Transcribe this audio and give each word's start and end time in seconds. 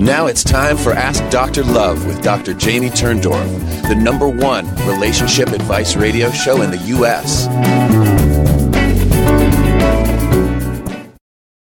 Now 0.00 0.28
it's 0.28 0.42
time 0.42 0.78
for 0.78 0.94
Ask 0.94 1.22
Dr. 1.28 1.62
Love 1.62 2.06
with 2.06 2.22
Dr. 2.22 2.54
Jamie 2.54 2.88
Turndorf, 2.88 3.46
the 3.86 3.94
number 3.94 4.30
one 4.30 4.74
relationship 4.86 5.48
advice 5.48 5.94
radio 5.94 6.30
show 6.30 6.62
in 6.62 6.70
the 6.70 6.78
U.S. 6.78 7.44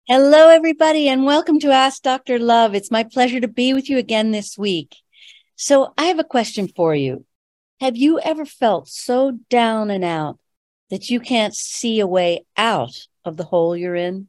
Hello, 0.07 0.50
everybody, 0.50 1.07
and 1.07 1.25
welcome 1.25 1.59
to 1.61 1.71
Ask 1.71 2.04
Dr. 2.04 2.37
Love. 2.37 2.75
It's 2.75 2.91
my 2.91 3.04
pleasure 3.04 3.39
to 3.39 3.47
be 3.47 3.73
with 3.73 3.89
you 3.89 3.97
again 3.97 4.29
this 4.29 4.59
week. 4.59 4.96
So, 5.55 5.96
I 5.97 6.04
have 6.04 6.19
a 6.19 6.23
question 6.23 6.68
for 6.68 6.93
you. 6.93 7.25
Have 7.82 7.97
you 7.97 8.19
ever 8.19 8.46
felt 8.46 8.89
so 8.89 9.39
down 9.50 9.89
and 9.89 10.04
out 10.04 10.37
that 10.91 11.09
you 11.09 11.19
can't 11.19 11.55
see 11.55 12.00
a 12.00 12.05
way 12.05 12.46
out 12.55 13.07
of 13.25 13.37
the 13.37 13.46
hole 13.46 13.75
you're 13.75 13.96
in? 13.96 14.27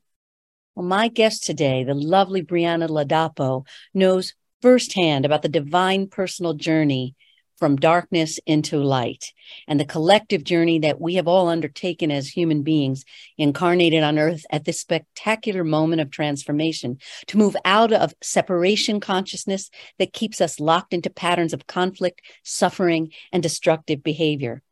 Well, 0.80 0.88
my 0.88 1.08
guest 1.08 1.44
today, 1.44 1.84
the 1.84 1.92
lovely 1.92 2.42
Brianna 2.42 2.88
Ladapo, 2.88 3.66
knows 3.92 4.32
firsthand 4.62 5.26
about 5.26 5.42
the 5.42 5.50
divine 5.50 6.06
personal 6.06 6.54
journey 6.54 7.16
from 7.58 7.76
darkness 7.76 8.40
into 8.46 8.78
light 8.78 9.34
and 9.68 9.78
the 9.78 9.84
collective 9.84 10.42
journey 10.42 10.78
that 10.78 10.98
we 10.98 11.16
have 11.16 11.28
all 11.28 11.48
undertaken 11.48 12.10
as 12.10 12.28
human 12.28 12.62
beings 12.62 13.04
incarnated 13.36 14.02
on 14.02 14.18
earth 14.18 14.46
at 14.50 14.64
this 14.64 14.80
spectacular 14.80 15.64
moment 15.64 16.00
of 16.00 16.10
transformation 16.10 16.96
to 17.26 17.36
move 17.36 17.56
out 17.66 17.92
of 17.92 18.14
separation 18.22 19.00
consciousness 19.00 19.68
that 19.98 20.14
keeps 20.14 20.40
us 20.40 20.58
locked 20.58 20.94
into 20.94 21.10
patterns 21.10 21.52
of 21.52 21.66
conflict, 21.66 22.22
suffering, 22.42 23.12
and 23.34 23.42
destructive 23.42 24.02
behavior. 24.02 24.62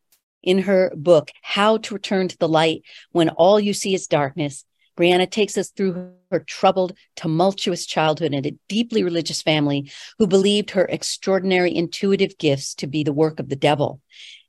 In 0.41 0.57
her 0.63 0.91
book, 0.95 1.29
How 1.43 1.77
to 1.77 1.93
Return 1.93 2.29
to 2.29 2.37
the 2.39 2.49
Light 2.49 2.81
When 3.11 3.29
All 3.29 3.59
You 3.59 3.75
See 3.75 3.93
is 3.93 4.07
Darkness, 4.07 4.65
Brianna 4.99 5.29
takes 5.29 5.57
us 5.57 5.69
through 5.69 6.11
her 6.29 6.41
troubled, 6.41 6.93
tumultuous 7.15 7.85
childhood 7.85 8.33
in 8.33 8.45
a 8.45 8.57
deeply 8.67 9.01
religious 9.01 9.41
family 9.41 9.89
who 10.17 10.27
believed 10.27 10.71
her 10.71 10.85
extraordinary 10.85 11.73
intuitive 11.73 12.37
gifts 12.37 12.75
to 12.75 12.87
be 12.87 13.03
the 13.03 13.13
work 13.13 13.39
of 13.39 13.47
the 13.47 13.55
devil. 13.55 14.01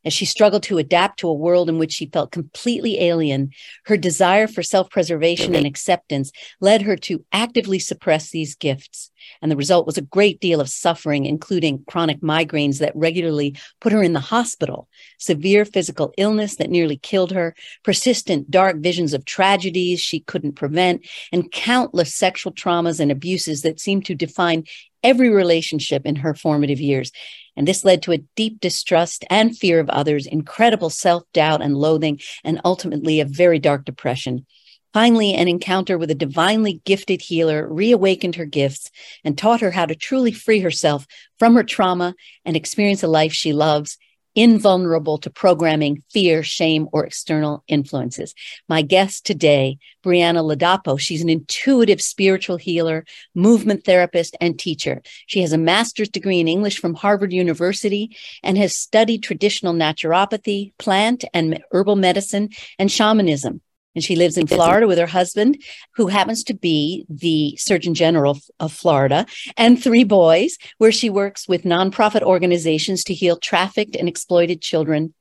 As 0.04 0.12
she 0.14 0.24
struggled 0.24 0.62
to 0.64 0.78
adapt 0.78 1.18
to 1.20 1.28
a 1.28 1.34
world 1.34 1.68
in 1.68 1.78
which 1.78 1.92
she 1.92 2.06
felt 2.06 2.32
completely 2.32 3.00
alien, 3.00 3.50
her 3.84 3.98
desire 3.98 4.46
for 4.46 4.62
self 4.62 4.88
preservation 4.88 5.54
and 5.54 5.66
acceptance 5.66 6.32
led 6.60 6.82
her 6.82 6.96
to 6.96 7.24
actively 7.32 7.78
suppress 7.78 8.30
these 8.30 8.54
gifts. 8.54 9.10
And 9.42 9.50
the 9.50 9.56
result 9.56 9.86
was 9.86 9.98
a 9.98 10.02
great 10.02 10.40
deal 10.40 10.60
of 10.60 10.70
suffering, 10.70 11.26
including 11.26 11.84
chronic 11.86 12.20
migraines 12.20 12.78
that 12.78 12.96
regularly 12.96 13.56
put 13.80 13.92
her 13.92 14.02
in 14.02 14.14
the 14.14 14.20
hospital, 14.20 14.88
severe 15.18 15.66
physical 15.66 16.14
illness 16.16 16.56
that 16.56 16.70
nearly 16.70 16.96
killed 16.96 17.32
her, 17.32 17.54
persistent 17.84 18.50
dark 18.50 18.78
visions 18.78 19.12
of 19.12 19.26
tragedies 19.26 20.00
she 20.00 20.20
couldn't 20.20 20.52
prevent, 20.52 21.06
and 21.30 21.52
countless 21.52 22.14
sexual 22.14 22.52
traumas 22.52 23.00
and 23.00 23.12
abuses 23.12 23.62
that 23.62 23.80
seemed 23.80 24.06
to 24.06 24.14
define 24.14 24.64
every 25.02 25.30
relationship 25.30 26.04
in 26.04 26.16
her 26.16 26.34
formative 26.34 26.80
years. 26.80 27.12
And 27.56 27.66
this 27.66 27.84
led 27.84 28.02
to 28.02 28.12
a 28.12 28.22
deep 28.36 28.60
distrust 28.60 29.24
and 29.30 29.56
fear 29.56 29.80
of 29.80 29.90
others, 29.90 30.26
incredible 30.26 30.90
self 30.90 31.24
doubt 31.32 31.62
and 31.62 31.76
loathing, 31.76 32.20
and 32.44 32.60
ultimately 32.64 33.20
a 33.20 33.24
very 33.24 33.58
dark 33.58 33.84
depression. 33.84 34.46
Finally, 34.92 35.34
an 35.34 35.46
encounter 35.46 35.96
with 35.96 36.10
a 36.10 36.16
divinely 36.16 36.80
gifted 36.84 37.22
healer 37.22 37.66
reawakened 37.72 38.34
her 38.34 38.44
gifts 38.44 38.90
and 39.24 39.38
taught 39.38 39.60
her 39.60 39.70
how 39.70 39.86
to 39.86 39.94
truly 39.94 40.32
free 40.32 40.60
herself 40.60 41.06
from 41.38 41.54
her 41.54 41.62
trauma 41.62 42.14
and 42.44 42.56
experience 42.56 43.02
a 43.02 43.08
life 43.08 43.32
she 43.32 43.52
loves 43.52 43.98
invulnerable 44.40 45.18
to 45.18 45.28
programming, 45.28 46.02
fear, 46.10 46.42
shame, 46.42 46.88
or 46.92 47.04
external 47.04 47.62
influences. 47.68 48.34
My 48.70 48.80
guest 48.80 49.26
today, 49.26 49.76
Brianna 50.02 50.42
Ladapo, 50.42 50.98
she's 50.98 51.20
an 51.20 51.28
intuitive 51.28 52.00
spiritual 52.00 52.56
healer, 52.56 53.04
movement 53.34 53.84
therapist, 53.84 54.34
and 54.40 54.58
teacher. 54.58 55.02
She 55.26 55.42
has 55.42 55.52
a 55.52 55.58
master's 55.58 56.08
degree 56.08 56.40
in 56.40 56.48
English 56.48 56.78
from 56.78 56.94
Harvard 56.94 57.34
University 57.34 58.16
and 58.42 58.56
has 58.56 58.74
studied 58.74 59.22
traditional 59.22 59.74
naturopathy, 59.74 60.72
plant 60.78 61.24
and 61.34 61.62
herbal 61.70 61.96
medicine, 61.96 62.48
and 62.78 62.90
shamanism 62.90 63.60
and 63.94 64.04
she 64.04 64.16
lives 64.16 64.36
in 64.36 64.46
Florida 64.46 64.86
with 64.86 64.98
her 64.98 65.06
husband, 65.06 65.62
who 65.96 66.06
happens 66.06 66.44
to 66.44 66.54
be 66.54 67.04
the 67.08 67.56
Surgeon 67.56 67.94
General 67.94 68.38
of 68.58 68.72
Florida, 68.72 69.26
and 69.56 69.82
three 69.82 70.04
boys, 70.04 70.58
where 70.78 70.92
she 70.92 71.10
works 71.10 71.48
with 71.48 71.64
nonprofit 71.64 72.22
organizations 72.22 73.04
to 73.04 73.14
heal 73.14 73.36
trafficked 73.36 73.96
and 73.96 74.08
exploited 74.08 74.62
children. 74.62 75.14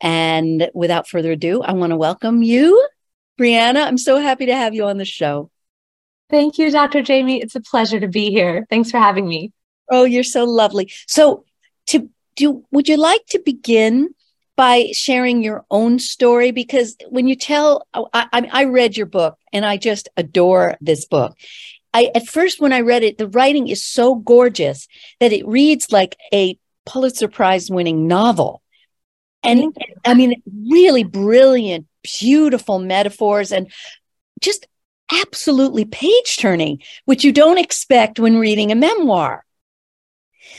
And 0.00 0.70
without 0.74 1.08
further 1.08 1.32
ado, 1.32 1.62
I 1.62 1.72
want 1.72 1.90
to 1.90 1.96
welcome 1.96 2.42
you, 2.42 2.86
Brianna. 3.38 3.86
I'm 3.86 3.98
so 3.98 4.18
happy 4.18 4.46
to 4.46 4.54
have 4.54 4.74
you 4.74 4.84
on 4.84 4.98
the 4.98 5.04
show. 5.04 5.50
Thank 6.28 6.58
you, 6.58 6.70
Dr. 6.70 7.02
Jamie. 7.02 7.40
It's 7.40 7.56
a 7.56 7.60
pleasure 7.60 8.00
to 8.00 8.08
be 8.08 8.30
here. 8.30 8.66
Thanks 8.70 8.90
for 8.90 8.98
having 8.98 9.28
me. 9.28 9.52
Oh, 9.90 10.04
you're 10.04 10.22
so 10.22 10.44
lovely. 10.44 10.92
So, 11.06 11.44
to 11.88 12.08
do, 12.36 12.64
would 12.70 12.88
you 12.88 12.96
like 12.96 13.26
to 13.30 13.40
begin 13.40 14.14
by 14.60 14.90
sharing 14.92 15.42
your 15.42 15.64
own 15.70 15.98
story? 15.98 16.50
Because 16.50 16.94
when 17.08 17.26
you 17.26 17.34
tell 17.34 17.86
oh, 17.94 18.08
I, 18.12 18.26
I, 18.30 18.48
I, 18.52 18.64
read 18.64 18.94
your 18.94 19.06
book 19.06 19.38
and 19.54 19.64
i 19.64 19.78
just 19.78 20.10
adore 20.18 20.76
this 20.82 21.06
book. 21.06 21.34
I 21.94 22.10
at 22.14 22.28
first 22.28 22.60
when 22.60 22.70
i 22.70 22.80
read 22.80 23.02
it 23.02 23.16
the 23.16 23.28
writing 23.28 23.68
is 23.68 23.82
so 23.82 24.16
gorgeous 24.16 24.86
that 25.18 25.32
it 25.32 25.48
reads 25.48 25.90
like 25.90 26.14
a 26.34 26.58
pulitzer 26.84 27.26
prize 27.26 27.70
winning 27.70 28.06
novel. 28.06 28.60
And 29.42 29.74
i 30.04 30.12
mean 30.12 30.42
really 30.68 31.04
brilliant 31.04 31.86
beautiful 32.20 32.80
metaphors 32.80 33.52
and 33.52 33.72
just 34.42 34.66
absolutely 35.22 35.86
page 35.86 36.36
turning 36.36 36.82
which 37.06 37.24
you 37.24 37.32
don't 37.32 37.56
expect 37.56 38.20
when 38.20 38.36
reading 38.38 38.70
a 38.70 38.74
memoir. 38.74 39.42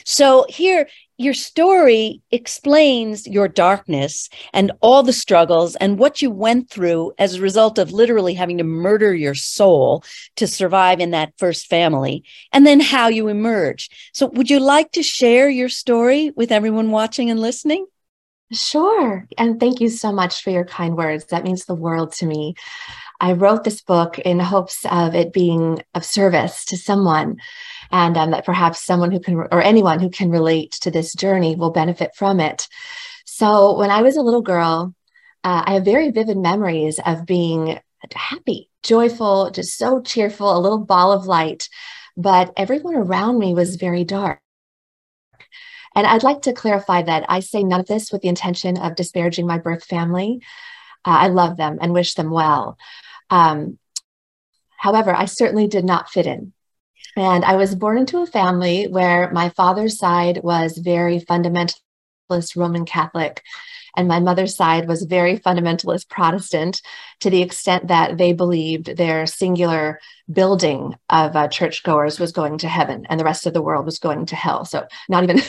So 0.05 0.47
here 0.49 0.87
your 1.21 1.33
story 1.33 2.21
explains 2.31 3.27
your 3.27 3.47
darkness 3.47 4.29
and 4.53 4.71
all 4.81 5.03
the 5.03 5.13
struggles 5.13 5.75
and 5.77 5.99
what 5.99 6.21
you 6.21 6.31
went 6.31 6.69
through 6.69 7.13
as 7.17 7.35
a 7.35 7.41
result 7.41 7.77
of 7.77 7.91
literally 7.91 8.33
having 8.33 8.57
to 8.57 8.63
murder 8.63 9.13
your 9.13 9.35
soul 9.35 10.03
to 10.35 10.47
survive 10.47 10.99
in 10.99 11.11
that 11.11 11.33
first 11.37 11.67
family, 11.67 12.23
and 12.51 12.65
then 12.65 12.79
how 12.79 13.07
you 13.07 13.27
emerged. 13.27 13.93
So, 14.13 14.27
would 14.33 14.49
you 14.49 14.59
like 14.59 14.91
to 14.93 15.03
share 15.03 15.49
your 15.49 15.69
story 15.69 16.31
with 16.35 16.51
everyone 16.51 16.91
watching 16.91 17.29
and 17.29 17.39
listening? 17.39 17.85
Sure. 18.51 19.27
And 19.37 19.59
thank 19.59 19.79
you 19.79 19.89
so 19.89 20.11
much 20.11 20.43
for 20.43 20.49
your 20.49 20.65
kind 20.65 20.97
words. 20.97 21.25
That 21.25 21.43
means 21.43 21.65
the 21.65 21.75
world 21.75 22.11
to 22.13 22.25
me. 22.25 22.55
I 23.21 23.33
wrote 23.33 23.63
this 23.63 23.81
book 23.81 24.17
in 24.17 24.39
hopes 24.39 24.83
of 24.89 25.13
it 25.13 25.31
being 25.31 25.83
of 25.93 26.03
service 26.03 26.65
to 26.65 26.77
someone 26.77 27.37
and 27.91 28.17
um, 28.17 28.31
that 28.31 28.45
perhaps 28.45 28.83
someone 28.83 29.11
who 29.11 29.19
can 29.19 29.35
or 29.35 29.61
anyone 29.61 29.99
who 29.99 30.09
can 30.09 30.31
relate 30.31 30.71
to 30.81 30.91
this 30.91 31.13
journey 31.13 31.55
will 31.55 31.71
benefit 31.71 32.11
from 32.15 32.39
it 32.39 32.67
so 33.25 33.77
when 33.77 33.91
i 33.91 34.01
was 34.01 34.17
a 34.17 34.21
little 34.21 34.41
girl 34.41 34.95
uh, 35.43 35.63
i 35.65 35.73
have 35.73 35.85
very 35.85 36.09
vivid 36.11 36.37
memories 36.37 36.99
of 37.05 37.25
being 37.25 37.79
happy 38.13 38.69
joyful 38.83 39.51
just 39.51 39.77
so 39.77 40.01
cheerful 40.01 40.57
a 40.57 40.59
little 40.59 40.79
ball 40.79 41.11
of 41.11 41.25
light 41.25 41.69
but 42.17 42.51
everyone 42.57 42.95
around 42.95 43.37
me 43.37 43.53
was 43.53 43.75
very 43.75 44.03
dark 44.03 44.39
and 45.93 46.07
I'd 46.07 46.23
like 46.23 46.43
to 46.43 46.53
clarify 46.53 47.01
that 47.01 47.25
I 47.27 47.41
say 47.41 47.63
none 47.63 47.81
of 47.81 47.87
this 47.87 48.13
with 48.13 48.21
the 48.21 48.29
intention 48.29 48.77
of 48.77 48.95
disparaging 48.95 49.45
my 49.45 49.57
birth 49.57 49.83
family. 49.83 50.39
Uh, 51.03 51.19
I 51.19 51.27
love 51.27 51.57
them 51.57 51.79
and 51.81 51.91
wish 51.91 52.13
them 52.13 52.31
well. 52.31 52.77
Um, 53.31 53.79
however, 54.77 55.15
I 55.15 55.25
certainly 55.25 55.67
did 55.67 55.85
not 55.85 56.09
fit 56.09 56.27
in. 56.27 56.53
And 57.17 57.43
I 57.43 57.55
was 57.55 57.75
born 57.75 57.97
into 57.97 58.21
a 58.21 58.27
family 58.27 58.87
where 58.87 59.31
my 59.31 59.49
father's 59.49 59.97
side 59.97 60.41
was 60.43 60.77
very 60.77 61.19
fundamentalist 61.19 62.55
Roman 62.55 62.85
Catholic, 62.85 63.41
and 63.97 64.07
my 64.07 64.19
mother's 64.19 64.55
side 64.55 64.87
was 64.87 65.03
very 65.03 65.37
fundamentalist 65.37 66.07
Protestant 66.07 66.81
to 67.19 67.29
the 67.29 67.41
extent 67.41 67.87
that 67.87 68.17
they 68.17 68.31
believed 68.31 68.95
their 68.95 69.25
singular 69.25 69.99
building 70.31 70.95
of 71.09 71.35
uh, 71.35 71.47
churchgoers 71.49 72.19
was 72.19 72.31
going 72.31 72.57
to 72.59 72.69
heaven 72.69 73.05
and 73.09 73.19
the 73.19 73.25
rest 73.25 73.45
of 73.45 73.53
the 73.53 73.61
world 73.61 73.85
was 73.85 73.99
going 73.99 74.25
to 74.27 74.35
hell. 74.35 74.63
So, 74.63 74.87
not 75.09 75.23
even 75.23 75.41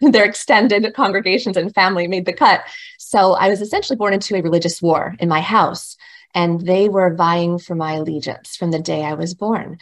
their 0.12 0.24
extended 0.24 0.86
congregations 0.94 1.56
and 1.56 1.74
family 1.74 2.06
made 2.06 2.26
the 2.26 2.32
cut. 2.32 2.62
So, 2.98 3.32
I 3.32 3.48
was 3.48 3.60
essentially 3.60 3.96
born 3.96 4.14
into 4.14 4.36
a 4.36 4.42
religious 4.42 4.80
war 4.80 5.16
in 5.18 5.28
my 5.28 5.40
house, 5.40 5.96
and 6.34 6.60
they 6.60 6.88
were 6.88 7.14
vying 7.14 7.58
for 7.58 7.74
my 7.74 7.94
allegiance 7.94 8.56
from 8.56 8.70
the 8.70 8.78
day 8.78 9.02
I 9.02 9.14
was 9.14 9.34
born. 9.34 9.78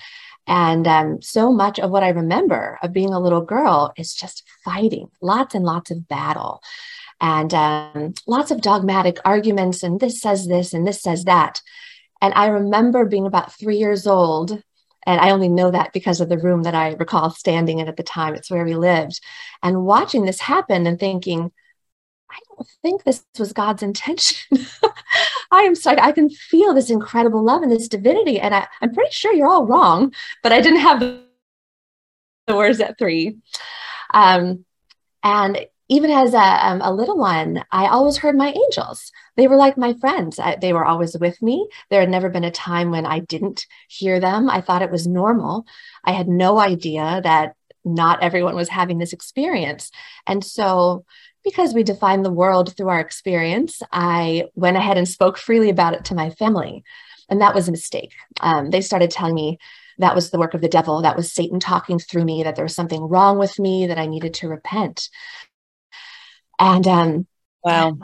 And 0.47 0.89
um, 0.89 1.23
so 1.23 1.53
much 1.53 1.79
of 1.79 1.91
what 1.91 2.03
I 2.03 2.09
remember 2.09 2.79
of 2.83 2.93
being 2.93 3.13
a 3.13 3.21
little 3.21 3.43
girl 3.43 3.93
is 3.97 4.15
just 4.15 4.43
fighting, 4.65 5.09
lots 5.21 5.55
and 5.55 5.65
lots 5.65 5.91
of 5.91 6.09
battle, 6.09 6.63
and 7.21 7.53
um, 7.55 8.15
lots 8.27 8.51
of 8.51 8.61
dogmatic 8.61 9.19
arguments. 9.25 9.83
And 9.83 10.01
this 10.01 10.21
says 10.21 10.49
this, 10.49 10.73
and 10.73 10.87
this 10.87 11.03
says 11.03 11.25
that. 11.25 11.63
And 12.21 12.35
I 12.35 12.47
remember 12.47 13.05
being 13.05 13.27
about 13.27 13.53
three 13.53 13.77
years 13.77 14.07
old. 14.07 14.63
And 15.07 15.21
I 15.21 15.31
only 15.31 15.49
know 15.49 15.71
that 15.71 15.93
because 15.93 16.21
of 16.21 16.29
the 16.29 16.39
room 16.39 16.65
that 16.65 16.75
I 16.75 16.93
recall 16.93 17.31
standing 17.31 17.79
in 17.79 17.89
at 17.89 17.97
the 17.97 18.03
time. 18.03 18.35
It's 18.35 18.51
where 18.51 18.65
we 18.65 18.75
lived. 18.75 19.21
And 19.63 19.85
watching 19.85 20.25
this 20.25 20.41
happen 20.41 20.87
and 20.87 20.99
thinking, 20.99 21.53
I 22.31 22.39
don't 22.49 22.69
think 22.83 23.05
this 23.05 23.25
was 23.39 23.53
God's 23.53 23.83
intention. 23.83 24.67
I 25.51 25.63
am 25.63 25.75
sorry. 25.75 25.99
I 26.01 26.13
can 26.13 26.31
feel 26.31 26.75
this 26.75 26.91
incredible 26.91 27.45
love 27.45 27.63
and 27.63 27.73
this 27.73 27.89
divinity. 27.89 28.39
And 28.39 28.55
I, 28.55 28.69
I'm 28.81 28.95
pretty 28.95 29.11
sure 29.13 29.33
you're 29.33 29.51
all 29.51 29.67
wrong, 29.67 30.15
but 30.43 30.53
I 30.53 30.61
didn't 30.61 30.81
have 30.81 31.01
the 31.01 31.23
doors 32.47 32.81
at 32.81 32.99
three. 32.99 33.39
Um, 34.15 34.65
and 35.23 35.67
even 35.89 36.11
as 36.13 36.35
a, 36.35 36.39
um, 36.39 36.81
a, 36.83 36.95
little 36.95 37.19
one, 37.19 37.65
I 37.73 37.89
always 37.89 38.17
heard 38.17 38.37
my 38.37 38.53
angels. 38.53 39.11
They 39.37 39.49
were 39.49 39.57
like 39.57 39.77
my 39.77 39.95
friends. 39.95 40.39
I, 40.39 40.57
they 40.61 40.73
were 40.73 40.85
always 40.85 41.17
with 41.19 41.43
me. 41.43 41.69
There 41.91 42.01
had 42.01 42.09
never 42.09 42.31
been 42.31 42.45
a 42.45 42.51
time 42.53 42.93
when 42.93 43.05
I 43.05 43.19
didn't 43.19 43.67
hear 43.89 44.21
them. 44.21 44.49
I 44.49 44.61
thought 44.61 44.83
it 44.83 44.91
was 44.93 45.09
normal. 45.09 45.67
I 46.05 46.13
had 46.13 46.29
no 46.29 46.61
idea 46.61 47.21
that 47.25 47.57
not 47.85 48.23
everyone 48.23 48.55
was 48.55 48.69
having 48.69 48.99
this 48.99 49.13
experience. 49.13 49.91
And 50.27 50.45
so, 50.45 51.05
because 51.45 51.75
we 51.75 51.83
define 51.83 52.23
the 52.23 52.33
world 52.33 52.77
through 52.77 52.89
our 52.89 53.01
experience, 53.01 53.83
I 53.93 54.45
went 54.55 54.77
ahead 54.77 54.99
and 54.99 55.09
spoke 55.09 55.39
freely 55.39 55.71
about 55.71 55.95
it 55.95 56.05
to 56.07 56.15
my 56.15 56.31
family. 56.31 56.85
And 57.29 57.41
that 57.41 57.55
was 57.55 57.69
a 57.69 57.73
mistake. 57.73 58.13
Um, 58.41 58.71
they 58.71 58.81
started 58.81 59.11
telling 59.11 59.35
me 59.35 59.59
that 59.99 60.15
was 60.15 60.31
the 60.31 60.39
work 60.39 60.55
of 60.55 60.61
the 60.61 60.69
devil, 60.69 61.03
that 61.03 61.17
was 61.17 61.33
Satan 61.33 61.61
talking 61.61 61.99
through 61.99 62.25
me, 62.25 62.43
that 62.43 62.57
there 62.57 62.65
was 62.65 62.75
something 62.75 63.03
wrong 63.03 63.39
with 63.39 63.59
me, 63.59 63.87
that 63.87 63.99
I 63.99 64.07
needed 64.07 64.35
to 64.35 64.49
repent. 64.49 65.09
And 66.59 66.87
um, 66.87 67.27
wow, 67.63 67.97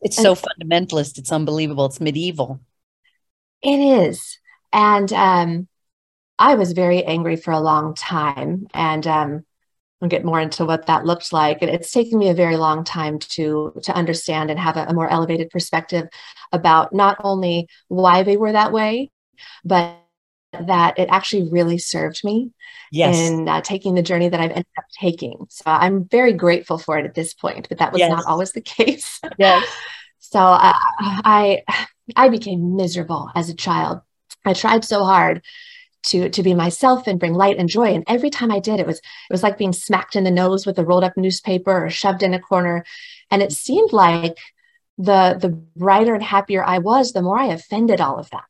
it's 0.00 0.18
and, 0.18 0.24
so 0.24 0.34
fundamentalist. 0.34 1.18
It's 1.18 1.32
unbelievable. 1.32 1.86
It's 1.86 2.00
medieval. 2.00 2.60
It 3.62 3.78
is. 3.78 4.38
And 4.72 5.12
um, 5.12 5.68
I 6.38 6.54
was 6.56 6.72
very 6.72 7.04
angry 7.04 7.36
for 7.36 7.52
a 7.52 7.60
long 7.60 7.94
time. 7.94 8.66
And 8.74 9.06
um, 9.06 9.44
I'll 10.02 10.08
get 10.08 10.24
more 10.24 10.40
into 10.40 10.64
what 10.64 10.86
that 10.86 11.06
looked 11.06 11.32
like. 11.32 11.62
And 11.62 11.70
it's 11.70 11.92
taken 11.92 12.18
me 12.18 12.28
a 12.28 12.34
very 12.34 12.56
long 12.56 12.82
time 12.82 13.20
to, 13.20 13.72
to 13.84 13.94
understand 13.94 14.50
and 14.50 14.58
have 14.58 14.76
a, 14.76 14.86
a 14.86 14.94
more 14.94 15.08
elevated 15.08 15.48
perspective 15.50 16.08
about 16.50 16.92
not 16.92 17.18
only 17.22 17.68
why 17.86 18.24
they 18.24 18.36
were 18.36 18.52
that 18.52 18.72
way, 18.72 19.12
but 19.64 19.98
that 20.52 20.98
it 20.98 21.08
actually 21.10 21.48
really 21.50 21.78
served 21.78 22.22
me 22.24 22.50
yes. 22.90 23.16
in 23.16 23.48
uh, 23.48 23.60
taking 23.62 23.94
the 23.94 24.02
journey 24.02 24.28
that 24.28 24.40
I've 24.40 24.50
ended 24.50 24.66
up 24.76 24.84
taking. 25.00 25.46
So 25.48 25.64
I'm 25.66 26.04
very 26.04 26.32
grateful 26.32 26.78
for 26.78 26.98
it 26.98 27.06
at 27.06 27.14
this 27.14 27.32
point, 27.32 27.68
but 27.68 27.78
that 27.78 27.92
was 27.92 28.00
yes. 28.00 28.10
not 28.10 28.26
always 28.26 28.52
the 28.52 28.60
case. 28.60 29.20
Yes. 29.38 29.66
so 30.18 30.40
uh, 30.40 30.74
I 30.98 31.62
I 32.16 32.28
became 32.28 32.76
miserable 32.76 33.30
as 33.34 33.48
a 33.48 33.54
child. 33.54 34.00
I 34.44 34.52
tried 34.52 34.84
so 34.84 35.04
hard 35.04 35.42
to 36.04 36.28
to 36.30 36.42
be 36.42 36.54
myself 36.54 37.06
and 37.06 37.20
bring 37.20 37.34
light 37.34 37.58
and 37.58 37.68
joy 37.68 37.94
and 37.94 38.04
every 38.06 38.30
time 38.30 38.50
I 38.50 38.58
did 38.58 38.80
it 38.80 38.86
was 38.86 38.98
it 38.98 39.32
was 39.32 39.42
like 39.42 39.58
being 39.58 39.72
smacked 39.72 40.16
in 40.16 40.24
the 40.24 40.30
nose 40.30 40.66
with 40.66 40.78
a 40.78 40.84
rolled 40.84 41.04
up 41.04 41.16
newspaper 41.16 41.84
or 41.84 41.90
shoved 41.90 42.22
in 42.22 42.34
a 42.34 42.40
corner 42.40 42.84
and 43.30 43.42
it 43.42 43.52
seemed 43.52 43.92
like 43.92 44.38
the 44.98 45.36
the 45.40 45.48
brighter 45.48 46.14
and 46.14 46.22
happier 46.22 46.64
I 46.64 46.78
was 46.78 47.12
the 47.12 47.22
more 47.22 47.38
I 47.38 47.46
offended 47.46 48.00
all 48.00 48.18
of 48.18 48.30
that 48.30 48.44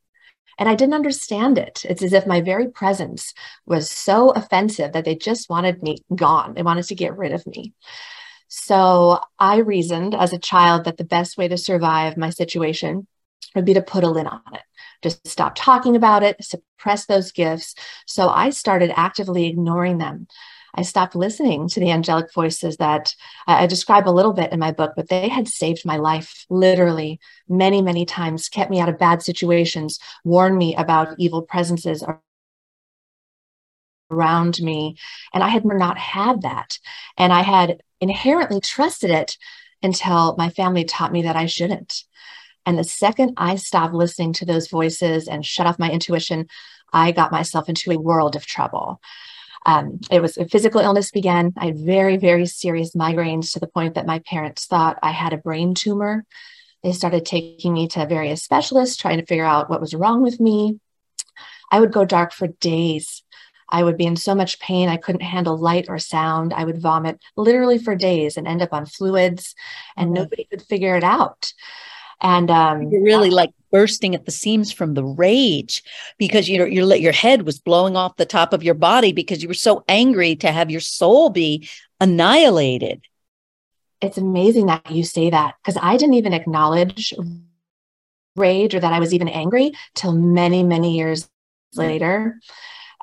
and 0.58 0.68
I 0.68 0.74
didn't 0.74 0.94
understand 0.94 1.58
it. 1.58 1.84
It's 1.88 2.02
as 2.02 2.12
if 2.12 2.26
my 2.26 2.40
very 2.40 2.68
presence 2.68 3.34
was 3.66 3.90
so 3.90 4.30
offensive 4.30 4.92
that 4.92 5.04
they 5.04 5.16
just 5.16 5.50
wanted 5.50 5.82
me 5.82 5.98
gone. 6.14 6.54
They 6.54 6.62
wanted 6.62 6.84
to 6.84 6.94
get 6.94 7.16
rid 7.16 7.32
of 7.32 7.46
me. 7.46 7.74
So 8.48 9.18
I 9.38 9.56
reasoned 9.58 10.14
as 10.14 10.32
a 10.32 10.38
child 10.38 10.84
that 10.84 10.98
the 10.98 11.04
best 11.04 11.38
way 11.38 11.48
to 11.48 11.56
survive 11.56 12.16
my 12.16 12.30
situation 12.30 13.06
would 13.54 13.64
be 13.64 13.74
to 13.74 13.82
put 13.82 14.04
a 14.04 14.10
lid 14.10 14.26
on 14.26 14.42
it, 14.52 14.61
just 15.02 15.26
stop 15.26 15.54
talking 15.54 15.96
about 15.96 16.22
it, 16.22 16.42
suppress 16.42 17.06
those 17.06 17.32
gifts. 17.32 17.74
So 18.06 18.28
I 18.28 18.50
started 18.50 18.92
actively 18.96 19.46
ignoring 19.46 19.98
them. 19.98 20.26
I 20.74 20.82
stopped 20.82 21.14
listening 21.14 21.68
to 21.68 21.80
the 21.80 21.90
angelic 21.90 22.32
voices 22.32 22.78
that 22.78 23.14
I 23.46 23.66
describe 23.66 24.08
a 24.08 24.10
little 24.10 24.32
bit 24.32 24.52
in 24.52 24.58
my 24.58 24.72
book, 24.72 24.92
but 24.96 25.08
they 25.08 25.28
had 25.28 25.46
saved 25.46 25.84
my 25.84 25.96
life 25.96 26.46
literally 26.48 27.20
many, 27.46 27.82
many 27.82 28.06
times, 28.06 28.48
kept 28.48 28.70
me 28.70 28.80
out 28.80 28.88
of 28.88 28.98
bad 28.98 29.22
situations, 29.22 29.98
warned 30.24 30.56
me 30.56 30.74
about 30.74 31.14
evil 31.18 31.42
presences 31.42 32.02
around 34.10 34.62
me. 34.62 34.96
And 35.34 35.42
I 35.42 35.48
had 35.48 35.64
not 35.66 35.98
had 35.98 36.42
that. 36.42 36.78
And 37.18 37.34
I 37.34 37.42
had 37.42 37.82
inherently 38.00 38.60
trusted 38.60 39.10
it 39.10 39.36
until 39.82 40.36
my 40.38 40.48
family 40.48 40.84
taught 40.84 41.12
me 41.12 41.22
that 41.22 41.36
I 41.36 41.46
shouldn't. 41.46 42.04
And 42.64 42.78
the 42.78 42.84
second 42.84 43.34
I 43.36 43.56
stopped 43.56 43.94
listening 43.94 44.32
to 44.34 44.46
those 44.46 44.68
voices 44.68 45.28
and 45.28 45.44
shut 45.44 45.66
off 45.66 45.78
my 45.78 45.90
intuition, 45.90 46.46
I 46.92 47.12
got 47.12 47.32
myself 47.32 47.68
into 47.68 47.90
a 47.90 47.98
world 47.98 48.36
of 48.36 48.46
trouble. 48.46 49.00
Um, 49.64 50.00
it 50.10 50.20
was 50.20 50.36
a 50.36 50.48
physical 50.48 50.80
illness 50.80 51.10
began. 51.10 51.52
I 51.56 51.66
had 51.66 51.78
very, 51.78 52.16
very 52.16 52.46
serious 52.46 52.94
migraines 52.94 53.52
to 53.52 53.60
the 53.60 53.68
point 53.68 53.94
that 53.94 54.06
my 54.06 54.18
parents 54.20 54.66
thought 54.66 54.98
I 55.02 55.12
had 55.12 55.32
a 55.32 55.38
brain 55.38 55.74
tumor. 55.74 56.24
They 56.82 56.92
started 56.92 57.24
taking 57.24 57.72
me 57.72 57.86
to 57.88 58.06
various 58.06 58.42
specialists, 58.42 58.96
trying 58.96 59.18
to 59.18 59.26
figure 59.26 59.44
out 59.44 59.70
what 59.70 59.80
was 59.80 59.94
wrong 59.94 60.22
with 60.22 60.40
me. 60.40 60.80
I 61.70 61.78
would 61.80 61.92
go 61.92 62.04
dark 62.04 62.32
for 62.32 62.48
days. 62.48 63.22
I 63.68 63.84
would 63.84 63.96
be 63.96 64.04
in 64.04 64.16
so 64.16 64.34
much 64.34 64.60
pain, 64.60 64.90
I 64.90 64.98
couldn't 64.98 65.22
handle 65.22 65.56
light 65.56 65.86
or 65.88 65.98
sound. 65.98 66.52
I 66.52 66.64
would 66.64 66.82
vomit 66.82 67.18
literally 67.36 67.78
for 67.78 67.96
days 67.96 68.36
and 68.36 68.46
end 68.46 68.60
up 68.60 68.72
on 68.72 68.84
fluids, 68.84 69.54
and 69.96 70.08
mm-hmm. 70.08 70.22
nobody 70.22 70.44
could 70.44 70.60
figure 70.60 70.94
it 70.96 71.04
out. 71.04 71.54
And 72.22 72.50
um, 72.50 72.90
you're 72.90 73.02
really 73.02 73.30
like 73.30 73.50
bursting 73.72 74.14
at 74.14 74.26
the 74.26 74.30
seams 74.30 74.70
from 74.70 74.94
the 74.94 75.04
rage 75.04 75.82
because 76.18 76.48
you 76.48 76.58
know 76.58 76.64
your 76.64 76.94
your 76.94 77.12
head 77.12 77.42
was 77.42 77.58
blowing 77.58 77.96
off 77.96 78.16
the 78.16 78.26
top 78.26 78.52
of 78.52 78.62
your 78.62 78.74
body 78.74 79.12
because 79.12 79.42
you 79.42 79.48
were 79.48 79.54
so 79.54 79.82
angry 79.88 80.36
to 80.36 80.52
have 80.52 80.70
your 80.70 80.80
soul 80.80 81.30
be 81.30 81.68
annihilated. 82.00 83.02
It's 84.00 84.18
amazing 84.18 84.66
that 84.66 84.90
you 84.90 85.04
say 85.04 85.30
that 85.30 85.54
because 85.62 85.78
I 85.82 85.96
didn't 85.96 86.14
even 86.14 86.32
acknowledge 86.32 87.14
rage 88.36 88.74
or 88.74 88.80
that 88.80 88.92
I 88.92 89.00
was 89.00 89.12
even 89.12 89.28
angry 89.28 89.72
till 89.94 90.12
many 90.12 90.62
many 90.62 90.96
years 90.96 91.28
later. 91.74 92.38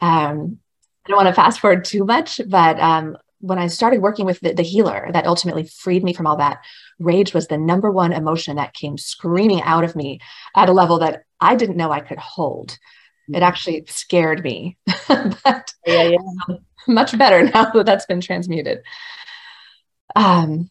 Um, 0.01 0.59
I 1.05 1.09
don't 1.09 1.17
want 1.17 1.27
to 1.27 1.33
fast 1.33 1.59
forward 1.59 1.85
too 1.85 2.05
much, 2.05 2.39
but 2.47 2.79
um, 2.79 3.17
when 3.39 3.57
I 3.57 3.67
started 3.67 4.01
working 4.01 4.25
with 4.25 4.39
the, 4.41 4.53
the, 4.53 4.63
healer 4.63 5.09
that 5.13 5.25
ultimately 5.25 5.63
freed 5.63 6.03
me 6.03 6.13
from 6.13 6.27
all 6.27 6.37
that, 6.37 6.59
rage 6.99 7.33
was 7.33 7.47
the 7.47 7.57
number 7.57 7.89
one 7.89 8.11
emotion 8.11 8.57
that 8.57 8.73
came 8.73 8.97
screaming 8.97 9.61
out 9.61 9.83
of 9.83 9.95
me 9.95 10.19
at 10.55 10.69
a 10.69 10.73
level 10.73 10.99
that 10.99 11.23
I 11.39 11.55
didn't 11.55 11.77
know 11.77 11.91
I 11.91 12.01
could 12.01 12.17
hold. 12.17 12.77
It 13.27 13.33
mm-hmm. 13.33 13.43
actually 13.43 13.85
scared 13.87 14.43
me, 14.43 14.77
but 15.07 15.73
yeah, 15.85 16.09
yeah. 16.09 16.55
much 16.87 17.17
better 17.17 17.43
now 17.53 17.71
that 17.71 17.85
that's 17.85 18.05
been 18.05 18.21
transmuted. 18.21 18.79
Um, 20.15 20.69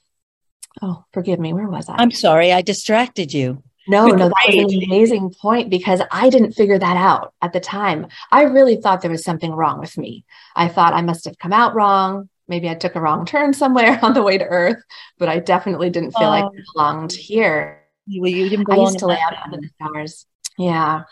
oh, 0.82 1.05
forgive 1.12 1.38
me. 1.38 1.53
Where 1.53 1.69
was 1.69 1.88
I? 1.88 1.97
I'm 1.97 2.11
sorry, 2.11 2.53
I 2.53 2.62
distracted 2.62 3.32
you. 3.32 3.62
No, 3.91 4.09
no, 4.09 4.29
that 4.29 4.55
was 4.55 4.75
an 4.75 4.82
amazing 4.85 5.32
point 5.41 5.71
because 5.71 6.03
I 6.11 6.29
didn't 6.29 6.53
figure 6.53 6.79
that 6.79 6.97
out 6.99 7.32
at 7.40 7.54
the 7.54 7.61
time. 7.61 8.09
I 8.31 8.42
really 8.42 8.76
thought 8.76 9.00
there 9.00 9.11
was 9.11 9.25
something 9.25 9.50
wrong 9.50 9.81
with 9.81 9.97
me. 9.97 10.26
I 10.54 10.69
thought 10.69 10.92
I 10.92 11.00
must 11.00 11.25
have 11.25 11.38
come 11.38 11.54
out 11.54 11.75
wrong 11.75 12.28
maybe 12.49 12.69
I 12.69 12.75
took 12.75 12.97
a 12.97 13.00
wrong 13.00 13.26
turn 13.26 13.52
somewhere 13.52 13.99
on 14.02 14.14
the 14.14 14.23
way 14.23 14.38
to 14.38 14.45
Earth, 14.45 14.83
but 15.19 15.28
I 15.28 15.38
definitely 15.38 15.90
didn't 15.90 16.12
feel 16.12 16.28
like 16.28 16.45
I 16.45 16.62
belonged 16.73 17.12
here. 17.12 17.83
Well, 18.07 18.31
you 18.31 18.49
didn't 18.49 18.71
I 18.71 18.76
used 18.76 18.99
to 19.00 19.07
lay 19.07 19.21
out 19.21 19.35
under 19.45 19.59
the 19.59 19.69
stars. 19.75 20.26
Yeah. 20.57 21.02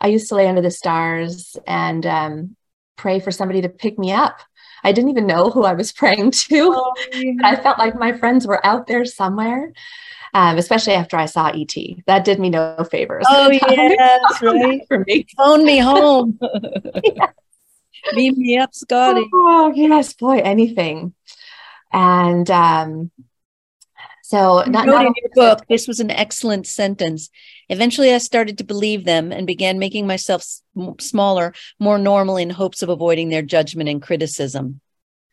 I 0.00 0.08
used 0.08 0.28
to 0.30 0.34
lay 0.34 0.48
under 0.48 0.62
the 0.62 0.70
stars 0.70 1.56
and 1.66 2.04
um, 2.06 2.56
pray 2.96 3.20
for 3.20 3.30
somebody 3.30 3.62
to 3.62 3.68
pick 3.68 3.98
me 3.98 4.12
up. 4.12 4.40
I 4.82 4.92
didn't 4.92 5.10
even 5.10 5.26
know 5.26 5.50
who 5.50 5.64
I 5.64 5.74
was 5.74 5.92
praying 6.00 6.32
to. 6.32 6.72
Oh, 6.74 6.94
yeah. 7.12 7.32
I 7.44 7.56
felt 7.56 7.78
like 7.78 7.94
my 7.94 8.12
friends 8.12 8.46
were 8.46 8.64
out 8.66 8.86
there 8.86 9.04
somewhere. 9.04 9.72
Um, 10.32 10.58
especially 10.58 10.92
after 10.92 11.16
I 11.16 11.26
saw 11.26 11.48
ET. 11.48 11.74
That 12.06 12.24
did 12.24 12.38
me 12.38 12.50
no 12.50 12.76
favors. 12.88 13.26
Oh 13.28 13.50
yes, 13.52 14.42
right. 14.42 14.80
For 14.86 15.00
me, 15.00 15.26
phone 15.36 15.64
me 15.64 15.78
home. 15.78 16.38
yeah. 17.02 17.30
Beam 18.14 18.34
me 18.36 18.58
up, 18.58 18.74
Scotty. 18.74 19.28
Oh, 19.32 19.72
yes, 19.74 20.14
boy, 20.14 20.38
anything. 20.38 21.14
And 21.92 22.50
um, 22.50 23.10
so, 24.22 24.62
not, 24.66 24.86
not 24.86 25.06
in 25.06 25.12
your 25.16 25.30
book, 25.34 25.66
this 25.68 25.88
was 25.88 26.00
an 26.00 26.10
excellent 26.10 26.66
sentence. 26.66 27.30
Eventually, 27.68 28.12
I 28.14 28.18
started 28.18 28.58
to 28.58 28.64
believe 28.64 29.04
them 29.04 29.32
and 29.32 29.46
began 29.46 29.78
making 29.78 30.06
myself 30.06 30.44
smaller, 31.00 31.52
more 31.78 31.98
normal 31.98 32.36
in 32.36 32.50
hopes 32.50 32.82
of 32.82 32.88
avoiding 32.88 33.28
their 33.28 33.42
judgment 33.42 33.88
and 33.88 34.00
criticism. 34.00 34.80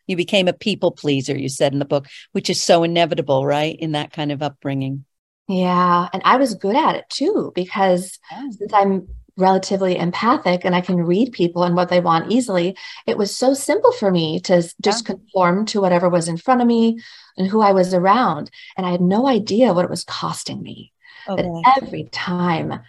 You 0.07 0.15
became 0.15 0.47
a 0.47 0.53
people 0.53 0.91
pleaser, 0.91 1.37
you 1.37 1.49
said 1.49 1.73
in 1.73 1.79
the 1.79 1.85
book, 1.85 2.07
which 2.31 2.49
is 2.49 2.61
so 2.61 2.83
inevitable, 2.83 3.45
right? 3.45 3.75
In 3.77 3.91
that 3.91 4.13
kind 4.13 4.31
of 4.31 4.41
upbringing. 4.41 5.05
Yeah. 5.47 6.07
And 6.11 6.21
I 6.25 6.37
was 6.37 6.55
good 6.55 6.75
at 6.75 6.95
it 6.95 7.05
too, 7.09 7.51
because 7.53 8.17
yeah. 8.31 8.49
since 8.49 8.73
I'm 8.73 9.09
relatively 9.37 9.97
empathic 9.97 10.65
and 10.65 10.75
I 10.75 10.81
can 10.81 10.97
read 10.97 11.31
people 11.31 11.63
and 11.63 11.75
what 11.75 11.89
they 11.89 11.99
want 11.99 12.31
easily, 12.31 12.75
it 13.05 13.17
was 13.17 13.35
so 13.35 13.53
simple 13.53 13.91
for 13.91 14.11
me 14.11 14.39
to 14.41 14.63
just 14.81 15.07
yeah. 15.07 15.15
conform 15.15 15.65
to 15.67 15.81
whatever 15.81 16.09
was 16.09 16.27
in 16.27 16.37
front 16.37 16.61
of 16.61 16.67
me 16.67 16.99
and 17.37 17.47
who 17.47 17.61
I 17.61 17.71
was 17.71 17.93
around. 17.93 18.49
And 18.75 18.85
I 18.85 18.91
had 18.91 19.01
no 19.01 19.27
idea 19.27 19.73
what 19.73 19.85
it 19.85 19.91
was 19.91 20.03
costing 20.03 20.61
me. 20.61 20.91
Oh, 21.27 21.33
okay. 21.33 21.43
That 21.43 21.81
every 21.83 22.05
time 22.05 22.79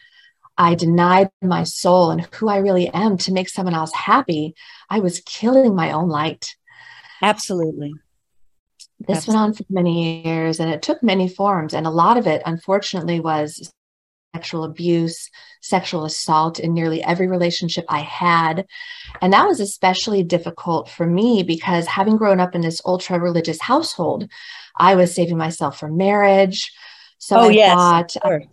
I 0.56 0.74
denied 0.74 1.30
my 1.42 1.64
soul 1.64 2.10
and 2.10 2.26
who 2.34 2.48
I 2.48 2.58
really 2.58 2.88
am 2.88 3.16
to 3.18 3.32
make 3.32 3.48
someone 3.48 3.74
else 3.74 3.92
happy, 3.92 4.54
I 4.88 5.00
was 5.00 5.20
killing 5.20 5.74
my 5.74 5.92
own 5.92 6.08
light. 6.08 6.56
Absolutely. 7.22 7.94
This 9.00 9.18
Absolutely. 9.18 9.34
went 9.34 9.48
on 9.48 9.54
for 9.54 9.64
many 9.70 10.22
years 10.24 10.58
and 10.58 10.70
it 10.70 10.82
took 10.82 11.02
many 11.02 11.28
forms. 11.28 11.74
And 11.74 11.86
a 11.86 11.90
lot 11.90 12.16
of 12.16 12.26
it, 12.26 12.42
unfortunately, 12.44 13.20
was 13.20 13.72
sexual 14.38 14.62
abuse, 14.62 15.30
sexual 15.62 16.04
assault 16.04 16.60
in 16.60 16.72
nearly 16.72 17.02
every 17.02 17.26
relationship 17.26 17.84
I 17.88 18.00
had. 18.00 18.66
And 19.20 19.32
that 19.32 19.48
was 19.48 19.58
especially 19.58 20.22
difficult 20.22 20.88
for 20.88 21.06
me 21.06 21.42
because 21.42 21.86
having 21.86 22.16
grown 22.16 22.38
up 22.38 22.54
in 22.54 22.60
this 22.60 22.80
ultra 22.84 23.18
religious 23.18 23.60
household, 23.60 24.30
I 24.76 24.94
was 24.94 25.12
saving 25.12 25.38
myself 25.38 25.80
for 25.80 25.90
marriage. 25.90 26.72
So 27.18 27.36
oh, 27.36 27.48
I 27.48 27.50
yes, 27.50 27.74
thought, 27.74 28.16
uh, 28.24 28.38
you 28.38 28.48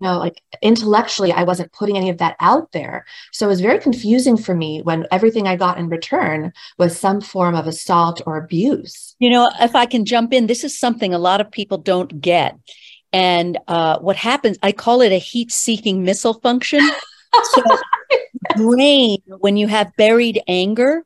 know, 0.00 0.18
like 0.18 0.42
intellectually, 0.62 1.30
I 1.30 1.44
wasn't 1.44 1.72
putting 1.72 1.96
any 1.96 2.10
of 2.10 2.18
that 2.18 2.34
out 2.40 2.72
there. 2.72 3.04
So 3.30 3.46
it 3.46 3.50
was 3.50 3.60
very 3.60 3.78
confusing 3.78 4.36
for 4.36 4.54
me 4.54 4.82
when 4.82 5.06
everything 5.12 5.46
I 5.46 5.54
got 5.54 5.78
in 5.78 5.88
return 5.88 6.52
was 6.76 6.98
some 6.98 7.20
form 7.20 7.54
of 7.54 7.68
assault 7.68 8.20
or 8.26 8.36
abuse. 8.36 9.14
You 9.20 9.30
know, 9.30 9.48
if 9.60 9.76
I 9.76 9.86
can 9.86 10.04
jump 10.04 10.32
in, 10.32 10.48
this 10.48 10.64
is 10.64 10.76
something 10.76 11.14
a 11.14 11.18
lot 11.18 11.40
of 11.40 11.52
people 11.52 11.78
don't 11.78 12.20
get. 12.20 12.56
And 13.12 13.58
uh, 13.66 13.98
what 13.98 14.16
happens, 14.16 14.58
I 14.62 14.72
call 14.72 15.02
it 15.02 15.12
a 15.12 15.18
heat 15.18 15.50
seeking 15.50 16.04
missile 16.04 16.34
function. 16.34 16.80
so, 17.42 17.62
brain, 18.56 19.18
when 19.26 19.56
you 19.56 19.66
have 19.66 19.94
buried 19.96 20.40
anger, 20.46 21.04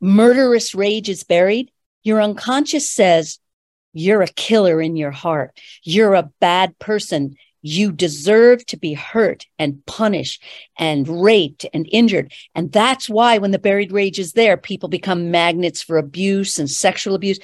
murderous 0.00 0.74
rage 0.74 1.08
is 1.08 1.24
buried, 1.24 1.70
your 2.02 2.22
unconscious 2.22 2.90
says, 2.90 3.38
You're 3.92 4.22
a 4.22 4.28
killer 4.28 4.80
in 4.80 4.96
your 4.96 5.10
heart. 5.10 5.58
You're 5.82 6.14
a 6.14 6.30
bad 6.40 6.78
person. 6.78 7.36
You 7.62 7.92
deserve 7.92 8.64
to 8.66 8.76
be 8.76 8.94
hurt 8.94 9.46
and 9.58 9.84
punished 9.86 10.42
and 10.78 11.08
raped 11.22 11.66
and 11.72 11.88
injured. 11.90 12.32
And 12.54 12.70
that's 12.70 13.08
why 13.08 13.38
when 13.38 13.50
the 13.50 13.58
buried 13.58 13.92
rage 13.92 14.18
is 14.18 14.32
there, 14.32 14.56
people 14.56 14.88
become 14.88 15.30
magnets 15.30 15.82
for 15.82 15.98
abuse 15.98 16.58
and 16.58 16.70
sexual 16.70 17.14
abuse. 17.14 17.38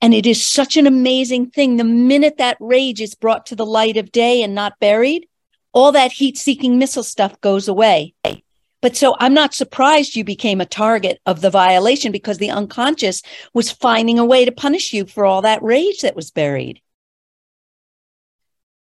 And 0.00 0.14
it 0.14 0.26
is 0.26 0.44
such 0.44 0.76
an 0.76 0.86
amazing 0.86 1.50
thing. 1.50 1.76
The 1.76 1.84
minute 1.84 2.38
that 2.38 2.56
rage 2.60 3.00
is 3.00 3.14
brought 3.14 3.46
to 3.46 3.56
the 3.56 3.66
light 3.66 3.96
of 3.96 4.12
day 4.12 4.42
and 4.42 4.54
not 4.54 4.80
buried, 4.80 5.28
all 5.72 5.92
that 5.92 6.12
heat 6.12 6.36
seeking 6.36 6.78
missile 6.78 7.02
stuff 7.02 7.40
goes 7.40 7.68
away. 7.68 8.14
But 8.80 8.96
so 8.96 9.16
I'm 9.18 9.34
not 9.34 9.54
surprised 9.54 10.14
you 10.14 10.24
became 10.24 10.60
a 10.60 10.66
target 10.66 11.20
of 11.26 11.40
the 11.40 11.50
violation 11.50 12.12
because 12.12 12.38
the 12.38 12.50
unconscious 12.50 13.22
was 13.52 13.72
finding 13.72 14.18
a 14.18 14.24
way 14.24 14.44
to 14.44 14.52
punish 14.52 14.92
you 14.92 15.04
for 15.04 15.24
all 15.24 15.42
that 15.42 15.62
rage 15.62 16.00
that 16.02 16.16
was 16.16 16.30
buried. 16.30 16.80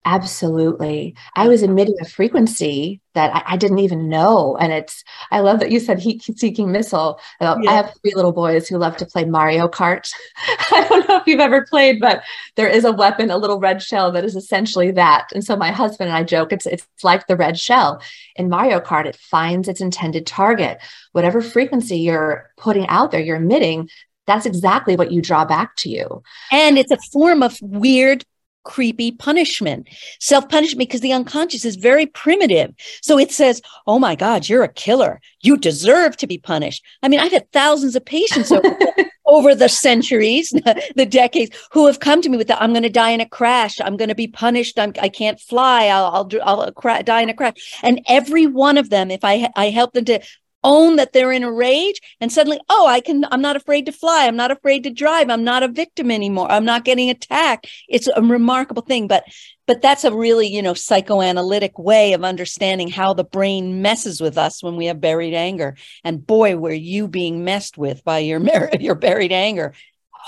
Absolutely. 0.05 1.15
I 1.37 1.47
was 1.47 1.63
emitting 1.63 1.95
a 2.01 2.05
frequency 2.05 3.01
that 3.15 3.33
I, 3.35 3.55
I, 3.55 3.57
didn't 3.57 3.79
even 3.79 4.09
know. 4.09 4.57
And 4.57 4.73
it's, 4.73 5.05
I 5.31 5.41
love 5.41 5.61
that 5.61 5.71
you 5.71 5.79
said 5.79 6.01
heat 6.01 6.23
seeking 6.23 6.73
missile. 6.73 7.21
Uh, 7.41 7.57
yeah. 7.61 7.71
I 7.71 7.75
have 7.75 7.95
three 8.01 8.15
little 8.15 8.33
boys 8.33 8.67
who 8.67 8.79
love 8.79 8.97
to 8.97 9.07
play 9.07 9.25
Mario 9.25 9.69
Kart. 9.69 10.11
I 10.73 10.87
don't 10.89 11.09
know 11.09 11.19
if 11.19 11.27
you've 11.29 11.39
ever 11.39 11.65
played, 11.67 12.01
but 12.01 12.25
there 12.57 12.69
is 12.69 12.85
a 12.85 12.91
weapon, 12.91 13.31
a 13.31 13.37
little 13.37 13.61
red 13.61 13.81
shell 13.81 14.11
that 14.13 14.25
is 14.25 14.35
essentially 14.35 14.91
that. 14.93 15.29
And 15.35 15.45
so 15.45 15.55
my 15.55 15.71
husband 15.71 16.09
and 16.09 16.17
I 16.17 16.25
joke, 16.25 16.53
it's, 16.53 16.67
it's 16.67 16.87
like 17.05 17.29
the 17.29 17.37
red 17.37 17.57
shell. 17.57 18.03
In 18.35 18.49
Mario 18.49 18.81
Kart, 18.81 19.07
it 19.07 19.17
finds 19.17 19.69
its 19.69 19.81
intended 19.81 20.27
target. 20.27 20.79
Whatever 21.13 21.43
frequency 21.43 21.99
you're 21.99 22.51
putting 22.57 22.89
out 22.89 23.13
there, 23.13 23.21
you're 23.21 23.37
emitting, 23.37 23.89
that's 24.27 24.47
exactly 24.47 24.97
what 24.97 25.13
you 25.13 25.21
draw 25.21 25.45
back 25.45 25.77
to 25.77 25.89
you. 25.89 26.23
And 26.51 26.79
it's 26.79 26.93
a 26.93 26.99
form 27.13 27.43
of 27.43 27.57
weird 27.61 28.25
creepy 28.65 29.13
punishment, 29.13 29.89
self 30.21 30.49
punishment, 30.49 30.89
because 30.89 31.01
the 31.01 31.13
unconscious 31.13 31.65
is 31.65 31.77
very 31.77 32.07
primitive. 32.07 32.73
So 33.03 33.19
it 33.19 33.33
says, 33.33 33.63
Oh 33.87 33.99
my 33.99 34.15
God, 34.15 34.49
you're 34.49 34.65
a 34.65 34.73
killer. 34.73 35.21
You 35.41 35.57
deserve 35.57 36.17
to 36.19 36.27
be 36.27 36.39
punished. 36.39 36.85
I 37.03 37.09
mean, 37.09 37.21
I've 37.21 37.33
had 37.33 37.51
thousands 37.53 37.97
of 37.97 38.05
patients 38.05 38.53
over, 38.53 38.63
the, 38.63 39.11
over 39.27 39.55
the 39.55 39.69
centuries, 39.69 40.51
the 40.97 41.07
decades, 41.07 41.57
who 41.73 41.87
have 41.87 42.01
come 42.01 42.23
to 42.23 42.29
me 42.29 42.37
with 42.37 42.49
that. 42.49 42.63
I'm 42.63 42.73
going 42.73 42.83
to 42.83 42.91
die 42.91 43.11
in 43.11 43.21
a 43.21 43.29
crash. 43.29 43.81
I'm 43.81 43.97
going 43.97 44.09
to 44.09 44.15
be 44.15 44.29
punished. 44.29 44.79
I'm, 44.79 44.93
I 45.01 45.09
can't 45.09 45.41
fly. 45.41 45.87
I'll, 45.87 46.29
I'll, 46.45 46.61
I'll 46.61 46.73
cra- 46.73 47.03
die 47.03 47.23
in 47.23 47.31
a 47.31 47.35
crash. 47.35 47.79
And 47.83 48.01
every 48.09 48.47
one 48.47 48.79
of 48.79 48.91
them, 48.91 49.11
if 49.11 49.25
I, 49.25 49.51
I 49.57 49.71
help 49.71 49.93
them 49.93 50.05
to 50.07 50.21
own 50.65 50.97
that 50.97 51.13
they're 51.13 51.33
in 51.33 51.43
a 51.43 51.53
rage 51.53 52.01
and 52.21 52.33
suddenly 52.33 52.61
oh 52.69 52.87
i 52.87 53.01
can 53.01 53.25
i'm 53.31 53.43
not 53.43 53.57
afraid 53.57 53.87
to 53.87 53.93
fly 53.93 54.27
i'm 54.27 54.37
not 54.37 54.51
afraid 54.51 54.83
to 54.85 54.91
drive 54.91 55.31
i'm 55.31 55.45
not 55.45 55.63
a 55.63 55.69
victim 55.69 56.11
anymore 56.11 56.51
i'm 56.51 56.65
not 56.65 56.85
getting 56.85 57.11
attacked 57.11 57.69
it's 57.89 58.09
a 58.09 58.23
remarkable 58.23 58.83
thing 58.83 59.07
but 59.07 59.25
but 59.67 59.83
that's 59.83 60.05
a 60.05 60.15
really 60.15 60.47
you 60.47 60.63
know 60.63 60.75
psychoanalytic 60.75 61.79
way 61.79 62.13
of 62.13 62.25
understanding 62.25 62.89
how 62.89 63.13
the 63.13 63.25
brain 63.25 63.83
messes 63.83 64.21
with 64.21 64.39
us 64.39 64.63
when 64.63 64.77
we 64.77 64.87
have 64.87 65.01
buried 65.01 65.35
anger 65.35 65.77
and 66.05 66.27
boy 66.27 66.57
were 66.57 66.73
you 66.73 67.09
being 67.09 67.45
messed 67.45 67.77
with 67.79 68.05
by 68.05 68.19
your 68.19 68.41
your 68.81 68.95
buried 68.95 69.33
anger 69.33 69.73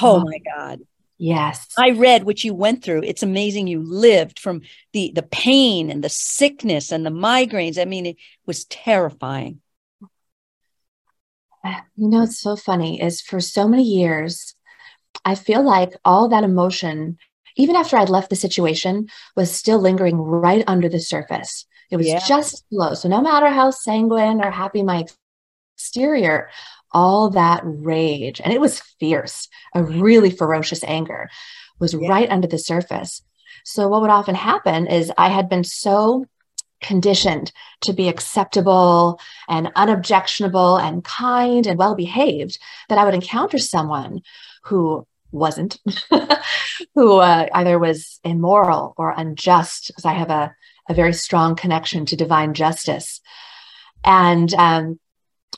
oh 0.00 0.21
my 0.21 0.38
god 0.57 0.81
Yes. 1.17 1.69
I 1.79 1.91
read 1.91 2.25
what 2.25 2.43
you 2.43 2.55
went 2.55 2.83
through. 2.83 3.03
It's 3.05 3.23
amazing 3.23 3.67
you 3.69 3.81
lived 3.81 4.38
from 4.38 4.62
the 4.93 5.12
the 5.14 5.23
pain 5.23 5.91
and 5.91 6.03
the 6.03 6.09
sickness 6.09 6.91
and 6.91 7.07
the 7.07 7.11
migraines. 7.11 7.81
I 7.81 7.85
mean, 7.85 8.07
it 8.07 8.17
was 8.47 8.64
terrifying. 8.64 9.61
You 11.64 12.09
know, 12.09 12.23
it's 12.23 12.40
so 12.40 12.56
funny 12.56 13.00
is 13.00 13.21
for 13.21 13.40
so 13.40 13.66
many 13.66 13.85
years, 13.85 14.54
I 15.25 15.35
feel 15.35 15.64
like 15.64 15.97
all 16.04 16.28
that 16.28 16.44
emotion, 16.44 17.18
even 17.56 17.76
after 17.76 17.97
I'd 17.97 18.11
left 18.11 18.30
the 18.30 18.37
situation, 18.37 19.09
was 19.37 19.50
still 19.50 19.78
lingering 19.78 20.18
right 20.18 20.64
under 20.66 20.88
the 20.88 21.00
surface. 21.00 21.66
It 21.90 21.97
was 21.97 22.06
yeah. 22.06 22.21
just 22.26 22.64
low. 22.71 22.94
So 22.94 23.09
no 23.09 23.21
matter 23.23 23.49
how 23.49 23.71
sanguine 23.71 24.44
or 24.44 24.50
happy 24.50 24.83
my 24.83 25.06
exterior, 25.76 26.50
all 26.92 27.30
that 27.30 27.62
rage, 27.64 28.40
and 28.42 28.52
it 28.52 28.61
was 28.61 28.80
fierce, 29.00 29.49
a 29.75 29.83
really 29.83 30.30
ferocious 30.30 30.85
anger, 30.85 31.30
was 31.78 31.94
yeah. 31.94 32.09
right 32.09 32.30
under 32.30 32.47
the 32.47 32.59
surface. 32.59 33.23
So 33.64 33.88
what 33.88 34.02
would 34.02 34.11
often 34.11 34.35
happen 34.35 34.87
is 34.87 35.12
I 35.16 35.28
had 35.28 35.49
been 35.49 35.64
so 35.64 36.26
conditioned 36.85 37.50
to 37.83 37.93
be 37.93 38.09
acceptable 38.09 39.19
and 39.49 39.73
unobjectionable 39.75 40.76
and 40.76 41.05
kind 41.05 41.67
and 41.67 41.79
well 41.79 41.95
behaved 41.95 42.59
that 42.88 42.99
I 42.99 43.05
would 43.05 43.14
encounter 43.14 43.59
someone 43.59 44.23
who 44.64 45.07
wasn't, 45.33 45.79
who 46.95 47.19
uh, 47.19 47.47
either 47.53 47.79
was 47.79 48.21
immoral 48.25 48.95
or 48.97 49.14
unjust, 49.17 49.88
because 49.88 50.05
I 50.05 50.12
have 50.12 50.31
a, 50.31 50.55
a 50.88 50.95
very 50.95 51.12
strong 51.12 51.57
connection 51.57 52.07
to 52.07 52.17
divine 52.17 52.55
justice. 52.55 53.21
And 54.05 54.53
um, 54.55 55.00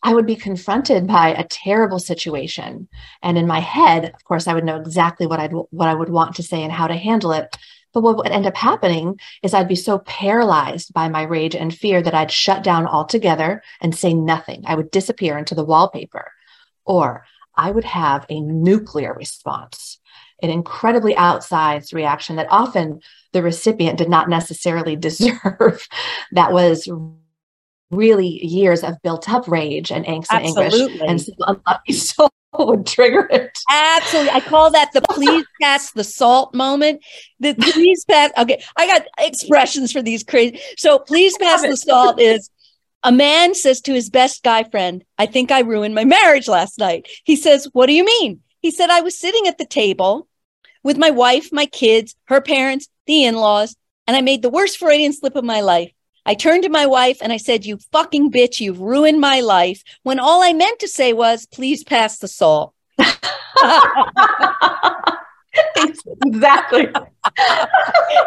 I 0.03 0.15
would 0.15 0.27
be 0.27 0.37
confronted 0.37 1.07
by 1.07 1.29
a 1.31 1.45
terrible 1.45 1.99
situation. 1.99 2.89
And 3.23 3.37
in 3.37 3.47
my 3.47 3.61
head, 3.61 4.05
of 4.07 4.25
course, 4.25 4.47
I 4.47 4.55
would 4.55 4.65
know 4.65 4.77
exactly 4.77 5.27
what 5.27 5.41
I'd 5.41 5.53
what 5.53 5.89
I 5.89 5.95
would 5.95 6.11
want 6.11 6.37
to 6.37 6.43
say 6.43 6.63
and 6.63 6.73
how 6.73 6.87
to 6.87 6.95
handle 6.95 7.33
it. 7.33 7.57
But 7.97 8.03
what 8.03 8.19
would 8.19 8.27
end 8.27 8.45
up 8.45 8.59
happening 8.59 9.19
is 9.43 9.55
I'd 9.55 9.69
be 9.69 9.75
so 9.75 10.01
paralyzed 10.01 10.93
by 10.93 11.09
my 11.09 11.23
rage 11.23 11.57
and 11.57 11.75
fear 11.75 12.03
that 12.03 12.13
I'd 12.13 12.31
shut 12.31 12.63
down 12.63 12.87
altogether 12.87 13.63
and 13.81 13.97
say 13.97 14.13
nothing. 14.13 14.65
I 14.67 14.75
would 14.75 14.91
disappear 14.91 15.39
into 15.39 15.55
the 15.55 15.65
wallpaper, 15.65 16.31
or 16.85 17.25
I 17.55 17.71
would 17.71 17.85
have 17.85 18.27
a 18.29 18.39
nuclear 18.39 19.15
response, 19.15 19.99
an 20.43 20.51
incredibly 20.51 21.15
outsized 21.15 21.95
reaction 21.95 22.37
that 22.37 22.49
often 22.51 23.01
the 23.33 23.43
recipient 23.43 23.97
did 23.97 24.11
not 24.11 24.29
necessarily 24.29 24.95
deserve. 24.97 25.89
that 26.33 26.53
was 26.53 26.87
really 27.91 28.45
years 28.45 28.85
of 28.85 29.01
built 29.01 29.27
up 29.31 29.49
rage 29.49 29.91
and 29.91 30.05
angst 30.05 30.27
Absolutely. 30.29 30.67
and 30.67 30.75
anguish 30.75 31.09
and 31.09 31.21
some 31.23 31.35
unlucky 31.47 31.93
soul 31.95 32.31
would 32.67 32.87
trigger 32.87 33.29
it. 33.31 33.59
Absolutely. 33.71 34.31
I 34.31 34.41
call 34.41 34.71
that 34.71 34.93
the 34.93 35.03
please 35.03 35.45
pass 35.61 35.93
the 35.93 36.05
salt 36.05 36.55
moment. 36.55 37.05
The 37.41 37.55
please 37.61 38.05
pass. 38.05 38.31
Okay. 38.37 38.63
I 38.77 38.87
got 38.87 39.07
expressions 39.19 39.93
for 39.93 40.03
these 40.03 40.25
crazy. 40.25 40.61
So 40.77 40.99
please 40.99 41.37
pass 41.39 41.63
the 41.63 41.77
salt 41.77 42.21
is 42.21 42.51
a 43.03 43.13
man 43.13 43.55
says 43.55 43.81
to 43.83 43.93
his 43.93 44.11
best 44.11 44.43
guy 44.43 44.65
friend, 44.65 45.05
I 45.17 45.27
think 45.27 45.53
I 45.53 45.61
ruined 45.61 45.95
my 45.95 46.05
marriage 46.05 46.49
last 46.49 46.79
night. 46.79 47.09
He 47.25 47.37
says, 47.37 47.69
What 47.73 47.87
do 47.87 47.93
you 47.93 48.05
mean? 48.05 48.41
He 48.61 48.71
said, 48.71 48.91
I 48.91 49.01
was 49.01 49.17
sitting 49.19 49.47
at 49.47 49.59
the 49.59 49.67
table 49.67 50.27
with 50.83 50.99
my 50.99 51.11
wife, 51.11 51.51
my 51.53 51.67
kids, 51.67 52.17
her 52.25 52.41
parents, 52.41 52.89
the 53.07 53.25
in 53.25 53.37
laws, 53.37 53.77
and 54.07 54.17
I 54.17 54.21
made 54.21 54.43
the 54.43 54.49
worst 54.51 54.79
Freudian 54.79 55.13
slip 55.13 55.37
of 55.37 55.45
my 55.45 55.61
life. 55.61 55.93
I 56.27 56.35
turned 56.35 56.65
to 56.65 56.69
my 56.69 56.87
wife 56.87 57.19
and 57.23 57.33
I 57.33 57.39
said, 57.39 57.65
You 57.65 57.79
fucking 57.93 58.31
bitch, 58.33 58.61
you've 58.61 58.81
ruined 58.81 59.21
my 59.21 59.41
life. 59.41 59.83
When 60.03 60.19
all 60.19 60.43
I 60.43 60.53
meant 60.53 60.81
to 60.81 60.89
say 60.89 61.13
was, 61.13 61.47
Please 61.47 61.85
pass 61.85 62.19
the 62.19 62.29
salt. 62.29 62.75
exactly. 65.79 66.89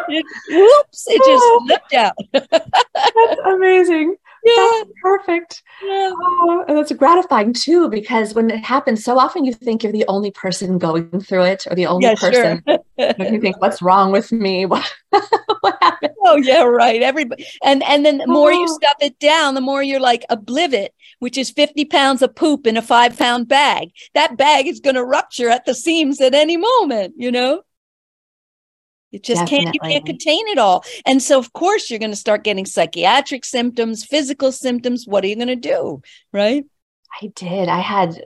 it, 0.08 0.26
whoops, 0.48 1.06
it 1.08 1.18
just 1.18 1.44
oh. 1.44 1.64
slipped 1.66 1.92
out. 1.94 2.14
That's 2.32 3.40
amazing 3.46 4.16
yeah. 4.44 4.54
That's 4.56 4.90
perfect. 5.02 5.62
Yeah. 5.82 6.12
Oh, 6.14 6.64
and 6.68 6.78
it's 6.78 6.92
gratifying 6.92 7.52
too, 7.52 7.88
because 7.88 8.34
when 8.34 8.50
it 8.50 8.64
happens, 8.64 9.04
so 9.04 9.18
often 9.18 9.44
you 9.44 9.52
think 9.52 9.82
you're 9.82 9.92
the 9.92 10.04
only 10.08 10.30
person 10.30 10.78
going 10.78 11.20
through 11.20 11.44
it 11.44 11.66
or 11.68 11.74
the 11.74 11.86
only 11.86 12.06
yeah, 12.06 12.14
person. 12.14 12.62
Sure. 13.00 13.32
you 13.32 13.40
think, 13.40 13.58
what's 13.62 13.80
wrong 13.80 14.12
with 14.12 14.30
me? 14.30 14.66
What, 14.70 14.92
what 15.62 15.78
happened? 15.80 16.12
Oh, 16.24 16.36
yeah, 16.36 16.62
right. 16.62 17.02
Everybody. 17.02 17.46
And, 17.64 17.82
and 17.82 18.06
then 18.06 18.18
the 18.18 18.26
more 18.26 18.52
oh. 18.52 18.60
you 18.60 18.68
stuff 18.68 18.96
it 19.00 19.18
down, 19.18 19.54
the 19.54 19.60
more 19.60 19.82
you're 19.82 19.98
like 19.98 20.24
obliviate, 20.30 20.90
which 21.18 21.36
is 21.36 21.50
50 21.50 21.86
pounds 21.86 22.22
of 22.22 22.34
poop 22.34 22.66
in 22.66 22.76
a 22.76 22.82
five 22.82 23.18
pound 23.18 23.48
bag. 23.48 23.90
That 24.14 24.36
bag 24.36 24.66
is 24.66 24.80
going 24.80 24.96
to 24.96 25.04
rupture 25.04 25.48
at 25.48 25.64
the 25.64 25.74
seams 25.74 26.20
at 26.20 26.34
any 26.34 26.56
moment, 26.56 27.14
you 27.16 27.32
know? 27.32 27.62
You 29.10 29.18
just 29.18 29.46
can't 29.46 29.74
you 29.74 29.80
can't 29.80 30.06
contain 30.06 30.46
it 30.48 30.58
all. 30.58 30.84
And 31.04 31.22
so 31.22 31.38
of 31.38 31.52
course 31.52 31.90
you're 31.90 31.98
going 31.98 32.12
to 32.12 32.16
start 32.16 32.44
getting 32.44 32.66
psychiatric 32.66 33.44
symptoms, 33.44 34.04
physical 34.04 34.52
symptoms. 34.52 35.06
What 35.06 35.24
are 35.24 35.26
you 35.26 35.36
going 35.36 35.48
to 35.48 35.56
do? 35.56 36.02
Right? 36.32 36.64
I 37.20 37.32
did. 37.34 37.68
I 37.68 37.80
had 37.80 38.22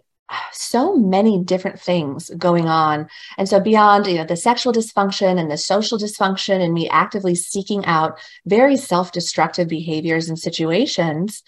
so 0.53 0.97
many 0.97 1.43
different 1.43 1.81
things 1.81 2.31
going 2.37 2.67
on. 2.67 3.09
And 3.37 3.49
so 3.49 3.61
beyond, 3.61 4.07
you 4.07 4.17
know, 4.17 4.25
the 4.25 4.37
sexual 4.37 4.73
dysfunction 4.73 5.39
and 5.39 5.51
the 5.51 5.57
social 5.57 5.99
dysfunction 5.99 6.61
and 6.63 6.73
me 6.73 6.89
actively 6.89 7.35
seeking 7.35 7.85
out 7.85 8.19
very 8.47 8.77
self-destructive 8.77 9.69
behaviors 9.69 10.29
and 10.29 10.39
situations, 10.39 11.43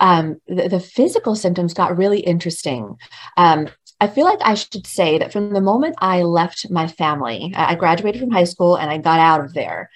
um, 0.00 0.40
the, 0.46 0.68
the, 0.68 0.80
physical 0.80 1.34
symptoms 1.34 1.74
got 1.74 1.96
really 1.96 2.20
interesting. 2.20 2.96
Um, 3.36 3.68
I 4.00 4.06
feel 4.06 4.24
like 4.24 4.38
I 4.42 4.54
should 4.54 4.86
say 4.86 5.18
that 5.18 5.32
from 5.32 5.52
the 5.52 5.60
moment 5.60 5.96
I 5.98 6.22
left 6.22 6.70
my 6.70 6.86
family, 6.86 7.52
I 7.56 7.74
graduated 7.74 8.20
from 8.20 8.30
high 8.30 8.44
school 8.44 8.76
and 8.76 8.90
I 8.90 8.98
got 8.98 9.18
out 9.18 9.44
of 9.44 9.54
there, 9.54 9.90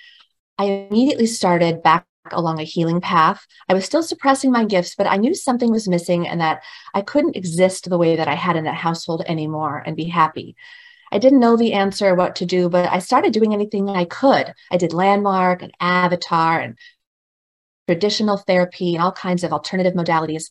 I 0.59 0.87
immediately 0.91 1.27
started 1.27 1.83
back 1.83 2.07
along 2.31 2.61
a 2.61 2.65
healing 2.65 3.01
path. 3.01 3.47
I 3.69 3.75
was 3.75 3.85
still 3.85 4.03
suppressing 4.03 4.51
my 4.51 4.65
gifts, 4.65 4.95
but 4.97 5.07
I 5.07 5.17
knew 5.17 5.35
something 5.35 5.71
was 5.71 5.89
missing 5.89 6.27
and 6.27 6.41
that 6.41 6.63
I 6.95 7.03
couldn't 7.03 7.37
exist 7.37 7.89
the 7.89 7.99
way 7.99 8.17
that 8.17 8.29
I 8.29 8.35
had 8.35 8.57
in 8.57 8.65
that 8.65 8.75
household 8.75 9.23
anymore 9.27 9.83
and 9.85 9.97
be 9.97 10.05
happy. 10.05 10.57
I 11.13 11.19
didn't 11.19 11.41
know 11.41 11.57
the 11.57 11.75
answer, 11.75 12.09
or 12.09 12.15
what 12.15 12.37
to 12.37 12.47
do, 12.47 12.69
but 12.69 12.91
I 12.91 12.99
started 12.99 13.33
doing 13.33 13.53
anything 13.53 13.89
I 13.89 14.05
could. 14.07 14.53
I 14.71 14.79
did 14.79 14.95
landmark 14.95 15.63
and 15.63 15.73
avatar 15.79 16.59
and 16.59 16.77
traditional 17.87 18.39
therapy 18.39 18.95
and 18.95 19.03
all 19.03 19.13
kinds 19.13 19.45
of 19.45 19.53
alternative 19.53 19.95
modalities 19.95 20.45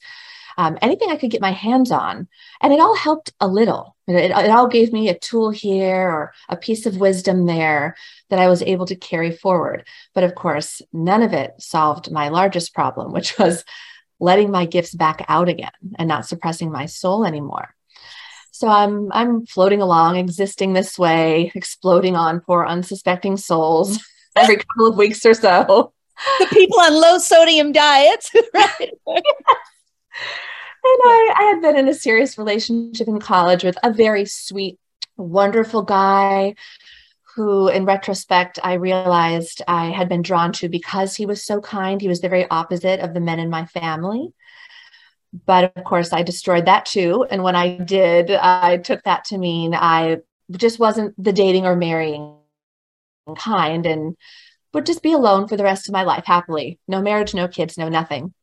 um, 0.57 0.77
anything 0.81 1.09
I 1.09 1.15
could 1.15 1.31
get 1.31 1.41
my 1.41 1.51
hands 1.51 1.91
on. 1.91 2.27
And 2.61 2.73
it 2.73 2.79
all 2.79 2.95
helped 2.95 3.33
a 3.39 3.47
little. 3.47 3.95
It, 4.07 4.31
it, 4.31 4.49
all 4.49 4.67
gave 4.67 4.91
me 4.91 5.09
a 5.09 5.17
tool 5.17 5.49
here 5.49 6.09
or 6.09 6.33
a 6.49 6.57
piece 6.57 6.85
of 6.85 6.97
wisdom 6.97 7.45
there 7.45 7.95
that 8.29 8.39
I 8.39 8.47
was 8.47 8.61
able 8.61 8.85
to 8.87 8.95
carry 8.95 9.31
forward. 9.31 9.87
But 10.13 10.23
of 10.23 10.35
course, 10.35 10.81
none 10.91 11.23
of 11.23 11.33
it 11.33 11.53
solved 11.59 12.11
my 12.11 12.29
largest 12.29 12.73
problem, 12.73 13.11
which 13.13 13.37
was 13.37 13.63
letting 14.19 14.51
my 14.51 14.65
gifts 14.65 14.93
back 14.93 15.25
out 15.27 15.49
again 15.49 15.71
and 15.97 16.07
not 16.07 16.27
suppressing 16.27 16.71
my 16.71 16.85
soul 16.85 17.25
anymore. 17.25 17.73
So 18.51 18.67
I'm 18.67 19.11
I'm 19.11 19.47
floating 19.47 19.81
along, 19.81 20.17
existing 20.17 20.73
this 20.73 20.99
way, 20.99 21.51
exploding 21.55 22.15
on 22.15 22.41
poor 22.41 22.65
unsuspecting 22.65 23.37
souls 23.37 23.97
every 24.35 24.57
couple 24.57 24.87
of 24.87 24.97
weeks 24.97 25.25
or 25.25 25.33
so. 25.33 25.93
The 26.39 26.47
people 26.51 26.79
on 26.79 26.93
low 26.93 27.17
sodium 27.17 27.71
diets, 27.71 28.29
right? 28.53 28.91
I, 30.83 31.33
I 31.37 31.43
had 31.43 31.61
been 31.61 31.77
in 31.77 31.87
a 31.87 31.93
serious 31.93 32.37
relationship 32.37 33.07
in 33.07 33.19
college 33.19 33.63
with 33.63 33.77
a 33.83 33.93
very 33.93 34.25
sweet, 34.25 34.79
wonderful 35.17 35.83
guy 35.83 36.55
who, 37.35 37.69
in 37.69 37.85
retrospect, 37.85 38.59
I 38.63 38.73
realized 38.73 39.61
I 39.67 39.85
had 39.85 40.09
been 40.09 40.21
drawn 40.21 40.51
to 40.53 40.69
because 40.69 41.15
he 41.15 41.25
was 41.25 41.43
so 41.43 41.61
kind. 41.61 42.01
He 42.01 42.07
was 42.07 42.19
the 42.19 42.29
very 42.29 42.49
opposite 42.49 42.99
of 42.99 43.13
the 43.13 43.21
men 43.21 43.39
in 43.39 43.49
my 43.49 43.65
family. 43.65 44.33
But 45.45 45.75
of 45.77 45.83
course, 45.85 46.11
I 46.11 46.23
destroyed 46.23 46.65
that 46.65 46.85
too. 46.85 47.25
And 47.29 47.41
when 47.41 47.55
I 47.55 47.77
did, 47.77 48.31
I 48.31 48.77
took 48.77 49.03
that 49.03 49.25
to 49.25 49.37
mean 49.37 49.73
I 49.73 50.17
just 50.51 50.77
wasn't 50.77 51.21
the 51.21 51.31
dating 51.31 51.65
or 51.65 51.75
marrying 51.75 52.35
kind 53.37 53.85
and 53.85 54.17
would 54.73 54.85
just 54.85 55.03
be 55.03 55.13
alone 55.13 55.47
for 55.47 55.55
the 55.55 55.63
rest 55.63 55.87
of 55.87 55.93
my 55.93 56.03
life 56.03 56.25
happily. 56.25 56.79
No 56.87 57.01
marriage, 57.01 57.33
no 57.33 57.47
kids, 57.47 57.77
no 57.77 57.87
nothing. 57.87 58.33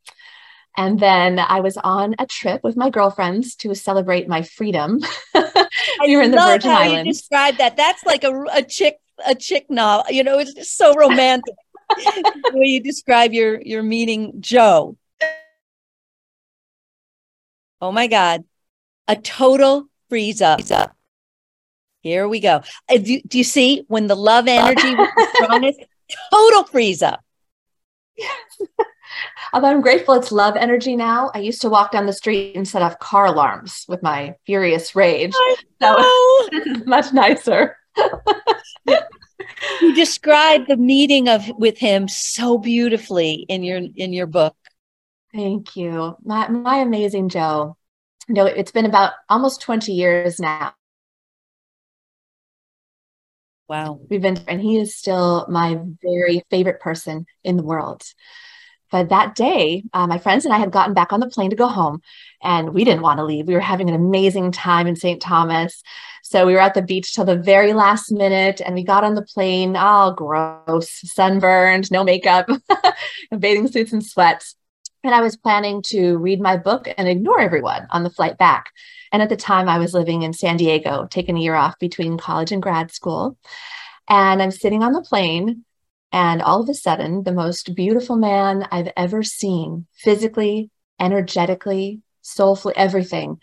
And 0.78 1.00
then 1.00 1.40
I 1.40 1.58
was 1.58 1.76
on 1.76 2.14
a 2.20 2.26
trip 2.26 2.62
with 2.62 2.76
my 2.76 2.88
girlfriends 2.88 3.56
to 3.56 3.75
celebrate 3.75 4.28
my 4.28 4.42
freedom. 4.42 5.00
we 5.35 6.16
were 6.16 6.23
in 6.23 6.30
the 6.30 6.37
Virgin 6.37 6.70
how 6.70 6.82
Islands. 6.82 7.06
You 7.06 7.12
describe 7.12 7.56
that. 7.56 7.76
That's 7.76 8.06
like 8.06 8.23
a, 8.23 8.44
a 8.52 8.62
chick 8.62 8.99
a 9.26 9.35
chick 9.35 9.68
novel. 9.68 10.06
You 10.12 10.23
know, 10.23 10.38
it's 10.38 10.54
just 10.54 10.76
so 10.76 10.94
romantic. 10.94 11.52
the 11.97 12.52
way 12.52 12.66
you 12.66 12.80
describe 12.80 13.32
your 13.32 13.61
your 13.61 13.82
meeting 13.82 14.35
Joe. 14.38 14.97
Oh 17.80 17.90
my 17.90 18.06
God, 18.06 18.45
a 19.08 19.17
total 19.17 19.88
freeze 20.08 20.41
up. 20.41 20.60
Here 22.02 22.28
we 22.28 22.38
go. 22.38 22.62
Uh, 22.88 22.99
do, 22.99 23.21
do 23.26 23.36
you 23.36 23.45
see 23.45 23.84
when 23.88 24.06
the 24.06 24.14
love 24.14 24.47
energy 24.47 24.95
was 24.95 25.08
the 25.17 25.28
strongest? 25.45 25.80
Total 26.32 26.62
freeze 26.62 27.02
up. 27.02 27.25
Yes. 28.17 28.62
Although 29.52 29.68
I'm 29.68 29.80
grateful 29.80 30.14
it's 30.14 30.32
love 30.32 30.56
energy 30.56 30.97
now. 30.97 31.30
I 31.34 31.38
used 31.38 31.62
to 31.62 31.71
walk 31.71 31.92
down 31.92 32.06
the 32.06 32.12
street 32.12 32.56
and 32.56 32.66
set 32.66 32.82
off 32.82 32.99
car 32.99 33.26
alarms 33.26 33.84
with 33.88 34.02
my 34.02 34.34
furious 34.47 34.94
rage. 34.94 35.34
So 35.80 36.49
this 36.50 36.66
is 36.66 36.86
much 36.86 37.12
nicer. 37.12 37.76
you 38.86 39.94
described 39.94 40.68
the 40.68 40.76
meeting 40.76 41.28
of 41.28 41.49
with 41.58 41.78
him 41.78 42.08
so 42.08 42.58
beautifully 42.58 43.47
in 43.49 43.62
your 43.62 43.80
in 43.97 44.12
your 44.12 44.26
book. 44.26 44.54
Thank 45.34 45.76
you. 45.76 46.16
My 46.23 46.49
my 46.49 46.78
amazing 46.78 47.28
Joe. 47.28 47.76
You 48.28 48.34
know, 48.34 48.47
it's 48.47 48.73
been 48.73 48.84
about 48.84 49.12
almost 49.30 49.62
20 49.62 49.92
years 49.92 50.38
now. 50.38 50.75
Wow. 53.68 54.00
We've 54.08 54.23
been 54.23 54.38
and 54.47 54.60
he 54.60 54.78
is 54.78 54.97
still 54.97 55.47
my 55.49 55.78
very 56.02 56.42
favorite 56.50 56.80
person 56.80 57.26
in 57.44 57.56
the 57.56 57.62
world. 57.62 58.02
But 58.90 59.10
that 59.10 59.34
day, 59.34 59.84
uh, 59.92 60.06
my 60.06 60.18
friends 60.18 60.44
and 60.44 60.54
I 60.54 60.58
had 60.58 60.70
gotten 60.70 60.94
back 60.94 61.12
on 61.12 61.20
the 61.20 61.28
plane 61.28 61.50
to 61.50 61.56
go 61.56 61.68
home, 61.68 62.00
and 62.42 62.72
we 62.72 62.84
didn't 62.84 63.02
want 63.02 63.18
to 63.18 63.24
leave. 63.24 63.46
We 63.46 63.54
were 63.54 63.60
having 63.60 63.88
an 63.88 63.94
amazing 63.94 64.52
time 64.52 64.86
in 64.86 64.96
St. 64.96 65.20
Thomas. 65.20 65.82
So 66.22 66.46
we 66.46 66.54
were 66.54 66.60
at 66.60 66.74
the 66.74 66.82
beach 66.82 67.14
till 67.14 67.24
the 67.24 67.36
very 67.36 67.72
last 67.72 68.10
minute, 68.10 68.60
and 68.64 68.74
we 68.74 68.82
got 68.82 69.04
on 69.04 69.14
the 69.14 69.22
plane, 69.22 69.76
all 69.76 70.12
gross, 70.12 70.88
sunburned, 71.04 71.90
no 71.90 72.04
makeup, 72.04 72.48
bathing 73.38 73.68
suits 73.68 73.92
and 73.92 74.04
sweats. 74.04 74.54
And 75.04 75.14
I 75.14 75.20
was 75.20 75.36
planning 75.36 75.82
to 75.86 76.16
read 76.16 76.40
my 76.40 76.56
book 76.56 76.88
and 76.98 77.08
ignore 77.08 77.40
everyone 77.40 77.86
on 77.90 78.02
the 78.02 78.10
flight 78.10 78.36
back. 78.36 78.72
And 79.12 79.22
at 79.22 79.28
the 79.28 79.36
time, 79.36 79.68
I 79.68 79.78
was 79.78 79.94
living 79.94 80.22
in 80.22 80.32
San 80.32 80.56
Diego, 80.56 81.06
taking 81.10 81.36
a 81.36 81.40
year 81.40 81.54
off 81.54 81.78
between 81.78 82.18
college 82.18 82.52
and 82.52 82.62
grad 82.62 82.90
school. 82.90 83.38
And 84.08 84.42
I'm 84.42 84.50
sitting 84.50 84.82
on 84.82 84.92
the 84.92 85.02
plane 85.02 85.64
and 86.12 86.40
all 86.40 86.62
of 86.62 86.68
a 86.68 86.75
sudden, 86.75 87.25
the 87.25 87.32
most 87.32 87.75
beautiful 87.75 88.16
man 88.16 88.66
I've 88.71 88.90
ever 88.97 89.23
seen, 89.23 89.86
physically, 89.92 90.71
energetically, 90.99 92.00
soulfully, 92.23 92.75
everything, 92.76 93.40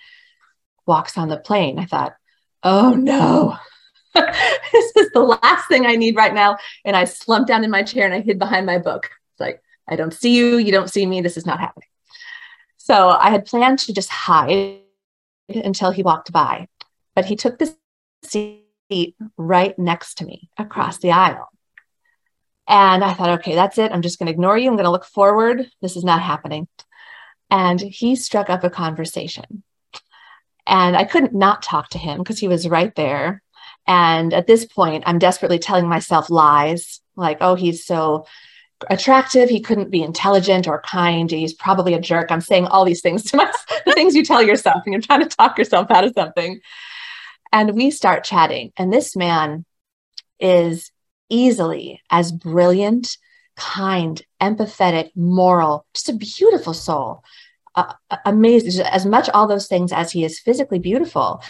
walks 0.87 1.17
on 1.17 1.27
the 1.27 1.37
plane. 1.37 1.77
I 1.77 1.85
thought, 1.85 2.15
oh 2.63 2.91
no, 2.91 3.55
this 4.15 4.95
is 4.95 5.11
the 5.11 5.21
last 5.21 5.67
thing 5.67 5.85
I 5.85 5.95
need 5.95 6.15
right 6.15 6.33
now. 6.33 6.57
And 6.83 6.95
I 6.95 7.05
slumped 7.05 7.47
down 7.47 7.63
in 7.63 7.71
my 7.71 7.83
chair 7.83 8.05
and 8.05 8.13
I 8.13 8.21
hid 8.21 8.39
behind 8.39 8.65
my 8.65 8.79
book. 8.79 9.09
It's 9.33 9.39
like, 9.39 9.61
I 9.87 9.95
don't 9.95 10.13
see 10.13 10.35
you. 10.35 10.57
You 10.57 10.71
don't 10.71 10.89
see 10.89 11.05
me. 11.05 11.21
This 11.21 11.37
is 11.37 11.45
not 11.45 11.59
happening. 11.59 11.87
So 12.77 13.09
I 13.09 13.29
had 13.29 13.45
planned 13.45 13.79
to 13.79 13.93
just 13.93 14.09
hide 14.09 14.79
until 15.49 15.91
he 15.91 16.03
walked 16.03 16.31
by, 16.31 16.67
but 17.15 17.25
he 17.25 17.35
took 17.35 17.59
the 17.59 17.75
seat 18.23 19.15
right 19.37 19.77
next 19.77 20.15
to 20.19 20.25
me 20.25 20.49
across 20.57 20.97
the 20.97 21.11
aisle. 21.11 21.49
And 22.67 23.03
I 23.03 23.13
thought, 23.13 23.39
okay, 23.39 23.55
that's 23.55 23.77
it. 23.77 23.91
I'm 23.91 24.01
just 24.01 24.17
going 24.17 24.27
to 24.27 24.33
ignore 24.33 24.57
you. 24.57 24.69
I'm 24.69 24.75
going 24.75 24.85
to 24.85 24.91
look 24.91 25.05
forward. 25.05 25.69
This 25.81 25.95
is 25.95 26.03
not 26.03 26.21
happening. 26.21 26.67
And 27.51 27.79
he 27.79 28.15
struck 28.15 28.49
up 28.49 28.63
a 28.63 28.69
conversation. 28.69 29.63
And 30.65 30.97
I 30.97 31.03
couldn't 31.03 31.35
not 31.35 31.61
talk 31.61 31.89
to 31.89 31.99
him 31.99 32.17
because 32.17 32.39
he 32.39 32.47
was 32.47 32.67
right 32.67 32.93
there. 32.95 33.43
And 33.87 34.33
at 34.33 34.47
this 34.47 34.65
point, 34.65 35.03
I'm 35.05 35.19
desperately 35.19 35.59
telling 35.59 35.87
myself 35.87 36.31
lies 36.31 37.01
like, 37.15 37.37
oh, 37.41 37.53
he's 37.53 37.85
so 37.85 38.25
attractive. 38.89 39.49
He 39.49 39.61
couldn't 39.61 39.91
be 39.91 40.01
intelligent 40.01 40.67
or 40.67 40.81
kind. 40.81 41.29
He's 41.29 41.53
probably 41.53 41.93
a 41.93 42.01
jerk. 42.01 42.31
I'm 42.31 42.41
saying 42.41 42.65
all 42.65 42.83
these 42.83 43.01
things 43.01 43.23
to 43.31 43.37
myself, 43.37 43.65
the 43.85 43.93
things 43.93 44.15
you 44.15 44.23
tell 44.25 44.41
yourself 44.41 44.81
and 44.85 44.93
you're 44.93 45.01
trying 45.01 45.21
to 45.21 45.35
talk 45.35 45.57
yourself 45.57 45.91
out 45.91 46.03
of 46.03 46.13
something. 46.17 46.59
And 47.51 47.75
we 47.75 47.91
start 47.91 48.23
chatting. 48.23 48.73
And 48.75 48.91
this 48.91 49.15
man 49.15 49.65
is 50.39 50.91
easily 51.29 52.01
as 52.09 52.31
brilliant, 52.31 53.17
kind, 53.55 54.21
empathetic, 54.41 55.11
moral, 55.15 55.85
just 55.93 56.09
a 56.09 56.13
beautiful 56.13 56.73
soul. 56.73 57.23
Uh, 57.75 57.93
amazing, 58.25 58.85
as 58.85 59.05
much 59.05 59.29
all 59.29 59.47
those 59.47 59.67
things 59.67 59.91
as 59.91 60.11
he 60.11 60.23
is 60.23 60.39
physically 60.39 60.79
beautiful. 60.79 61.43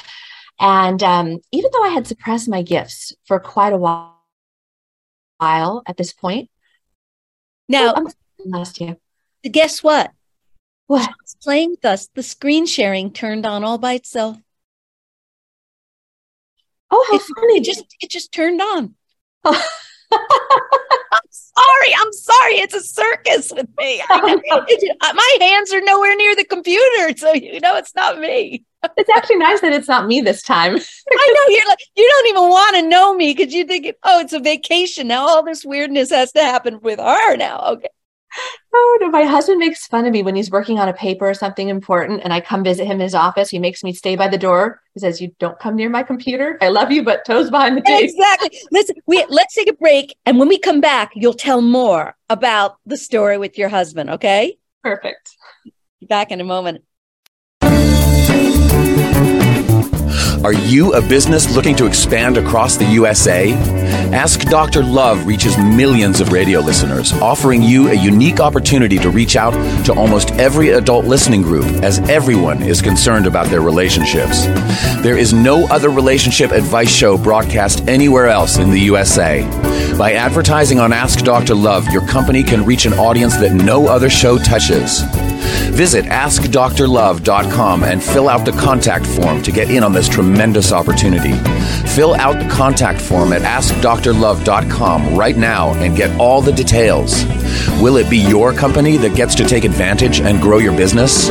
And 0.60 1.04
um, 1.04 1.40
even 1.52 1.70
though 1.72 1.84
I 1.84 1.90
had 1.90 2.08
suppressed 2.08 2.50
my 2.50 2.62
gifts 2.62 3.14
for 3.26 3.40
quite 3.40 3.74
a 3.74 3.78
while, 3.78 4.14
at 5.40 5.98
this 5.98 6.14
point, 6.14 6.50
now 7.68 7.94
oh, 7.96 8.12
last 8.46 8.80
year, 8.80 8.98
guess 9.44 9.84
what? 9.84 10.12
What? 10.88 11.10
playing 11.44 11.72
with 11.72 11.86
us. 11.86 12.10
The 12.14 12.24
screen 12.24 12.66
sharing 12.66 13.12
turned 13.12 13.46
on 13.46 13.64
all 13.64 13.78
by 13.78 13.94
itself. 13.94 14.38
Oh, 16.92 17.06
how 17.10 17.18
it, 17.18 17.22
funny! 17.36 17.58
It 17.58 17.64
just 17.64 17.86
it 18.00 18.10
just 18.10 18.32
turned 18.32 18.62
on. 18.62 18.96
I'm 19.45 21.27
sorry. 21.29 21.93
I'm 21.97 22.13
sorry. 22.13 22.53
It's 22.55 22.73
a 22.73 22.81
circus 22.81 23.51
with 23.55 23.69
me. 23.77 24.01
my 24.10 25.38
hands 25.39 25.73
are 25.73 25.81
nowhere 25.81 26.15
near 26.15 26.36
the 26.36 26.45
computer, 26.45 27.17
so 27.17 27.34
you 27.34 27.60
know 27.60 27.75
it's 27.75 27.95
not 27.95 28.19
me. 28.19 28.63
it's 28.97 29.10
actually 29.15 29.38
nice 29.38 29.62
that 29.62 29.73
it's 29.73 29.88
not 29.88 30.08
me 30.08 30.21
this 30.21 30.41
time. 30.41 30.75
I 31.12 31.34
know 31.36 31.55
you're 31.55 31.67
like 31.67 31.79
you 31.95 32.08
don't 32.10 32.27
even 32.27 32.49
want 32.49 32.75
to 32.75 32.81
know 32.84 33.13
me 33.13 33.34
because 33.34 33.53
you 33.53 33.65
think 33.65 33.95
oh 34.03 34.19
it's 34.19 34.34
a 34.34 34.39
vacation 34.39 35.08
now 35.08 35.27
all 35.27 35.43
this 35.43 35.65
weirdness 35.65 36.12
has 36.12 36.31
to 36.34 36.41
happen 36.41 36.79
with 36.81 36.99
her 36.99 37.38
now. 37.38 37.60
Okay. 37.73 37.89
Oh 38.74 38.98
no, 39.02 39.10
my 39.10 39.24
husband 39.24 39.60
makes 39.60 39.88
fun 39.88 40.06
of 40.06 40.12
me 40.12 40.21
when 40.21 40.36
he's 40.36 40.52
working 40.52 40.80
on 40.80 40.89
a 40.89 40.93
paper 40.93 41.30
or 41.30 41.34
something 41.34 41.69
important 41.69 42.21
and 42.24 42.34
I 42.34 42.41
come 42.41 42.63
visit 42.63 42.86
him 42.86 42.93
in 42.93 43.00
his 43.00 43.15
office. 43.15 43.50
He 43.50 43.60
makes 43.60 43.84
me 43.84 43.93
stay 43.93 44.15
by 44.15 44.28
the 44.28 44.38
door. 44.38 44.82
He 44.93 45.00
says, 45.00 45.21
You 45.21 45.34
don't 45.39 45.58
come 45.60 45.76
near 45.76 45.89
my 45.89 46.04
computer. 46.04 46.58
I 46.62 46.69
love 46.69 46.91
you, 46.91 47.04
but 47.04 47.26
toes 47.26 47.50
behind 47.50 47.78
the 47.78 47.82
tape. 47.82 48.10
Exactly. 48.10 48.60
Let's 48.71 48.91
we 49.08 49.26
let's 49.30 49.56
take 49.56 49.69
a 49.69 49.74
break. 49.74 50.15
And 50.26 50.39
when 50.39 50.50
we 50.50 50.60
come 50.60 50.82
back, 50.82 51.12
you'll 51.15 51.34
tell 51.34 51.62
more 51.62 52.15
about 52.30 52.78
the 52.86 52.98
story 52.98 53.38
with 53.38 53.58
your 53.58 53.69
husband. 53.69 54.10
Okay. 54.10 54.58
Perfect. 54.84 55.38
Back 56.02 56.32
in 56.32 56.41
a 56.41 56.45
moment. 56.45 56.84
Are 60.45 60.53
you 60.53 60.93
a 60.93 61.01
business 61.01 61.55
looking 61.55 61.75
to 61.77 61.88
expand 61.88 62.38
across 62.38 62.77
the 62.77 62.86
USA? 62.86 63.53
Ask 64.13 64.41
Dr. 64.41 64.84
Love 64.84 65.25
reaches 65.25 65.58
millions 65.58 66.21
of 66.21 66.31
radio 66.31 66.60
listeners, 66.60 67.13
offering 67.13 67.63
you 67.63 67.88
a 67.88 67.95
unique 67.95 68.39
opportunity 68.39 68.99
to 68.99 69.10
reach 69.10 69.36
out 69.36 69.53
to 69.86 69.93
almost 69.93 70.34
every 70.34 70.69
adult 70.69 71.05
listening 71.05 71.41
group 71.41 71.65
as 71.81 71.97
everyone 72.12 72.62
is 72.62 72.79
concerned 72.79 73.25
about 73.25 73.47
their 73.47 73.62
relationships. 73.62 74.45
There 75.01 75.17
is 75.17 75.34
no 75.34 75.65
other 75.69 75.89
relationship 75.89 76.51
advice 76.51 76.91
show 76.91 77.17
broadcast 77.17 77.88
anywhere 77.88 78.27
else 78.27 78.60
in 78.60 78.69
the 78.69 78.81
USA. 78.81 79.41
By 79.97 80.13
advertising 80.13 80.79
on 80.79 80.93
Ask 80.93 81.25
Dr. 81.25 81.55
Love, 81.55 81.88
your 81.88 82.05
company 82.05 82.43
can 82.43 82.63
reach 82.63 82.86
an 82.86 82.93
audience 82.93 83.36
that 83.38 83.53
no 83.53 83.88
other 83.88 84.12
show 84.12 84.38
touches. 84.38 85.01
Visit 85.76 86.06
AskDrLove.com 86.06 87.84
and 87.84 88.02
fill 88.02 88.30
out 88.30 88.46
the 88.46 88.54
contact 88.54 89.06
form 89.06 89.44
to 89.44 89.52
get 89.52 89.70
in 89.70 89.84
on 89.84 89.92
this 89.92 90.08
tremendous 90.08 90.72
opportunity. 90.72 91.34
Fill 91.90 92.16
out 92.16 92.42
the 92.42 92.48
contact 92.50 93.02
form 93.02 93.34
at 93.34 93.42
AskDrLove.com 93.42 95.18
right 95.18 95.36
now 95.36 95.74
and 95.74 95.98
get 95.98 96.18
all 96.18 96.42
the 96.42 96.54
details. 96.54 97.26
Will 97.82 97.98
it 97.98 98.10
be 98.10 98.20
your 98.20 98.54
company 98.54 98.96
that 98.96 99.18
gets 99.18 99.36
to 99.36 99.44
take 99.46 99.66
advantage 99.66 100.22
and 100.22 100.42
grow 100.42 100.60
your 100.60 100.72
business? 100.78 101.30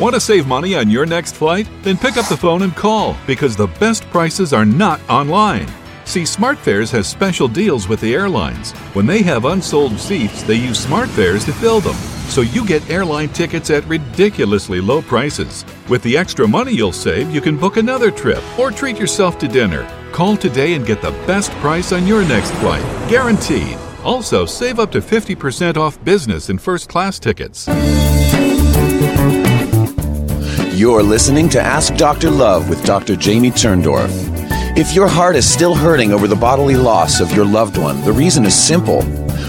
Want 0.00 0.14
to 0.14 0.20
save 0.20 0.48
money 0.48 0.74
on 0.74 0.90
your 0.90 1.06
next 1.06 1.36
flight? 1.36 1.68
Then 1.82 1.96
pick 1.96 2.16
up 2.16 2.26
the 2.26 2.36
phone 2.36 2.62
and 2.62 2.74
call 2.74 3.16
because 3.28 3.54
the 3.54 3.68
best 3.78 4.02
prices 4.10 4.52
are 4.52 4.64
not 4.64 5.00
online. 5.08 5.68
See, 6.08 6.22
SmartFares 6.22 6.90
has 6.92 7.06
special 7.06 7.48
deals 7.48 7.86
with 7.86 8.00
the 8.00 8.14
airlines. 8.14 8.72
When 8.94 9.04
they 9.04 9.20
have 9.24 9.44
unsold 9.44 9.98
seats, 10.00 10.42
they 10.42 10.54
use 10.54 10.86
SmartFares 10.86 11.44
to 11.44 11.52
fill 11.52 11.80
them. 11.80 11.96
So 12.30 12.40
you 12.40 12.66
get 12.66 12.88
airline 12.88 13.28
tickets 13.28 13.68
at 13.68 13.84
ridiculously 13.84 14.80
low 14.80 15.02
prices. 15.02 15.66
With 15.86 16.02
the 16.02 16.16
extra 16.16 16.48
money 16.48 16.72
you'll 16.72 16.92
save, 16.92 17.30
you 17.30 17.42
can 17.42 17.58
book 17.58 17.76
another 17.76 18.10
trip 18.10 18.42
or 18.58 18.70
treat 18.70 18.98
yourself 18.98 19.38
to 19.40 19.48
dinner. 19.48 19.86
Call 20.10 20.38
today 20.38 20.72
and 20.72 20.86
get 20.86 21.02
the 21.02 21.10
best 21.26 21.50
price 21.60 21.92
on 21.92 22.06
your 22.06 22.24
next 22.26 22.52
flight, 22.52 22.82
guaranteed. 23.10 23.76
Also, 24.02 24.46
save 24.46 24.78
up 24.78 24.90
to 24.92 25.00
50% 25.00 25.76
off 25.76 26.02
business 26.04 26.48
and 26.48 26.58
first 26.58 26.88
class 26.88 27.18
tickets. 27.18 27.68
You're 30.74 31.02
listening 31.02 31.50
to 31.50 31.60
Ask 31.60 31.96
Dr. 31.96 32.30
Love 32.30 32.70
with 32.70 32.82
Dr. 32.86 33.14
Jamie 33.14 33.50
Turndorf. 33.50 34.47
If 34.76 34.94
your 34.94 35.08
heart 35.08 35.36
is 35.36 35.50
still 35.50 35.74
hurting 35.74 36.12
over 36.12 36.28
the 36.28 36.36
bodily 36.36 36.76
loss 36.76 37.20
of 37.20 37.32
your 37.32 37.44
loved 37.44 37.78
one, 37.78 38.00
the 38.02 38.12
reason 38.12 38.44
is 38.44 38.54
simple. 38.54 39.02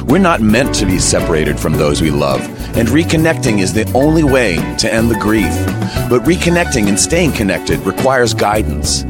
We're 0.05 0.17
not 0.17 0.41
meant 0.41 0.73
to 0.75 0.85
be 0.85 0.97
separated 0.97 1.59
from 1.59 1.73
those 1.73 2.01
we 2.01 2.09
love, 2.09 2.41
and 2.75 2.87
reconnecting 2.87 3.59
is 3.59 3.73
the 3.73 3.91
only 3.93 4.23
way 4.23 4.55
to 4.77 4.91
end 4.91 5.11
the 5.11 5.19
grief. 5.19 5.53
But 6.09 6.23
reconnecting 6.23 6.87
and 6.87 6.99
staying 6.99 7.33
connected 7.33 7.79
requires 7.81 8.33
guidance. 8.33 9.03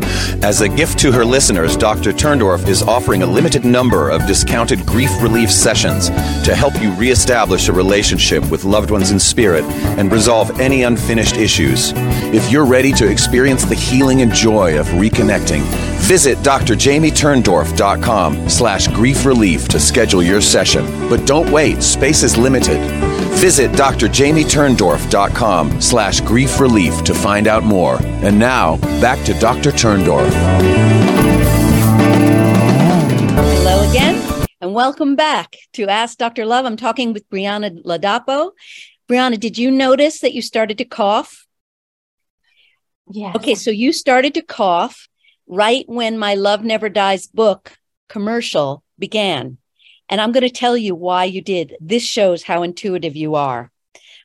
As 0.43 0.61
a 0.61 0.67
gift 0.67 0.99
to 0.99 1.11
her 1.11 1.23
listeners, 1.23 1.77
Dr. 1.77 2.11
Turndorf 2.11 2.67
is 2.67 2.81
offering 2.81 3.23
a 3.23 3.25
limited 3.25 3.63
number 3.63 4.09
of 4.09 4.25
discounted 4.25 4.85
grief 4.85 5.11
relief 5.21 5.51
sessions 5.51 6.09
to 6.45 6.55
help 6.55 6.81
you 6.81 6.91
reestablish 6.93 7.69
a 7.69 7.73
relationship 7.73 8.49
with 8.49 8.65
loved 8.65 8.91
ones 8.91 9.11
in 9.11 9.19
spirit 9.19 9.63
and 9.97 10.11
resolve 10.11 10.59
any 10.59 10.83
unfinished 10.83 11.37
issues. 11.37 11.93
If 12.31 12.51
you're 12.51 12.67
ready 12.67 12.91
to 12.91 13.09
experience 13.09 13.65
the 13.65 13.73
healing 13.73 14.21
and 14.21 14.31
joy 14.31 14.79
of 14.79 14.85
reconnecting, 14.89 15.63
visit 15.97 16.37
drjamieturndorf.com 16.39 18.47
slash 18.47 18.87
grief 18.89 19.25
relief 19.25 19.67
to 19.69 19.79
schedule 19.79 20.21
your 20.21 20.39
session. 20.39 20.85
But 21.09 21.25
don't 21.25 21.51
wait, 21.51 21.81
space 21.81 22.21
is 22.21 22.37
limited. 22.37 22.79
Visit 23.39 23.71
drjamieturndorf.com 23.71 25.81
slash 25.81 26.21
grief 26.21 26.59
relief 26.59 27.03
to 27.05 27.15
find 27.15 27.47
out 27.47 27.63
more. 27.63 27.97
And 27.99 28.37
now, 28.37 28.77
back 29.01 29.25
to 29.25 29.33
Dr. 29.39 29.71
Turndorf. 29.71 30.29
Hello 33.33 33.89
again, 33.89 34.21
and 34.61 34.75
welcome 34.75 35.15
back 35.15 35.55
to 35.73 35.87
Ask 35.87 36.19
Dr. 36.19 36.45
Love. 36.45 36.65
I'm 36.65 36.77
talking 36.77 37.11
with 37.11 37.27
Brianna 37.31 37.83
Ladapo. 37.83 38.51
Brianna, 39.09 39.39
did 39.39 39.57
you 39.57 39.71
notice 39.71 40.19
that 40.19 40.35
you 40.35 40.43
started 40.43 40.77
to 40.77 40.85
cough? 40.85 41.47
Yeah. 43.09 43.33
Okay, 43.35 43.55
so 43.55 43.71
you 43.71 43.91
started 43.91 44.33
to 44.35 44.41
cough 44.41 45.07
right 45.47 45.83
when 45.87 46.17
my 46.17 46.35
Love 46.35 46.63
Never 46.63 46.89
Dies 46.89 47.27
book 47.27 47.77
commercial 48.07 48.83
began. 48.97 49.57
And 50.09 50.19
I'm 50.21 50.31
going 50.31 50.43
to 50.43 50.49
tell 50.49 50.77
you 50.77 50.95
why 50.95 51.25
you 51.25 51.41
did. 51.41 51.75
This 51.79 52.03
shows 52.03 52.43
how 52.43 52.63
intuitive 52.63 53.15
you 53.15 53.35
are. 53.35 53.71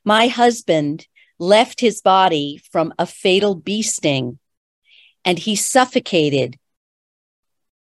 My 0.05 0.29
husband 0.29 1.07
left 1.39 1.81
his 1.81 2.01
body 2.01 2.61
from 2.71 2.93
a 2.99 3.07
fatal 3.07 3.55
bee 3.55 3.83
sting 3.83 4.39
and 5.25 5.39
he 5.39 5.57
suffocated 5.57 6.59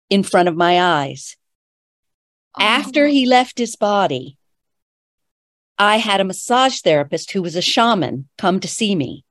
in 0.09 0.23
front 0.23 0.49
of 0.49 0.55
my 0.55 0.81
eyes. 0.81 1.37
Oh. 2.57 2.63
After 2.63 3.07
he 3.07 3.25
left 3.25 3.57
his 3.57 3.75
body, 3.75 4.37
I 5.77 5.97
had 5.97 6.19
a 6.19 6.25
massage 6.25 6.81
therapist 6.81 7.31
who 7.31 7.41
was 7.41 7.55
a 7.55 7.61
shaman 7.61 8.27
come 8.37 8.59
to 8.59 8.67
see 8.67 8.95
me. 8.95 9.23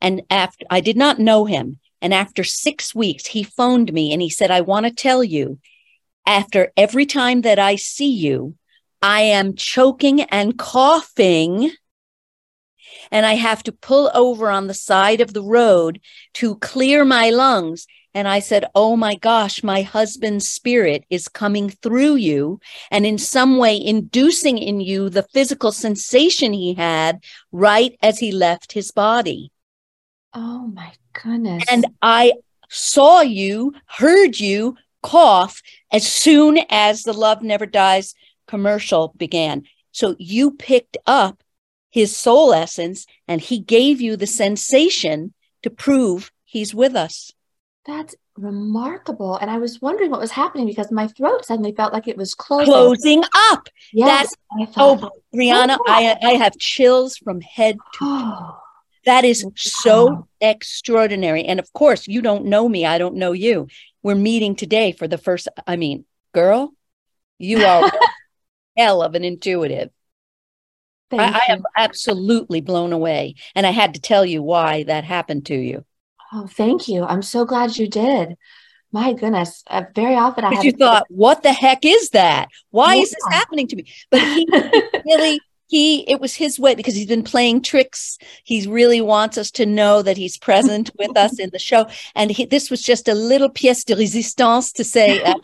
And 0.00 0.22
after 0.30 0.64
I 0.70 0.80
did 0.80 0.96
not 0.96 1.18
know 1.18 1.44
him. 1.44 1.78
And 2.00 2.14
after 2.14 2.44
six 2.44 2.94
weeks, 2.94 3.26
he 3.26 3.42
phoned 3.42 3.92
me 3.92 4.12
and 4.12 4.22
he 4.22 4.30
said, 4.30 4.50
I 4.50 4.60
want 4.60 4.86
to 4.86 4.92
tell 4.92 5.24
you, 5.24 5.58
after 6.26 6.72
every 6.76 7.06
time 7.06 7.40
that 7.40 7.58
I 7.58 7.76
see 7.76 8.10
you, 8.10 8.54
I 9.02 9.22
am 9.22 9.54
choking 9.54 10.22
and 10.22 10.58
coughing. 10.58 11.72
And 13.10 13.24
I 13.24 13.34
have 13.34 13.62
to 13.64 13.72
pull 13.72 14.10
over 14.14 14.50
on 14.50 14.66
the 14.66 14.74
side 14.74 15.20
of 15.20 15.32
the 15.32 15.42
road 15.42 16.00
to 16.34 16.56
clear 16.56 17.04
my 17.04 17.30
lungs. 17.30 17.86
And 18.14 18.26
I 18.26 18.40
said, 18.40 18.64
Oh 18.74 18.96
my 18.96 19.14
gosh, 19.14 19.62
my 19.62 19.82
husband's 19.82 20.48
spirit 20.48 21.04
is 21.10 21.28
coming 21.28 21.70
through 21.70 22.16
you 22.16 22.60
and 22.90 23.06
in 23.06 23.18
some 23.18 23.56
way 23.56 23.80
inducing 23.80 24.58
in 24.58 24.80
you 24.80 25.08
the 25.08 25.22
physical 25.22 25.72
sensation 25.72 26.52
he 26.52 26.74
had 26.74 27.22
right 27.52 27.96
as 28.02 28.18
he 28.18 28.32
left 28.32 28.72
his 28.72 28.90
body. 28.90 29.52
Oh 30.34 30.66
my 30.66 30.92
goodness. 31.12 31.64
And 31.70 31.86
I 32.02 32.34
saw 32.68 33.20
you, 33.20 33.74
heard 33.86 34.38
you 34.38 34.76
cough 35.02 35.62
as 35.90 36.06
soon 36.06 36.58
as 36.70 37.02
the 37.02 37.12
Love 37.12 37.42
Never 37.42 37.66
Dies 37.66 38.14
commercial 38.46 39.14
began. 39.16 39.64
So 39.92 40.16
you 40.18 40.52
picked 40.52 40.96
up 41.06 41.42
his 41.90 42.16
soul 42.16 42.52
essence 42.52 43.06
and 43.26 43.40
he 43.40 43.58
gave 43.58 44.00
you 44.00 44.16
the 44.16 44.26
sensation 44.26 45.34
to 45.62 45.70
prove 45.70 46.30
he's 46.44 46.74
with 46.74 46.94
us. 46.94 47.32
That's 47.86 48.14
remarkable. 48.36 49.36
And 49.36 49.50
I 49.50 49.58
was 49.58 49.80
wondering 49.80 50.10
what 50.10 50.20
was 50.20 50.30
happening 50.30 50.66
because 50.66 50.92
my 50.92 51.08
throat 51.08 51.44
suddenly 51.44 51.72
felt 51.72 51.92
like 51.92 52.06
it 52.06 52.16
was 52.16 52.34
closing. 52.34 52.66
Closing 52.66 53.24
up. 53.50 53.68
Yes. 53.92 54.34
That's, 54.58 54.72
oh, 54.76 55.10
Brianna, 55.34 55.78
oh. 55.80 55.84
I, 55.86 56.16
I 56.22 56.30
have 56.32 56.56
chills 56.58 57.16
from 57.16 57.40
head 57.40 57.76
to 57.94 57.98
Oh, 58.02 58.60
That 59.04 59.24
is 59.24 59.46
so 59.56 60.28
extraordinary. 60.40 61.44
And 61.44 61.58
of 61.58 61.72
course, 61.72 62.06
you 62.06 62.22
don't 62.22 62.46
know 62.46 62.68
me. 62.68 62.86
I 62.86 62.98
don't 62.98 63.16
know 63.16 63.32
you. 63.32 63.68
We're 64.02 64.14
meeting 64.14 64.54
today 64.56 64.92
for 64.92 65.08
the 65.08 65.18
first, 65.18 65.48
I 65.66 65.76
mean, 65.76 66.04
girl, 66.32 66.72
you 67.38 67.64
are 67.64 67.90
hell 68.76 69.02
of 69.02 69.14
an 69.14 69.24
intuitive. 69.24 69.90
I, 71.10 71.40
I 71.48 71.52
am 71.52 71.62
absolutely 71.76 72.60
blown 72.60 72.92
away. 72.92 73.36
And 73.54 73.66
I 73.66 73.70
had 73.70 73.94
to 73.94 74.00
tell 74.00 74.26
you 74.26 74.42
why 74.42 74.82
that 74.84 75.04
happened 75.04 75.46
to 75.46 75.54
you. 75.54 75.84
Oh, 76.32 76.46
thank 76.46 76.88
you. 76.88 77.04
I'm 77.04 77.22
so 77.22 77.44
glad 77.46 77.76
you 77.78 77.88
did. 77.88 78.36
My 78.92 79.12
goodness. 79.12 79.62
Uh, 79.66 79.84
very 79.94 80.14
often 80.14 80.44
I 80.44 80.54
have 80.54 80.64
you 80.64 80.72
thought, 80.72 81.06
what 81.08 81.42
the 81.42 81.52
heck 81.52 81.84
is 81.84 82.10
that? 82.10 82.48
Why 82.70 82.96
is 82.96 83.10
this 83.10 83.26
happening 83.30 83.66
to 83.68 83.76
me? 83.76 83.86
But 84.10 84.20
he 84.20 84.46
really, 85.06 85.40
he, 85.68 86.10
it 86.10 86.20
was 86.20 86.34
his 86.34 86.58
way 86.58 86.74
because 86.74 86.94
he's 86.94 87.06
been 87.06 87.22
playing 87.22 87.62
tricks. 87.62 88.18
He 88.42 88.66
really 88.66 89.00
wants 89.00 89.36
us 89.38 89.50
to 89.52 89.66
know 89.66 90.02
that 90.02 90.16
he's 90.16 90.38
present 90.38 90.90
with 90.98 91.16
us 91.16 91.38
in 91.38 91.50
the 91.50 91.58
show. 91.58 91.86
And 92.14 92.30
he, 92.30 92.46
this 92.46 92.70
was 92.70 92.82
just 92.82 93.06
a 93.06 93.14
little 93.14 93.50
pièce 93.50 93.84
de 93.84 93.94
résistance 93.94 94.72
to 94.74 94.84
say, 94.84 95.22
uh, 95.22 95.34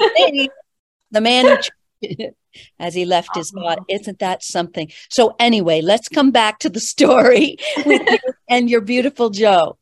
the 1.10 1.20
man 1.20 1.58
who, 2.00 2.28
as 2.78 2.94
he 2.94 3.04
left 3.04 3.36
his 3.36 3.52
body. 3.52 3.82
Isn't 3.88 4.18
that 4.20 4.42
something? 4.42 4.90
So, 5.10 5.36
anyway, 5.38 5.82
let's 5.82 6.08
come 6.08 6.30
back 6.30 6.58
to 6.60 6.70
the 6.70 6.80
story 6.80 7.58
with 7.84 8.02
you 8.10 8.18
and 8.48 8.70
your 8.70 8.80
beautiful 8.80 9.30
Joe. 9.30 9.76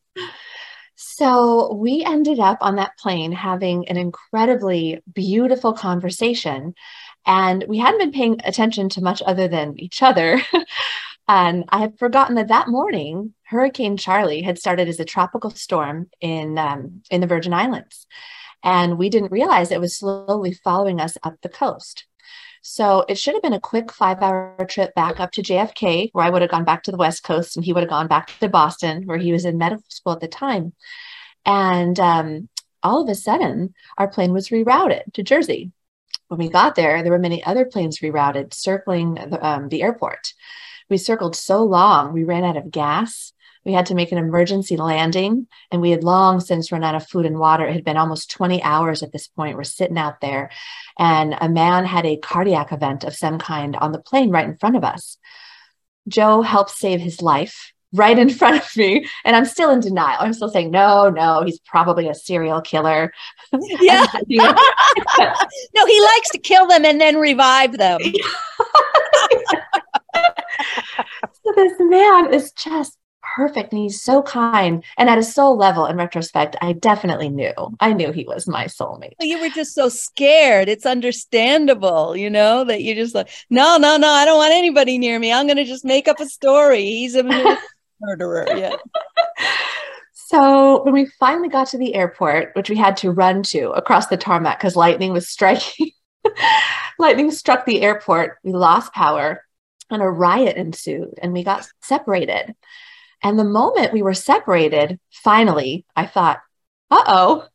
So, 0.95 1.73
we 1.73 2.03
ended 2.03 2.39
up 2.39 2.57
on 2.61 2.75
that 2.75 2.97
plane 2.97 3.31
having 3.31 3.87
an 3.87 3.97
incredibly 3.97 5.01
beautiful 5.13 5.73
conversation. 5.73 6.75
And 7.25 7.65
we 7.67 7.77
hadn't 7.79 7.99
been 7.99 8.11
paying 8.11 8.39
attention 8.43 8.89
to 8.89 9.01
much 9.01 9.21
other 9.25 9.47
than 9.47 9.79
each 9.79 10.01
other. 10.01 10.41
and 11.27 11.65
I 11.69 11.79
had 11.79 11.97
forgotten 11.97 12.35
that 12.35 12.49
that 12.49 12.67
morning, 12.67 13.33
Hurricane 13.43 13.97
Charley 13.97 14.41
had 14.41 14.59
started 14.59 14.87
as 14.87 14.99
a 14.99 15.05
tropical 15.05 15.49
storm 15.51 16.09
in, 16.19 16.57
um, 16.57 17.01
in 17.09 17.21
the 17.21 17.27
Virgin 17.27 17.53
Islands. 17.53 18.07
And 18.63 18.97
we 18.97 19.09
didn't 19.09 19.31
realize 19.31 19.71
it 19.71 19.81
was 19.81 19.97
slowly 19.97 20.53
following 20.53 20.99
us 20.99 21.17
up 21.23 21.35
the 21.41 21.49
coast. 21.49 22.05
So 22.65 23.03
it 23.09 23.17
should 23.17 23.33
have 23.33 23.43
been 23.43 23.53
a 23.53 23.59
quick 23.59 23.91
five 23.91 24.21
hour 24.21 24.55
trip 24.69 24.95
back 24.95 25.19
up 25.19 25.31
to 25.33 25.41
JFK, 25.41 26.09
where 26.13 26.25
I 26.25 26.29
would 26.29 26.41
have 26.41 26.51
gone 26.51 26.63
back 26.63 26.83
to 26.83 26.91
the 26.91 26.97
West 26.97 27.23
Coast 27.23 27.57
and 27.57 27.65
he 27.65 27.73
would 27.73 27.83
have 27.83 27.89
gone 27.89 28.07
back 28.07 28.31
to 28.39 28.47
Boston, 28.47 29.03
where 29.05 29.17
he 29.17 29.33
was 29.33 29.43
in 29.43 29.57
medical 29.57 29.83
school 29.89 30.13
at 30.13 30.21
the 30.21 30.29
time. 30.29 30.71
And 31.45 31.99
um, 31.99 32.47
all 32.81 33.01
of 33.01 33.09
a 33.09 33.15
sudden, 33.15 33.73
our 33.97 34.07
plane 34.07 34.31
was 34.31 34.47
rerouted 34.47 35.11
to 35.13 35.23
Jersey. 35.23 35.73
When 36.33 36.47
we 36.47 36.49
got 36.49 36.73
there, 36.73 37.03
there 37.03 37.11
were 37.11 37.19
many 37.19 37.43
other 37.43 37.63
planes 37.63 37.99
rerouted 37.99 38.55
circling 38.55 39.13
the, 39.13 39.47
um, 39.47 39.69
the 39.69 39.83
airport. 39.83 40.33
We 40.89 40.97
circled 40.97 41.35
so 41.35 41.61
long, 41.61 42.11
we 42.11 42.23
ran 42.23 42.43
out 42.43 42.57
of 42.57 42.71
gas. 42.71 43.33
We 43.63 43.73
had 43.73 43.85
to 43.85 43.93
make 43.93 44.11
an 44.11 44.17
emergency 44.17 44.75
landing, 44.75 45.45
and 45.69 45.79
we 45.79 45.91
had 45.91 46.03
long 46.03 46.39
since 46.39 46.71
run 46.71 46.83
out 46.83 46.95
of 46.95 47.07
food 47.07 47.27
and 47.27 47.37
water. 47.37 47.67
It 47.67 47.73
had 47.73 47.85
been 47.85 47.97
almost 47.97 48.31
20 48.31 48.63
hours 48.63 49.03
at 49.03 49.11
this 49.11 49.27
point. 49.27 49.55
We're 49.55 49.63
sitting 49.63 49.99
out 49.99 50.21
there, 50.21 50.49
and 50.97 51.35
a 51.39 51.47
man 51.47 51.85
had 51.85 52.07
a 52.07 52.17
cardiac 52.17 52.71
event 52.71 53.03
of 53.03 53.13
some 53.15 53.37
kind 53.37 53.75
on 53.75 53.91
the 53.91 53.99
plane 53.99 54.31
right 54.31 54.47
in 54.49 54.57
front 54.57 54.75
of 54.75 54.83
us. 54.83 55.19
Joe 56.07 56.41
helped 56.41 56.71
save 56.71 56.99
his 56.99 57.21
life 57.21 57.72
right 57.93 58.17
in 58.17 58.29
front 58.39 58.61
of 58.61 58.75
me, 58.75 59.07
and 59.23 59.35
I'm 59.35 59.45
still 59.45 59.69
in 59.69 59.79
denial. 59.79 60.17
I'm 60.19 60.33
still 60.33 60.49
saying, 60.49 60.71
no, 60.71 61.09
no, 61.09 61.43
he's 61.43 61.59
probably 61.59 62.09
a 62.09 62.15
serial 62.15 62.61
killer. 62.61 63.13
Yeah. 63.79 64.07
no, 64.29 65.85
he 65.85 66.01
likes 66.01 66.29
to 66.31 66.39
kill 66.41 66.67
them 66.67 66.85
and 66.85 66.99
then 66.99 67.17
revive 67.17 67.77
them. 67.77 67.99
so 70.13 71.53
this 71.55 71.73
man 71.79 72.33
is 72.33 72.51
just 72.53 72.97
perfect 73.35 73.71
and 73.71 73.81
he's 73.81 74.01
so 74.01 74.21
kind. 74.21 74.83
And 74.97 75.09
at 75.09 75.17
a 75.17 75.23
soul 75.23 75.57
level, 75.57 75.85
in 75.85 75.97
retrospect, 75.97 76.55
I 76.61 76.73
definitely 76.73 77.29
knew. 77.29 77.53
I 77.79 77.93
knew 77.93 78.11
he 78.11 78.25
was 78.25 78.47
my 78.47 78.65
soulmate. 78.65 79.13
You 79.19 79.39
were 79.39 79.49
just 79.49 79.73
so 79.73 79.89
scared. 79.89 80.69
It's 80.69 80.85
understandable, 80.85 82.15
you 82.15 82.29
know, 82.29 82.63
that 82.65 82.83
you're 82.83 82.95
just 82.95 83.15
like, 83.15 83.29
no, 83.49 83.77
no, 83.77 83.97
no, 83.97 84.09
I 84.09 84.25
don't 84.25 84.37
want 84.37 84.53
anybody 84.53 84.97
near 84.97 85.19
me. 85.19 85.31
I'm 85.31 85.47
going 85.47 85.57
to 85.57 85.65
just 85.65 85.85
make 85.85 86.07
up 86.07 86.19
a 86.19 86.25
story. 86.25 86.85
He's 86.85 87.15
a 87.15 87.23
murderer. 88.03 88.45
Yeah. 88.55 88.75
So 90.33 90.83
when 90.83 90.95
we 90.95 91.05
finally 91.19 91.47
got 91.47 91.67
to 91.67 91.77
the 91.77 91.93
airport, 91.93 92.55
which 92.55 92.67
we 92.67 92.75
had 92.75 92.97
to 92.97 93.11
run 93.11 93.43
to 93.43 93.69
across 93.69 94.07
the 94.07 94.17
tarmac 94.17 94.57
because 94.57 94.75
lightning 94.75 95.13
was 95.13 95.29
striking, 95.29 95.91
lightning 96.99 97.29
struck 97.29 97.67
the 97.67 97.83
airport. 97.83 98.39
We 98.43 98.51
lost 98.51 98.93
power 98.93 99.45
and 99.91 100.01
a 100.01 100.07
riot 100.07 100.57
ensued 100.57 101.19
and 101.21 101.33
we 101.33 101.43
got 101.43 101.67
separated. 101.83 102.55
And 103.21 103.37
the 103.37 103.43
moment 103.43 103.93
we 103.93 104.01
were 104.01 104.15
separated, 104.15 104.99
finally, 105.11 105.85
I 105.95 106.07
thought, 106.07 106.39
uh 106.89 107.03
oh, 107.05 107.47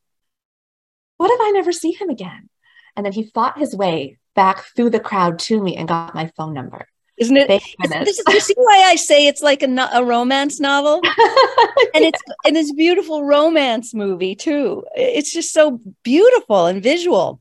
what 1.17 1.33
if 1.33 1.41
I 1.41 1.51
never 1.51 1.73
see 1.73 1.91
him 1.91 2.11
again? 2.11 2.49
And 2.95 3.05
then 3.05 3.13
he 3.13 3.31
fought 3.35 3.59
his 3.59 3.75
way 3.75 4.19
back 4.37 4.65
through 4.77 4.91
the 4.91 5.01
crowd 5.01 5.41
to 5.41 5.61
me 5.61 5.77
and 5.77 5.89
got 5.89 6.15
my 6.15 6.31
phone 6.37 6.55
number. 6.55 6.87
Isn't 7.19 7.37
it? 7.37 7.49
This 7.49 8.19
is, 8.19 8.23
you 8.29 8.41
see 8.41 8.55
why 8.57 8.85
I 8.87 8.95
say 8.97 9.27
it's 9.27 9.43
like 9.43 9.63
a, 9.63 9.91
a 9.93 10.05
romance 10.05 10.61
novel, 10.61 11.01
and 11.95 12.05
it's 12.05 12.23
and 12.45 12.57
it's 12.57 12.73
beautiful 12.73 13.25
romance 13.25 13.93
movie 13.93 14.37
too. 14.37 14.85
It's 14.95 15.33
just 15.33 15.53
so 15.53 15.81
beautiful 16.05 16.67
and 16.67 16.83
visual, 16.83 17.41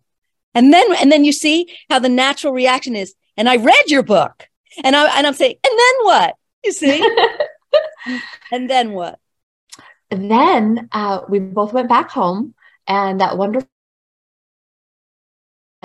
and 0.55 0.73
then 0.73 0.95
and 0.95 1.11
then 1.11 1.25
you 1.25 1.31
see 1.31 1.71
how 1.89 1.99
the 1.99 2.09
natural 2.09 2.53
reaction 2.53 2.95
is. 2.95 3.13
And 3.37 3.47
I 3.47 3.57
read 3.57 3.83
your 3.87 4.01
book, 4.01 4.47
and 4.83 4.95
I 4.95 5.15
and 5.15 5.27
I'm 5.27 5.35
saying, 5.35 5.55
and 5.63 5.79
then 5.79 6.05
what? 6.05 6.35
You 6.65 6.71
see, 6.71 7.17
and 8.51 8.67
then 8.67 8.93
what? 8.93 9.19
Then 10.09 10.89
uh, 10.91 11.21
we 11.29 11.37
both 11.39 11.71
went 11.73 11.89
back 11.89 12.09
home, 12.09 12.55
and 12.87 13.21
that 13.21 13.37
wonderful 13.37 13.69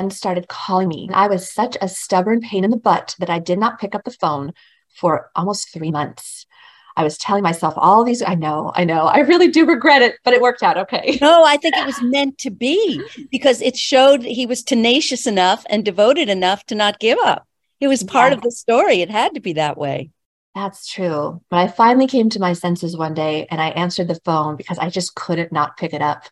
and 0.03 0.13
started 0.13 0.49
calling 0.49 0.89
me. 0.89 1.09
I 1.13 1.29
was 1.29 1.51
such 1.51 1.77
a 1.81 1.89
stubborn 1.89 2.41
pain 2.41 2.65
in 2.65 2.71
the 2.71 2.77
butt 2.77 3.15
that 3.19 3.31
I 3.31 3.39
did 3.39 3.59
not 3.59 3.79
pick 3.79 3.95
up 3.95 4.05
the 4.05 4.11
phone 4.11 4.53
for 4.95 5.31
almost 5.35 5.73
three 5.73 5.91
months. 5.91 6.47
I 6.95 7.05
was 7.05 7.17
telling 7.17 7.43
myself 7.43 7.73
all 7.77 8.05
these. 8.05 8.21
I 8.21 8.35
know, 8.35 8.73
I 8.75 8.85
know, 8.85 9.07
I 9.07 9.21
really 9.21 9.49
do 9.49 9.65
regret 9.65 10.03
it, 10.03 10.17
but 10.25 10.35
it 10.35 10.43
worked 10.43 10.63
out 10.63 10.77
okay. 10.77 11.19
No, 11.23 11.45
I 11.45 11.57
think 11.57 11.77
it 11.77 11.87
was 11.87 12.03
meant 12.03 12.37
to 12.39 12.51
be 12.51 13.03
because 13.31 13.63
it 13.63 13.77
showed 13.77 14.23
he 14.23 14.45
was 14.45 14.63
tenacious 14.63 15.27
enough 15.27 15.65
and 15.71 15.85
devoted 15.85 16.29
enough 16.29 16.67
to 16.67 16.75
not 16.75 17.01
give 17.01 17.19
up. 17.25 17.47
It 17.81 17.89
was 17.89 18.05
part 18.05 18.33
yeah. 18.33 18.37
of 18.37 18.43
the 18.43 18.51
story. 18.51 19.01
It 19.01 19.11
had 19.11 19.35
to 19.35 19.41
be 19.41 19.55
that 19.55 19.79
way. 19.79 20.11
That's 20.55 20.87
true. 20.87 21.41
But 21.49 21.61
I 21.61 21.69
finally 21.69 22.07
came 22.07 22.29
to 22.31 22.41
my 22.41 22.53
senses 22.53 22.97
one 22.97 23.15
day 23.15 23.47
and 23.51 23.61
I 23.61 23.71
answered 23.71 24.09
the 24.09 24.21
phone 24.25 24.57
because 24.57 24.79
I 24.79 24.91
just 24.91 25.15
couldn't 25.15 25.51
not 25.51 25.79
pick 25.79 25.95
it 25.95 26.03
up. 26.03 26.25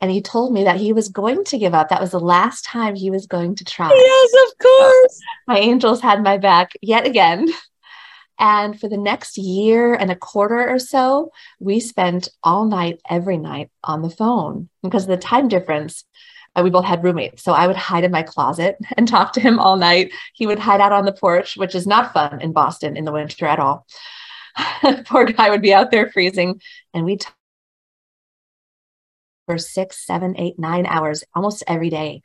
And 0.00 0.10
he 0.10 0.22
told 0.22 0.52
me 0.52 0.64
that 0.64 0.76
he 0.76 0.92
was 0.92 1.08
going 1.08 1.44
to 1.44 1.58
give 1.58 1.74
up. 1.74 1.88
That 1.88 2.00
was 2.00 2.12
the 2.12 2.20
last 2.20 2.64
time 2.64 2.94
he 2.94 3.10
was 3.10 3.26
going 3.26 3.56
to 3.56 3.64
try. 3.64 3.90
Yes, 3.92 4.30
of 4.46 4.58
course. 4.58 5.20
My 5.48 5.58
angels 5.58 6.00
had 6.00 6.22
my 6.22 6.38
back 6.38 6.72
yet 6.82 7.06
again. 7.06 7.48
And 8.38 8.78
for 8.78 8.88
the 8.88 8.96
next 8.96 9.36
year 9.36 9.94
and 9.94 10.10
a 10.10 10.16
quarter 10.16 10.68
or 10.68 10.78
so, 10.78 11.32
we 11.58 11.80
spent 11.80 12.28
all 12.44 12.66
night, 12.66 13.00
every 13.10 13.36
night 13.36 13.70
on 13.82 14.02
the 14.02 14.10
phone 14.10 14.68
because 14.82 15.04
of 15.04 15.08
the 15.08 15.16
time 15.16 15.48
difference. 15.48 16.04
Uh, 16.54 16.62
we 16.62 16.70
both 16.70 16.84
had 16.84 17.02
roommates. 17.02 17.42
So 17.42 17.52
I 17.52 17.66
would 17.66 17.76
hide 17.76 18.04
in 18.04 18.12
my 18.12 18.22
closet 18.22 18.76
and 18.96 19.08
talk 19.08 19.32
to 19.32 19.40
him 19.40 19.58
all 19.58 19.76
night. 19.76 20.12
He 20.34 20.46
would 20.46 20.60
hide 20.60 20.80
out 20.80 20.92
on 20.92 21.04
the 21.04 21.12
porch, 21.12 21.56
which 21.56 21.74
is 21.74 21.86
not 21.86 22.12
fun 22.12 22.40
in 22.40 22.52
Boston 22.52 22.96
in 22.96 23.04
the 23.04 23.12
winter 23.12 23.46
at 23.46 23.58
all. 23.58 23.86
Poor 25.06 25.24
guy 25.24 25.50
would 25.50 25.62
be 25.62 25.74
out 25.74 25.90
there 25.90 26.10
freezing. 26.10 26.60
And 26.94 27.04
we 27.04 27.16
talked 27.16 27.34
for 29.48 29.56
six, 29.58 30.04
seven, 30.04 30.38
eight, 30.38 30.58
nine 30.58 30.84
hours 30.84 31.24
almost 31.34 31.64
every 31.66 31.88
day. 31.88 32.20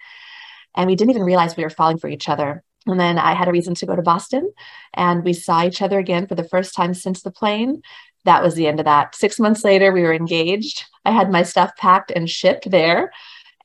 And 0.76 0.88
we 0.88 0.96
didn't 0.96 1.12
even 1.12 1.24
realize 1.24 1.56
we 1.56 1.64
were 1.64 1.70
falling 1.70 1.98
for 1.98 2.10
each 2.10 2.28
other. 2.28 2.64
And 2.86 3.00
then 3.00 3.18
I 3.18 3.34
had 3.34 3.48
a 3.48 3.52
reason 3.52 3.76
to 3.76 3.86
go 3.86 3.96
to 3.96 4.02
Boston 4.02 4.52
and 4.94 5.24
we 5.24 5.32
saw 5.32 5.64
each 5.64 5.82
other 5.82 6.00
again 6.00 6.28
for 6.28 6.36
the 6.36 6.44
first 6.44 6.76
time 6.76 6.94
since 6.94 7.22
the 7.22 7.32
plane. 7.32 7.82
That 8.26 8.44
was 8.44 8.56
the 8.56 8.68
end 8.68 8.82
of 8.82 8.86
that. 8.86 9.16
Six 9.16 9.40
months 9.40 9.64
later, 9.64 9.94
we 9.94 10.02
were 10.02 10.14
engaged. 10.14 10.84
I 11.06 11.12
had 11.12 11.32
my 11.32 11.44
stuff 11.44 11.72
packed 11.78 12.12
and 12.12 12.30
shipped 12.30 12.70
there 12.70 13.12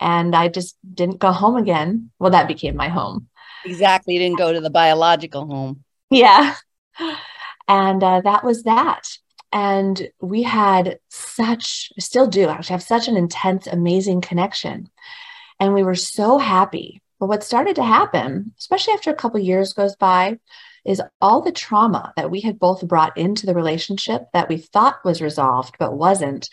and 0.01 0.37
I 0.37 0.47
just 0.47 0.77
didn't 0.95 1.19
go 1.19 1.33
home 1.33 1.57
again. 1.57 2.11
Well, 2.21 2.31
that 2.31 2.47
became 2.47 2.77
my 2.77 2.89
home. 2.89 3.29
Exactly. 3.65 4.15
You 4.15 4.21
didn't 4.21 4.39
go 4.39 4.53
to 4.53 4.61
the 4.61 4.71
biological 4.71 5.47
home. 5.47 5.85
Yeah. 6.11 6.55
And 7.71 8.03
uh, 8.03 8.23
that 8.23 8.45
was 8.45 8.63
that. 8.63 9.19
And 9.53 10.09
we 10.21 10.43
had 10.43 10.99
such, 11.09 11.91
still 11.99 12.27
do 12.27 12.49
actually 12.49 12.75
have 12.75 12.83
such 12.83 13.09
an 13.09 13.17
intense, 13.17 13.67
amazing 13.67 14.21
connection. 14.21 14.91
And 15.59 15.75
we 15.75 15.83
were 15.83 15.95
so 15.95 16.39
happy. 16.39 17.03
But 17.19 17.29
what 17.29 17.43
started 17.43 17.77
to 17.77 17.85
happen, 17.85 18.53
especially 18.59 18.95
after 18.95 19.11
a 19.11 19.15
couple 19.15 19.41
years 19.41 19.73
goes 19.73 19.97
by, 19.97 20.39
is 20.85 21.03
all 21.21 21.43
the 21.43 21.53
trauma 21.53 22.13
that 22.17 22.31
we 22.31 22.41
had 22.41 22.59
both 22.59 22.87
brought 22.87 23.17
into 23.17 23.47
the 23.47 23.55
relationship 23.55 24.23
that 24.33 24.49
we 24.49 24.59
thought 24.59 25.05
was 25.05 25.21
resolved 25.21 25.77
but 25.79 25.97
wasn't 25.97 26.49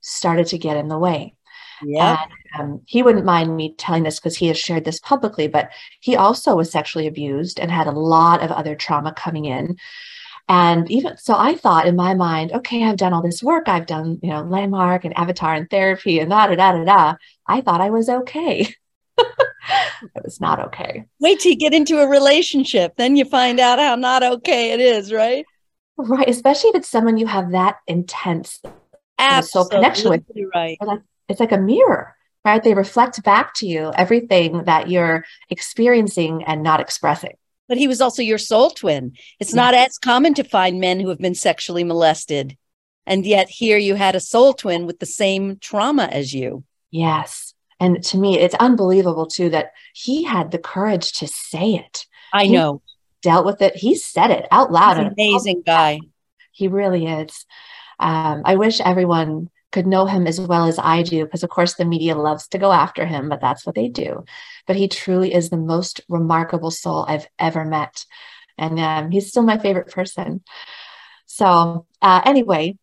started 0.00 0.46
to 0.48 0.58
get 0.58 0.76
in 0.76 0.88
the 0.88 0.98
way. 0.98 1.34
Yeah. 1.82 2.18
Um, 2.58 2.82
he 2.86 3.02
wouldn't 3.02 3.24
mind 3.24 3.56
me 3.56 3.74
telling 3.76 4.04
this 4.04 4.20
because 4.20 4.36
he 4.36 4.46
has 4.48 4.58
shared 4.58 4.84
this 4.84 5.00
publicly, 5.00 5.48
but 5.48 5.70
he 6.00 6.16
also 6.16 6.54
was 6.54 6.70
sexually 6.70 7.06
abused 7.06 7.58
and 7.58 7.70
had 7.70 7.86
a 7.86 7.92
lot 7.92 8.42
of 8.42 8.52
other 8.52 8.74
trauma 8.74 9.12
coming 9.12 9.46
in. 9.46 9.76
And 10.48 10.90
even 10.90 11.16
so, 11.16 11.34
I 11.36 11.54
thought 11.54 11.86
in 11.86 11.96
my 11.96 12.14
mind, 12.14 12.52
okay, 12.52 12.84
I've 12.84 12.98
done 12.98 13.14
all 13.14 13.22
this 13.22 13.42
work. 13.42 13.66
I've 13.66 13.86
done, 13.86 14.18
you 14.22 14.28
know, 14.28 14.42
landmark 14.42 15.04
and 15.04 15.16
avatar 15.16 15.54
and 15.54 15.68
therapy 15.70 16.18
and 16.18 16.30
da 16.30 16.48
da 16.48 16.54
da 16.54 16.72
da 16.72 16.84
da. 16.84 17.14
I 17.46 17.62
thought 17.62 17.80
I 17.80 17.90
was 17.90 18.10
okay. 18.10 18.74
it 19.18 20.22
was 20.22 20.40
not 20.40 20.60
okay. 20.66 21.04
Wait 21.20 21.40
till 21.40 21.52
you 21.52 21.58
get 21.58 21.72
into 21.72 22.00
a 22.00 22.06
relationship, 22.06 22.96
then 22.96 23.16
you 23.16 23.24
find 23.24 23.58
out 23.58 23.78
how 23.78 23.94
not 23.94 24.22
okay 24.22 24.72
it 24.72 24.80
is, 24.80 25.12
right? 25.12 25.46
Right, 25.96 26.28
especially 26.28 26.70
if 26.70 26.76
it's 26.76 26.88
someone 26.88 27.16
you 27.16 27.26
have 27.26 27.52
that 27.52 27.76
intense 27.86 28.60
soul 29.42 29.66
connection 29.66 30.10
with. 30.10 30.24
Right. 30.54 30.78
It's 31.28 31.40
like 31.40 31.52
a 31.52 31.58
mirror, 31.58 32.14
right? 32.44 32.62
They 32.62 32.74
reflect 32.74 33.22
back 33.22 33.54
to 33.54 33.66
you 33.66 33.92
everything 33.96 34.64
that 34.64 34.90
you're 34.90 35.24
experiencing 35.48 36.44
and 36.44 36.62
not 36.62 36.80
expressing 36.80 37.36
but 37.68 37.78
he 37.78 37.88
was 37.88 38.00
also 38.00 38.22
your 38.22 38.38
soul 38.38 38.70
twin. 38.70 39.12
It's 39.40 39.54
not 39.54 39.74
as 39.74 39.98
common 39.98 40.34
to 40.34 40.44
find 40.44 40.80
men 40.80 41.00
who 41.00 41.08
have 41.08 41.18
been 41.18 41.34
sexually 41.34 41.84
molested. 41.84 42.56
And 43.06 43.26
yet 43.26 43.48
here 43.48 43.78
you 43.78 43.94
had 43.94 44.14
a 44.14 44.20
soul 44.20 44.54
twin 44.54 44.86
with 44.86 44.98
the 44.98 45.06
same 45.06 45.58
trauma 45.60 46.04
as 46.04 46.32
you. 46.32 46.64
Yes. 46.90 47.54
And 47.80 48.02
to 48.04 48.18
me, 48.18 48.38
it's 48.38 48.54
unbelievable 48.54 49.26
too 49.26 49.50
that 49.50 49.72
he 49.94 50.22
had 50.24 50.50
the 50.50 50.58
courage 50.58 51.12
to 51.14 51.26
say 51.26 51.74
it. 51.74 52.06
I 52.32 52.44
He 52.44 52.52
know. 52.52 52.82
Dealt 53.22 53.46
with 53.46 53.62
it. 53.62 53.76
He 53.76 53.94
said 53.94 54.30
it 54.30 54.46
out 54.50 54.70
loud. 54.70 54.98
An 54.98 55.12
amazing 55.12 55.62
guy. 55.66 56.00
He 56.52 56.68
really 56.68 57.06
is. 57.06 57.46
Um, 57.98 58.42
I 58.44 58.56
wish 58.56 58.80
everyone 58.80 59.48
could 59.74 59.86
know 59.88 60.06
him 60.06 60.28
as 60.28 60.40
well 60.40 60.66
as 60.66 60.78
I 60.78 61.02
do, 61.02 61.24
because 61.24 61.42
of 61.42 61.50
course 61.50 61.74
the 61.74 61.84
media 61.84 62.14
loves 62.14 62.46
to 62.48 62.58
go 62.58 62.70
after 62.70 63.04
him, 63.04 63.28
but 63.28 63.40
that's 63.40 63.66
what 63.66 63.74
they 63.74 63.88
do. 63.88 64.24
But 64.68 64.76
he 64.76 64.86
truly 64.86 65.34
is 65.34 65.50
the 65.50 65.56
most 65.56 66.00
remarkable 66.08 66.70
soul 66.70 67.04
I've 67.08 67.26
ever 67.40 67.64
met. 67.64 68.06
And 68.56 68.78
um, 68.78 69.10
he's 69.10 69.28
still 69.28 69.42
my 69.42 69.58
favorite 69.58 69.90
person. 69.90 70.42
So, 71.26 71.86
uh, 72.00 72.22
anyway, 72.24 72.78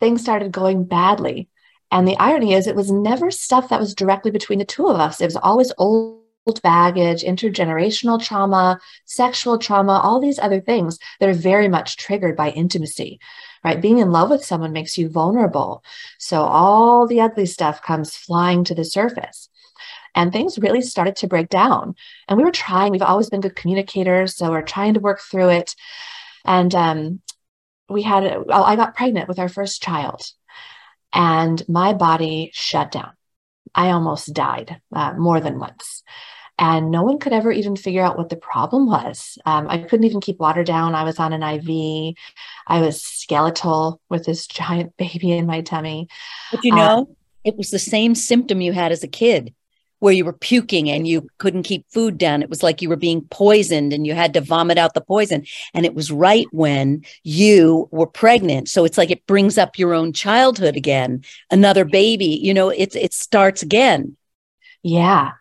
things 0.00 0.20
started 0.20 0.50
going 0.50 0.84
badly. 0.84 1.48
And 1.92 2.08
the 2.08 2.18
irony 2.18 2.54
is, 2.54 2.66
it 2.66 2.74
was 2.74 2.90
never 2.90 3.30
stuff 3.30 3.68
that 3.68 3.80
was 3.80 3.94
directly 3.94 4.32
between 4.32 4.58
the 4.58 4.64
two 4.64 4.88
of 4.88 4.98
us. 4.98 5.20
It 5.20 5.26
was 5.26 5.36
always 5.36 5.72
old 5.78 6.20
baggage, 6.64 7.22
intergenerational 7.22 8.20
trauma, 8.20 8.80
sexual 9.04 9.58
trauma, 9.58 10.00
all 10.02 10.20
these 10.20 10.40
other 10.40 10.60
things 10.60 10.98
that 11.20 11.28
are 11.28 11.34
very 11.50 11.68
much 11.68 11.96
triggered 11.96 12.36
by 12.36 12.50
intimacy, 12.50 13.20
right? 13.64 13.80
Being 13.80 13.98
in 13.98 14.12
love 14.12 14.30
with 14.30 14.44
someone 14.44 14.72
makes 14.72 14.96
you 14.96 15.08
vulnerable. 15.08 15.82
So 16.18 16.40
all 16.42 17.06
the 17.06 17.20
ugly 17.20 17.46
stuff 17.46 17.82
comes 17.82 18.16
flying 18.16 18.64
to 18.64 18.74
the 18.74 18.84
surface. 18.84 19.48
And 20.14 20.32
things 20.32 20.58
really 20.58 20.80
started 20.80 21.16
to 21.16 21.28
break 21.28 21.48
down. 21.48 21.94
And 22.26 22.36
we 22.36 22.44
were 22.44 22.50
trying, 22.50 22.90
we've 22.92 23.02
always 23.02 23.30
been 23.30 23.40
good 23.40 23.54
communicators. 23.54 24.36
So 24.36 24.50
we're 24.50 24.62
trying 24.62 24.94
to 24.94 25.00
work 25.00 25.20
through 25.20 25.50
it. 25.50 25.76
And 26.44 26.74
um, 26.74 27.20
we 27.90 28.02
had, 28.02 28.24
oh, 28.24 28.62
I 28.62 28.76
got 28.76 28.96
pregnant 28.96 29.28
with 29.28 29.38
our 29.38 29.48
first 29.48 29.82
child, 29.82 30.22
and 31.12 31.62
my 31.68 31.92
body 31.92 32.50
shut 32.54 32.92
down. 32.92 33.12
I 33.74 33.90
almost 33.90 34.32
died 34.32 34.80
uh, 34.92 35.14
more 35.14 35.40
than 35.40 35.58
once. 35.58 36.02
And 36.60 36.90
no 36.90 37.02
one 37.02 37.18
could 37.18 37.32
ever 37.32 37.50
even 37.50 37.74
figure 37.76 38.04
out 38.04 38.18
what 38.18 38.28
the 38.28 38.36
problem 38.36 38.86
was. 38.86 39.38
Um, 39.46 39.66
I 39.68 39.78
couldn't 39.78 40.04
even 40.06 40.20
keep 40.20 40.38
water 40.38 40.62
down. 40.64 40.94
I 40.94 41.04
was 41.04 41.18
on 41.18 41.32
an 41.32 41.42
IV. 41.42 42.16
I 42.66 42.80
was 42.82 43.02
skeletal 43.02 44.00
with 44.10 44.26
this 44.26 44.46
giant 44.46 44.96
baby 44.98 45.32
in 45.32 45.46
my 45.46 45.62
tummy. 45.62 46.08
But 46.50 46.64
you 46.64 46.72
Uh, 46.72 46.88
know, 46.88 47.16
it 47.44 47.56
was 47.56 47.70
the 47.70 47.78
same 47.78 48.14
symptom 48.14 48.60
you 48.60 48.72
had 48.72 48.92
as 48.92 49.02
a 49.02 49.08
kid 49.08 49.54
where 50.00 50.14
you 50.14 50.24
were 50.24 50.32
puking 50.32 50.88
and 50.90 51.06
you 51.06 51.28
couldn't 51.38 51.64
keep 51.64 51.84
food 51.92 52.16
down. 52.16 52.42
It 52.42 52.48
was 52.48 52.62
like 52.62 52.80
you 52.80 52.88
were 52.88 52.96
being 52.96 53.22
poisoned 53.30 53.92
and 53.92 54.06
you 54.06 54.14
had 54.14 54.32
to 54.34 54.40
vomit 54.40 54.78
out 54.78 54.94
the 54.94 55.02
poison. 55.02 55.44
And 55.74 55.84
it 55.84 55.94
was 55.94 56.10
right 56.10 56.48
when 56.52 57.04
you 57.22 57.86
were 57.92 58.06
pregnant. 58.06 58.70
So 58.70 58.84
it's 58.86 58.96
like 58.96 59.10
it 59.10 59.26
brings 59.26 59.58
up 59.58 59.78
your 59.78 59.92
own 59.92 60.14
childhood 60.14 60.74
again, 60.74 61.22
another 61.50 61.84
baby, 61.84 62.38
you 62.42 62.54
know, 62.54 62.70
it's 62.70 62.96
it 62.96 63.12
starts 63.12 63.62
again. 63.62 64.16
Yeah. 64.82 65.39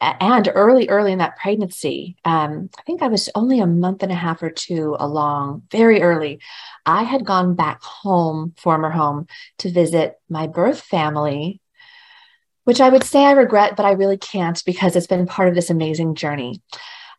And 0.00 0.50
early, 0.54 0.88
early 0.90 1.12
in 1.12 1.18
that 1.18 1.38
pregnancy, 1.38 2.16
um, 2.24 2.68
I 2.78 2.82
think 2.82 3.00
I 3.00 3.08
was 3.08 3.30
only 3.34 3.60
a 3.60 3.66
month 3.66 4.02
and 4.02 4.12
a 4.12 4.16
half 4.16 4.42
or 4.42 4.50
two 4.50 4.94
along, 4.98 5.62
very 5.70 6.02
early. 6.02 6.40
I 6.84 7.02
had 7.02 7.24
gone 7.24 7.54
back 7.54 7.82
home, 7.82 8.52
former 8.58 8.90
home, 8.90 9.26
to 9.58 9.70
visit 9.70 10.20
my 10.28 10.48
birth 10.48 10.82
family, 10.82 11.62
which 12.64 12.80
I 12.80 12.90
would 12.90 13.04
say 13.04 13.24
I 13.24 13.32
regret, 13.32 13.74
but 13.74 13.86
I 13.86 13.92
really 13.92 14.18
can't 14.18 14.62
because 14.66 14.96
it's 14.96 15.06
been 15.06 15.26
part 15.26 15.48
of 15.48 15.54
this 15.54 15.70
amazing 15.70 16.14
journey. 16.14 16.62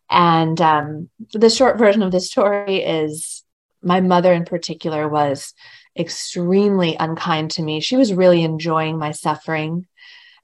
And 0.08 0.60
um, 0.60 1.10
the 1.32 1.50
short 1.50 1.78
version 1.78 2.02
of 2.02 2.12
this 2.12 2.30
story 2.30 2.76
is 2.76 3.42
my 3.82 4.00
mother, 4.00 4.32
in 4.32 4.44
particular, 4.44 5.08
was 5.08 5.52
extremely 5.98 6.96
unkind 6.98 7.50
to 7.52 7.62
me. 7.62 7.80
She 7.80 7.96
was 7.96 8.14
really 8.14 8.44
enjoying 8.44 8.98
my 8.98 9.10
suffering. 9.10 9.86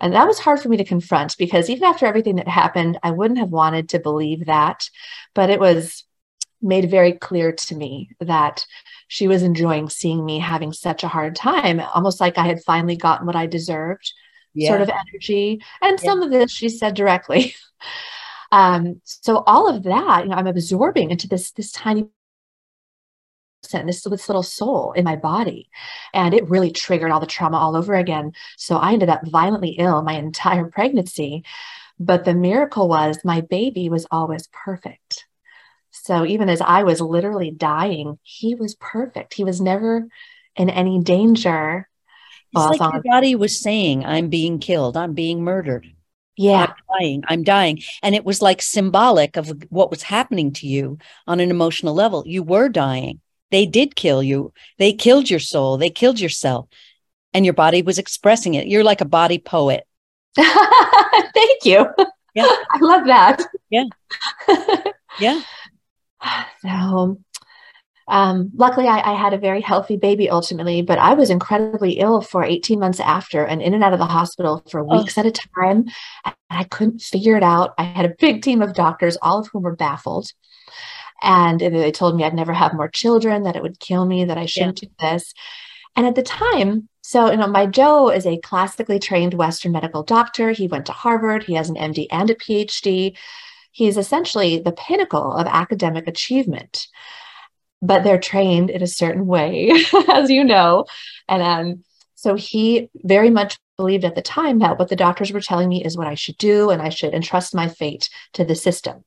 And 0.04 0.12
that 0.12 0.26
was 0.26 0.38
hard 0.38 0.60
for 0.60 0.68
me 0.68 0.76
to 0.76 0.84
confront 0.84 1.34
because 1.38 1.70
even 1.70 1.84
after 1.84 2.04
everything 2.04 2.36
that 2.36 2.46
happened, 2.46 2.98
I 3.02 3.10
wouldn't 3.10 3.38
have 3.38 3.48
wanted 3.48 3.88
to 3.88 3.98
believe 3.98 4.44
that. 4.44 4.86
But 5.34 5.48
it 5.48 5.58
was 5.58 6.04
made 6.60 6.90
very 6.90 7.12
clear 7.14 7.52
to 7.52 7.74
me 7.74 8.10
that 8.20 8.66
she 9.08 9.28
was 9.28 9.42
enjoying 9.42 9.88
seeing 9.88 10.22
me 10.22 10.40
having 10.40 10.74
such 10.74 11.04
a 11.04 11.08
hard 11.08 11.34
time, 11.34 11.80
almost 11.80 12.20
like 12.20 12.36
I 12.36 12.44
had 12.44 12.62
finally 12.64 12.96
gotten 12.96 13.26
what 13.26 13.34
I 13.34 13.46
deserved, 13.46 14.12
sort 14.58 14.82
of 14.82 14.90
energy. 14.90 15.62
And 15.80 15.98
Yeah. 15.98 16.04
some 16.04 16.22
of 16.22 16.30
this 16.30 16.52
she 16.52 16.68
said 16.68 16.94
directly. 16.94 17.54
um, 18.52 19.00
so 19.04 19.42
all 19.46 19.74
of 19.74 19.84
that, 19.84 20.24
you 20.24 20.28
know, 20.28 20.36
I'm 20.36 20.46
absorbing 20.46 21.12
into 21.12 21.28
this 21.28 21.50
this 21.52 21.72
tiny 21.72 22.08
this, 23.68 24.02
this 24.02 24.28
little 24.28 24.42
soul 24.42 24.92
in 24.92 25.04
my 25.04 25.16
body. 25.16 25.68
And 26.12 26.34
it 26.34 26.48
really 26.48 26.70
triggered 26.70 27.10
all 27.10 27.20
the 27.20 27.26
trauma 27.26 27.58
all 27.58 27.76
over 27.76 27.94
again. 27.94 28.32
So 28.56 28.76
I 28.76 28.92
ended 28.92 29.08
up 29.08 29.26
violently 29.26 29.70
ill 29.70 30.02
my 30.02 30.12
entire 30.18 30.66
pregnancy. 30.66 31.44
But 31.98 32.24
the 32.24 32.34
miracle 32.34 32.88
was 32.88 33.18
my 33.24 33.40
baby 33.40 33.88
was 33.88 34.06
always 34.10 34.48
perfect. 34.52 35.26
So 35.90 36.26
even 36.26 36.48
as 36.48 36.60
I 36.60 36.82
was 36.82 37.00
literally 37.00 37.52
dying, 37.52 38.18
he 38.22 38.54
was 38.56 38.74
perfect. 38.74 39.34
He 39.34 39.44
was 39.44 39.60
never 39.60 40.08
in 40.56 40.70
any 40.70 41.00
danger. 41.00 41.88
It's 42.52 42.54
Well, 42.54 42.68
like 42.70 42.80
on- 42.80 42.92
your 42.94 43.02
body 43.02 43.34
was 43.36 43.60
saying, 43.60 44.04
I'm 44.04 44.28
being 44.28 44.58
killed, 44.58 44.96
I'm 44.96 45.14
being 45.14 45.42
murdered. 45.42 45.86
Yeah. 46.36 46.66
I'm 46.66 46.98
dying. 47.00 47.24
I'm 47.28 47.42
dying. 47.44 47.82
And 48.02 48.14
it 48.14 48.24
was 48.24 48.42
like 48.42 48.60
symbolic 48.60 49.36
of 49.36 49.52
what 49.70 49.90
was 49.90 50.02
happening 50.02 50.52
to 50.54 50.66
you 50.66 50.98
on 51.28 51.38
an 51.38 51.50
emotional 51.50 51.94
level. 51.94 52.24
You 52.26 52.42
were 52.42 52.68
dying. 52.68 53.20
They 53.54 53.66
did 53.66 53.94
kill 53.94 54.20
you. 54.20 54.52
They 54.78 54.92
killed 54.92 55.30
your 55.30 55.38
soul. 55.38 55.76
They 55.76 55.88
killed 55.88 56.18
yourself. 56.18 56.66
And 57.32 57.44
your 57.44 57.54
body 57.54 57.82
was 57.82 58.00
expressing 58.00 58.54
it. 58.54 58.66
You're 58.66 58.82
like 58.82 59.00
a 59.00 59.04
body 59.04 59.38
poet. 59.38 59.86
Thank 60.36 61.64
you. 61.64 61.86
Yeah. 62.34 62.48
I 62.72 62.78
love 62.80 63.06
that. 63.06 63.42
Yeah. 63.70 63.84
Yeah. 65.20 65.40
so 66.60 67.20
um, 68.08 68.50
luckily 68.56 68.88
I, 68.88 69.12
I 69.12 69.14
had 69.14 69.32
a 69.32 69.38
very 69.38 69.60
healthy 69.60 69.96
baby 69.96 70.28
ultimately 70.28 70.82
but 70.82 70.98
i 70.98 71.14
was 71.14 71.30
incredibly 71.30 71.92
ill 72.00 72.20
for 72.20 72.42
18 72.42 72.80
months 72.80 72.98
after 72.98 73.44
and 73.44 73.62
in 73.62 73.74
and 73.74 73.84
out 73.84 73.92
of 73.92 74.00
the 74.00 74.06
hospital 74.06 74.64
for 74.68 74.80
Oh. 74.80 74.98
weeks 74.98 75.16
at 75.16 75.26
a 75.26 75.30
time 75.30 75.84
and 76.24 76.34
i 76.50 76.64
couldn't 76.64 77.00
figure 77.00 77.36
it 77.36 77.44
out 77.44 77.74
i 77.78 77.84
had 77.84 78.06
a 78.06 78.14
big 78.18 78.42
team 78.42 78.60
of 78.60 78.74
doctors 78.74 79.16
all 79.22 79.38
of 79.38 79.46
whom 79.52 79.62
were 79.62 79.76
baffled 79.76 80.32
and 81.22 81.60
they 81.60 81.92
told 81.92 82.16
me 82.16 82.24
i'd 82.24 82.34
never 82.34 82.52
have 82.52 82.74
more 82.74 82.88
children 82.88 83.44
that 83.44 83.56
it 83.56 83.62
would 83.62 83.80
kill 83.80 84.04
me 84.04 84.24
that 84.24 84.38
i 84.38 84.46
shouldn't 84.46 84.80
do 84.80 84.88
this. 85.00 85.34
And 85.96 86.06
at 86.06 86.16
the 86.16 86.22
time 86.22 86.88
so 87.02 87.30
you 87.30 87.36
know 87.36 87.46
my 87.46 87.66
joe 87.66 88.10
is 88.10 88.26
a 88.26 88.38
classically 88.38 88.98
trained 88.98 89.34
western 89.34 89.72
medical 89.72 90.02
doctor. 90.02 90.50
He 90.50 90.66
went 90.66 90.86
to 90.86 90.92
harvard. 90.92 91.44
He 91.44 91.54
has 91.54 91.68
an 91.68 91.76
md 91.76 92.06
and 92.10 92.30
a 92.30 92.34
phd 92.34 93.16
he's 93.72 93.96
essentially 93.96 94.60
the 94.60 94.72
pinnacle 94.72 95.32
of 95.32 95.48
academic 95.48 96.06
achievement. 96.06 96.86
But 97.82 98.04
they're 98.04 98.20
trained 98.20 98.70
in 98.70 98.82
a 98.82 98.86
certain 98.86 99.26
way 99.26 99.72
as 100.08 100.30
you 100.30 100.44
know. 100.44 100.86
And 101.28 101.42
um, 101.42 101.84
so 102.14 102.36
he 102.36 102.88
very 103.02 103.28
much 103.28 103.58
believed 103.76 104.04
at 104.04 104.14
the 104.14 104.22
time 104.22 104.60
that 104.60 104.78
what 104.78 104.88
the 104.88 104.96
doctors 104.96 105.32
were 105.32 105.40
telling 105.40 105.68
me 105.68 105.84
is 105.84 105.96
what 105.96 106.06
i 106.06 106.14
should 106.14 106.38
do 106.38 106.70
and 106.70 106.80
i 106.80 106.88
should 106.88 107.12
entrust 107.12 107.54
my 107.54 107.68
fate 107.68 108.08
to 108.32 108.44
the 108.44 108.54
system 108.54 109.04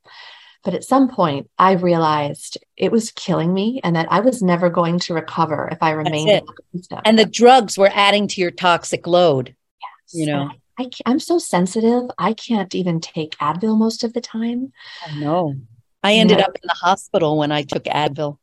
but 0.67 0.73
at 0.73 0.83
some 0.83 1.07
point 1.07 1.49
i 1.57 1.71
realized 1.71 2.57
it 2.75 2.91
was 2.91 3.11
killing 3.11 3.53
me 3.53 3.79
and 3.85 3.95
that 3.95 4.05
i 4.11 4.19
was 4.19 4.41
never 4.41 4.69
going 4.69 4.99
to 4.99 5.13
recover 5.13 5.69
if 5.71 5.77
i 5.81 5.91
remained 5.91 6.29
in 6.29 6.81
And 7.05 7.17
the 7.17 7.23
drugs 7.25 7.77
were 7.77 7.89
adding 7.93 8.27
to 8.27 8.41
your 8.41 8.51
toxic 8.51 9.07
load. 9.07 9.55
Yes. 9.81 10.13
you 10.13 10.25
know. 10.25 10.51
I, 10.77 10.89
I'm 11.05 11.19
so 11.19 11.39
sensitive 11.39 12.03
i 12.17 12.33
can't 12.33 12.75
even 12.75 12.99
take 12.99 13.37
advil 13.37 13.77
most 13.77 14.03
of 14.03 14.11
the 14.11 14.19
time 14.19 14.73
I 15.07 15.17
know. 15.17 15.55
I 16.03 16.15
ended 16.15 16.39
up 16.39 16.55
in 16.55 16.67
the 16.67 16.75
hospital 16.75 17.37
when 17.37 17.51
I 17.51 17.63
took 17.63 17.85
Advil. 17.85 18.37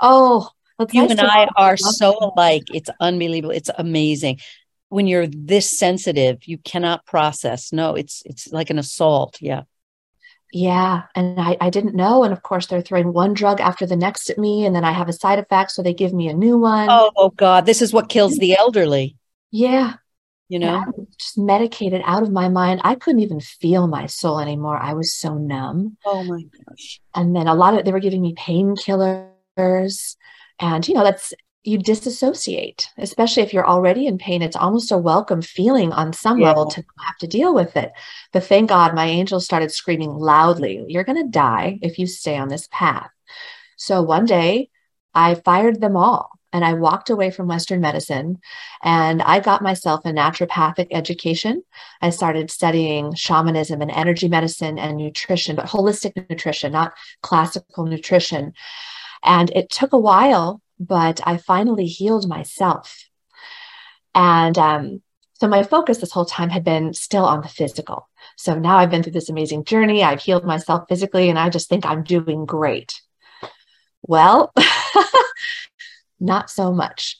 oh 0.00 0.50
You 0.92 1.02
nice 1.02 1.10
and 1.12 1.20
I 1.20 1.48
are 1.56 1.76
so 1.76 2.16
alike. 2.20 2.64
It's 2.72 2.90
unbelievable. 3.00 3.54
It's 3.54 3.70
amazing. 3.76 4.40
When 4.88 5.06
you're 5.06 5.26
this 5.26 5.70
sensitive, 5.70 6.46
you 6.46 6.58
cannot 6.58 7.04
process. 7.04 7.72
No, 7.72 7.94
it's 7.94 8.22
it's 8.26 8.52
like 8.52 8.70
an 8.70 8.78
assault. 8.78 9.38
Yeah. 9.40 9.62
Yeah. 10.56 11.02
And 11.16 11.40
I, 11.40 11.56
I 11.60 11.68
didn't 11.68 11.96
know. 11.96 12.22
And 12.22 12.32
of 12.32 12.44
course, 12.44 12.68
they're 12.68 12.80
throwing 12.80 13.12
one 13.12 13.34
drug 13.34 13.60
after 13.60 13.86
the 13.86 13.96
next 13.96 14.30
at 14.30 14.38
me. 14.38 14.64
And 14.64 14.74
then 14.74 14.84
I 14.84 14.92
have 14.92 15.08
a 15.08 15.12
side 15.12 15.40
effect. 15.40 15.72
So 15.72 15.82
they 15.82 15.92
give 15.92 16.14
me 16.14 16.28
a 16.28 16.32
new 16.32 16.56
one. 16.56 16.86
Oh, 16.88 17.10
oh 17.16 17.30
God, 17.30 17.66
this 17.66 17.82
is 17.82 17.92
what 17.92 18.08
kills 18.08 18.38
the 18.38 18.56
elderly. 18.56 19.16
yeah. 19.50 19.94
You 20.48 20.60
know. 20.60 20.84
Just 21.18 21.36
medicated 21.38 22.02
out 22.04 22.22
of 22.22 22.30
my 22.30 22.48
mind. 22.48 22.82
I 22.84 22.94
couldn't 22.94 23.22
even 23.22 23.40
feel 23.40 23.88
my 23.88 24.06
soul 24.06 24.38
anymore. 24.38 24.78
I 24.78 24.92
was 24.92 25.12
so 25.12 25.34
numb. 25.34 25.96
Oh 26.04 26.22
my 26.22 26.42
gosh. 26.68 27.00
And 27.14 27.34
then 27.34 27.48
a 27.48 27.54
lot 27.54 27.76
of 27.76 27.84
they 27.84 27.90
were 27.90 27.98
giving 27.98 28.22
me 28.22 28.34
painkillers. 28.34 30.16
And, 30.60 30.86
you 30.86 30.94
know, 30.94 31.02
that's 31.02 31.34
you 31.64 31.78
disassociate, 31.78 32.88
especially 32.98 33.42
if 33.42 33.52
you're 33.52 33.66
already 33.66 34.06
in 34.06 34.18
pain. 34.18 34.42
It's 34.42 34.56
almost 34.56 34.92
a 34.92 34.98
welcome 34.98 35.42
feeling 35.42 35.92
on 35.92 36.12
some 36.12 36.38
Yeah. 36.40 36.48
level 36.48 36.66
to 36.70 36.84
have 37.00 37.16
to 37.18 37.26
deal 37.26 37.54
with 37.54 37.76
it. 37.76 37.92
But 38.32 38.44
thank 38.44 38.68
God 38.68 38.94
my 38.94 39.06
angels 39.06 39.44
started 39.44 39.72
screaming 39.72 40.10
loudly, 40.10 40.84
You're 40.88 41.04
going 41.04 41.22
to 41.22 41.28
die 41.30 41.78
if 41.82 41.98
you 41.98 42.06
stay 42.06 42.36
on 42.36 42.48
this 42.48 42.68
path. 42.70 43.10
So 43.76 44.02
one 44.02 44.26
day 44.26 44.68
I 45.14 45.34
fired 45.34 45.80
them 45.80 45.96
all 45.96 46.30
and 46.52 46.64
I 46.64 46.74
walked 46.74 47.10
away 47.10 47.30
from 47.30 47.48
Western 47.48 47.80
medicine 47.80 48.38
and 48.82 49.22
I 49.22 49.40
got 49.40 49.62
myself 49.62 50.04
a 50.04 50.12
naturopathic 50.12 50.88
education. 50.92 51.62
I 52.00 52.10
started 52.10 52.50
studying 52.50 53.14
shamanism 53.14 53.80
and 53.82 53.90
energy 53.90 54.28
medicine 54.28 54.78
and 54.78 54.96
nutrition, 54.96 55.56
but 55.56 55.66
holistic 55.66 56.12
nutrition, 56.30 56.72
not 56.72 56.92
classical 57.22 57.86
nutrition. 57.86 58.52
And 59.24 59.50
it 59.50 59.70
took 59.70 59.92
a 59.92 59.98
while, 59.98 60.60
but 60.78 61.20
I 61.24 61.36
finally 61.36 61.86
healed 61.86 62.28
myself. 62.28 63.04
And 64.14 64.56
um, 64.58 65.02
so 65.34 65.48
my 65.48 65.62
focus 65.62 65.98
this 65.98 66.12
whole 66.12 66.24
time 66.24 66.50
had 66.50 66.64
been 66.64 66.94
still 66.94 67.24
on 67.24 67.42
the 67.42 67.48
physical. 67.48 68.08
So 68.36 68.58
now 68.58 68.78
I've 68.78 68.90
been 68.90 69.02
through 69.02 69.12
this 69.12 69.28
amazing 69.28 69.64
journey. 69.64 70.02
I've 70.02 70.22
healed 70.22 70.44
myself 70.44 70.84
physically, 70.88 71.28
and 71.28 71.38
I 71.38 71.50
just 71.50 71.68
think 71.68 71.84
I'm 71.84 72.02
doing 72.02 72.46
great. 72.46 73.00
Well, 74.02 74.52
not 76.20 76.50
so 76.50 76.72
much. 76.72 77.18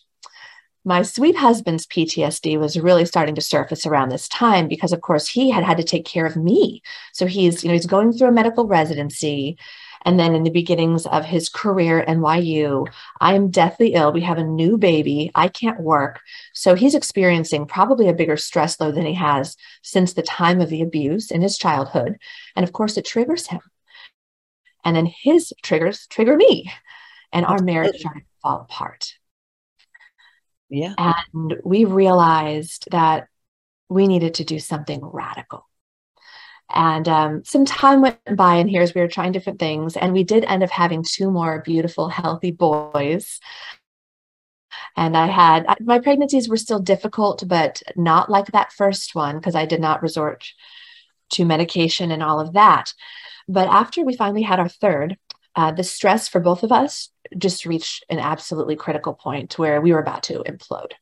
My 0.87 1.03
sweet 1.03 1.35
husband's 1.37 1.87
PTSD 1.87 2.59
was 2.59 2.79
really 2.79 3.07
starting 3.07 3.35
to 3.37 3.41
surface 3.41 3.87
around 3.87 4.11
this 4.11 4.29
time 4.29 4.69
because, 4.69 4.93
of 4.93 5.01
course, 5.01 5.27
he 5.27 5.51
had 5.51 5.65
had 5.65 5.79
to 5.79 5.83
take 5.83 6.05
care 6.05 6.27
of 6.27 6.37
me. 6.37 6.83
So 7.13 7.27
he's, 7.27 7.65
you 7.65 7.69
know, 7.69 7.75
he's 7.75 7.87
going 7.87 8.13
through 8.13 8.29
a 8.29 8.33
medical 8.33 8.67
residency. 8.67 9.57
And 10.05 10.21
then 10.21 10.35
in 10.35 10.43
the 10.43 10.51
beginnings 10.51 11.07
of 11.07 11.25
his 11.25 11.49
career 11.49 12.01
at 12.01 12.09
NYU, 12.09 12.87
I 13.21 13.35
am 13.35 13.51
deathly 13.51 13.95
ill. 13.95 14.13
We 14.13 14.21
have 14.21 14.39
a 14.39 14.45
new 14.45 14.77
baby. 14.77 15.31
I 15.35 15.49
can't 15.49 15.81
work. 15.81 16.21
So 16.53 16.75
he's 16.75 16.95
experiencing 16.95 17.67
probably 17.67 18.09
a 18.09 18.15
bigger 18.15 18.37
stress 18.37 18.79
load 18.79 18.97
than 18.97 19.07
he 19.07 19.15
has 19.15 19.57
since 19.83 20.13
the 20.13 20.23
time 20.23 20.61
of 20.61 20.69
the 20.69 20.83
abuse 20.83 21.31
in 21.31 21.41
his 21.41 21.57
childhood. 21.57 22.19
And 22.55 22.65
of 22.65 22.73
course, 22.73 22.97
it 22.99 23.07
triggers 23.07 23.47
him. 23.47 23.61
And 24.85 24.95
then 24.95 25.07
his 25.07 25.53
triggers 25.63 26.07
trigger 26.09 26.37
me. 26.37 26.71
And 27.33 27.47
our 27.47 27.63
marriage 27.63 27.97
started 27.97 28.21
to 28.21 28.27
fall 28.43 28.61
apart. 28.61 29.15
Yeah. 30.69 30.95
And 30.99 31.61
we 31.65 31.85
realized 31.85 32.89
that 32.91 33.29
we 33.89 34.07
needed 34.07 34.35
to 34.35 34.45
do 34.45 34.59
something 34.59 35.01
radical. 35.03 35.67
And 36.71 37.09
um, 37.09 37.45
some 37.45 37.65
time 37.65 38.01
went 38.01 38.19
by, 38.37 38.57
and 38.57 38.71
here's 38.71 38.95
we 38.95 39.01
were 39.01 39.09
trying 39.09 39.33
different 39.33 39.59
things, 39.59 39.97
and 39.97 40.13
we 40.13 40.25
did 40.25 40.45
end 40.45 40.63
up 40.63 40.71
having 40.71 41.03
two 41.03 41.31
more 41.31 41.63
beautiful, 41.63 42.09
healthy 42.09 42.51
boys. 42.51 43.39
And 44.97 45.17
I 45.17 45.27
had 45.27 45.67
my 45.81 45.99
pregnancies 45.99 46.49
were 46.49 46.57
still 46.57 46.81
difficult, 46.81 47.45
but 47.47 47.83
not 47.97 48.31
like 48.31 48.47
that 48.49 48.73
first 48.73 49.15
one 49.15 49.37
because 49.37 49.55
I 49.55 49.67
did 49.67 49.81
not 49.81 50.03
resort 50.03 50.45
to 51.33 51.45
medication 51.45 52.11
and 52.11 52.23
all 52.23 52.41
of 52.41 52.55
that. 52.55 52.93
But 53.49 53.69
after 53.69 54.03
we 54.03 54.17
finally 54.17 54.43
had 54.43 54.59
our 54.59 54.69
third, 54.69 55.17
uh, 55.57 55.73
the 55.73 55.85
stress 55.85 56.29
for 56.29 56.41
both 56.41 56.63
of 56.63 56.73
us 56.73 57.11
just 57.37 57.67
reached 57.67 58.05
an 58.09 58.19
absolutely 58.19 58.77
critical 58.77 59.15
point 59.15 59.59
where 59.59 59.81
we 59.81 59.93
were 59.93 60.01
about 60.01 60.25
to 60.25 60.43
implode. 60.45 60.93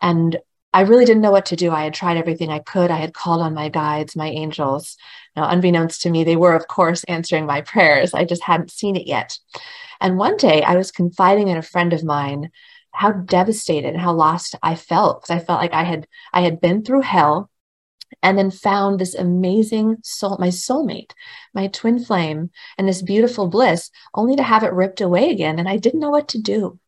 And 0.00 0.38
I 0.72 0.82
really 0.82 1.04
didn't 1.04 1.22
know 1.22 1.32
what 1.32 1.46
to 1.46 1.56
do. 1.56 1.72
I 1.72 1.84
had 1.84 1.94
tried 1.94 2.16
everything 2.16 2.50
I 2.50 2.60
could. 2.60 2.90
I 2.90 2.98
had 2.98 3.12
called 3.12 3.42
on 3.42 3.54
my 3.54 3.68
guides, 3.68 4.14
my 4.14 4.28
angels. 4.28 4.96
Now, 5.34 5.48
unbeknownst 5.48 6.02
to 6.02 6.10
me, 6.10 6.22
they 6.22 6.36
were, 6.36 6.54
of 6.54 6.68
course, 6.68 7.02
answering 7.04 7.46
my 7.46 7.60
prayers. 7.60 8.14
I 8.14 8.24
just 8.24 8.42
hadn't 8.42 8.70
seen 8.70 8.94
it 8.94 9.06
yet. 9.06 9.36
And 10.00 10.16
one 10.16 10.36
day 10.36 10.62
I 10.62 10.76
was 10.76 10.92
confiding 10.92 11.48
in 11.48 11.56
a 11.56 11.62
friend 11.62 11.92
of 11.92 12.04
mine 12.04 12.50
how 12.92 13.12
devastated 13.12 13.88
and 13.88 14.00
how 14.00 14.12
lost 14.12 14.54
I 14.62 14.74
felt 14.74 15.22
because 15.22 15.34
I 15.34 15.44
felt 15.44 15.60
like 15.60 15.74
I 15.74 15.84
had 15.84 16.06
I 16.32 16.40
had 16.42 16.60
been 16.60 16.84
through 16.84 17.02
hell 17.02 17.50
and 18.22 18.36
then 18.36 18.50
found 18.50 18.98
this 18.98 19.14
amazing 19.14 19.98
soul, 20.02 20.36
my 20.38 20.48
soulmate, 20.48 21.12
my 21.54 21.68
twin 21.68 22.04
flame, 22.04 22.50
and 22.76 22.88
this 22.88 23.02
beautiful 23.02 23.48
bliss, 23.48 23.90
only 24.14 24.36
to 24.36 24.42
have 24.42 24.64
it 24.64 24.72
ripped 24.72 25.00
away 25.00 25.30
again. 25.30 25.58
And 25.58 25.68
I 25.68 25.76
didn't 25.76 26.00
know 26.00 26.10
what 26.10 26.28
to 26.28 26.40
do. 26.40 26.78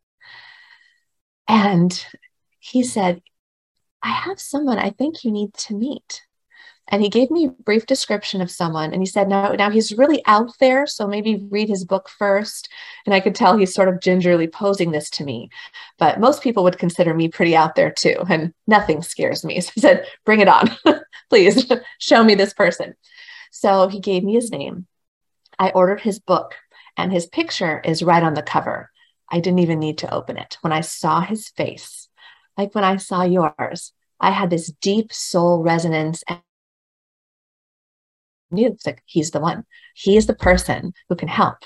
And 1.48 2.04
he 2.58 2.82
said, 2.82 3.22
I 4.02 4.10
have 4.10 4.40
someone 4.40 4.78
I 4.78 4.90
think 4.90 5.24
you 5.24 5.30
need 5.30 5.54
to 5.54 5.74
meet. 5.74 6.22
And 6.88 7.00
he 7.00 7.08
gave 7.08 7.30
me 7.30 7.46
a 7.46 7.62
brief 7.62 7.86
description 7.86 8.40
of 8.40 8.50
someone. 8.50 8.92
And 8.92 9.00
he 9.00 9.06
said, 9.06 9.28
now, 9.28 9.52
now 9.52 9.70
he's 9.70 9.96
really 9.96 10.20
out 10.26 10.50
there. 10.58 10.86
So 10.86 11.06
maybe 11.06 11.46
read 11.48 11.68
his 11.68 11.84
book 11.84 12.08
first. 12.08 12.68
And 13.06 13.14
I 13.14 13.20
could 13.20 13.34
tell 13.34 13.56
he's 13.56 13.72
sort 13.72 13.88
of 13.88 14.00
gingerly 14.00 14.48
posing 14.48 14.90
this 14.90 15.08
to 15.10 15.24
me. 15.24 15.48
But 15.98 16.18
most 16.18 16.42
people 16.42 16.64
would 16.64 16.78
consider 16.78 17.14
me 17.14 17.28
pretty 17.28 17.54
out 17.54 17.76
there 17.76 17.90
too. 17.90 18.16
And 18.28 18.52
nothing 18.66 19.02
scares 19.02 19.44
me. 19.44 19.60
So 19.60 19.70
he 19.74 19.80
said, 19.80 20.06
bring 20.24 20.40
it 20.40 20.48
on. 20.48 20.70
Please 21.30 21.70
show 21.98 22.24
me 22.24 22.34
this 22.34 22.52
person. 22.52 22.94
So 23.52 23.86
he 23.86 24.00
gave 24.00 24.24
me 24.24 24.34
his 24.34 24.50
name. 24.50 24.86
I 25.58 25.70
ordered 25.70 26.00
his 26.00 26.18
book, 26.18 26.56
and 26.96 27.12
his 27.12 27.26
picture 27.26 27.80
is 27.84 28.02
right 28.02 28.22
on 28.22 28.34
the 28.34 28.42
cover. 28.42 28.90
I 29.28 29.40
didn't 29.40 29.60
even 29.60 29.78
need 29.78 29.98
to 29.98 30.12
open 30.12 30.36
it. 30.36 30.58
When 30.62 30.72
I 30.72 30.80
saw 30.80 31.20
his 31.20 31.48
face, 31.48 32.01
like 32.56 32.74
when 32.74 32.84
I 32.84 32.96
saw 32.96 33.22
yours, 33.22 33.92
I 34.20 34.30
had 34.30 34.50
this 34.50 34.72
deep 34.80 35.12
soul 35.12 35.62
resonance 35.62 36.22
and 36.28 36.40
knew 38.50 38.76
like 38.86 39.02
he's 39.06 39.30
the 39.30 39.40
one. 39.40 39.64
He 39.94 40.16
is 40.16 40.26
the 40.26 40.34
person 40.34 40.92
who 41.08 41.16
can 41.16 41.28
help. 41.28 41.58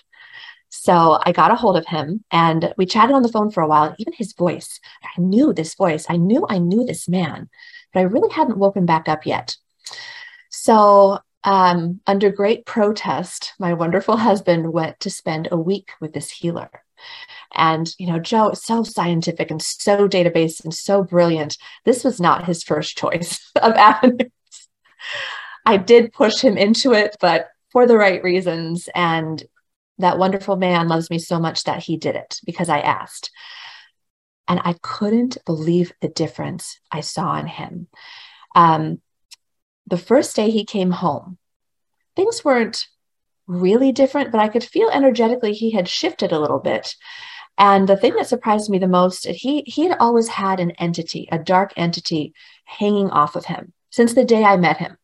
So 0.69 1.19
I 1.25 1.33
got 1.33 1.51
a 1.51 1.55
hold 1.55 1.77
of 1.77 1.87
him 1.87 2.25
and 2.31 2.73
we 2.77 2.87
chatted 2.87 3.15
on 3.15 3.23
the 3.23 3.29
phone 3.29 3.51
for 3.51 3.63
a 3.63 3.69
while. 3.69 3.95
Even 3.99 4.13
his 4.13 4.33
voice, 4.33 4.81
I 5.03 5.21
knew 5.21 5.53
this 5.53 5.75
voice. 5.75 6.07
I 6.09 6.17
knew 6.17 6.47
I 6.49 6.59
knew 6.59 6.85
this 6.85 7.09
man, 7.09 7.49
but 7.93 8.01
I 8.01 8.05
really 8.05 8.33
hadn't 8.33 8.59
woken 8.59 8.87
back 8.87 9.09
up 9.09 9.27
yet. 9.27 9.57
So, 10.51 11.19
um, 11.45 12.01
under 12.07 12.31
great 12.31 12.67
protest, 12.67 13.53
my 13.59 13.73
wonderful 13.73 14.17
husband 14.29 14.73
went 14.73 14.99
to 15.01 15.11
spend 15.11 15.49
a 15.51 15.57
week 15.57 15.91
with 16.01 16.13
this 16.13 16.31
healer. 16.31 16.71
And, 17.55 17.93
you 17.99 18.07
know, 18.07 18.19
Joe 18.19 18.51
is 18.51 18.63
so 18.63 18.83
scientific 18.83 19.51
and 19.51 19.63
so 19.63 20.09
database 20.09 20.63
and 20.63 20.75
so 20.75 21.03
brilliant. 21.03 21.57
This 21.85 22.05
was 22.05 22.21
not 22.21 22.47
his 22.47 22.63
first 22.63 22.97
choice 22.97 23.51
of 23.63 23.73
avenues. 23.75 24.31
I 25.65 25.77
did 25.77 26.13
push 26.13 26.41
him 26.41 26.57
into 26.57 26.93
it, 26.93 27.17
but 27.21 27.49
for 27.73 27.87
the 27.87 27.97
right 27.97 28.23
reasons. 28.23 28.89
And 28.95 29.43
that 29.99 30.19
wonderful 30.19 30.57
man 30.57 30.89
loves 30.89 31.11
me 31.11 31.19
so 31.19 31.39
much 31.39 31.65
that 31.65 31.83
he 31.83 31.97
did 31.97 32.17
it 32.17 32.41
because 32.45 32.69
I 32.69 32.81
asked. 32.81 33.31
And 34.49 34.61
I 34.63 34.77
couldn't 34.81 35.39
believe 35.45 35.93
the 36.01 36.09
difference 36.09 36.79
I 36.93 37.01
saw 37.01 37.37
in 37.39 37.47
him. 37.47 37.89
Um, 38.55 39.01
the 39.87 39.99
first 39.99 40.37
day 40.37 40.51
he 40.51 40.65
came 40.65 40.91
home, 40.91 41.39
things 42.15 42.45
weren't 42.45 42.87
really 43.47 43.93
different, 43.93 44.33
but 44.33 44.41
I 44.41 44.49
could 44.49 44.65
feel 44.65 44.91
energetically 44.91 45.53
he 45.53 45.71
had 45.71 45.89
shifted 45.89 46.33
a 46.33 46.41
little 46.41 46.59
bit. 46.59 46.95
And 47.59 47.89
the 47.89 47.97
thing 47.97 48.15
that 48.17 48.27
surprised 48.27 48.69
me 48.71 48.79
the 48.79 48.87
most, 48.87 49.27
he 49.27 49.63
he 49.67 49.87
had 49.87 49.99
always 49.99 50.29
had 50.29 50.61
an 50.61 50.73
entity, 50.73 51.29
a 51.33 51.39
dark 51.39 51.73
entity 51.77 52.35
hanging 52.65 53.11
off 53.11 53.37
of 53.37 53.47
him 53.47 53.73
since 53.91 54.15
the 54.15 54.25
day 54.25 54.45
I 54.45 54.57
met 54.57 54.77
him. 54.77 54.99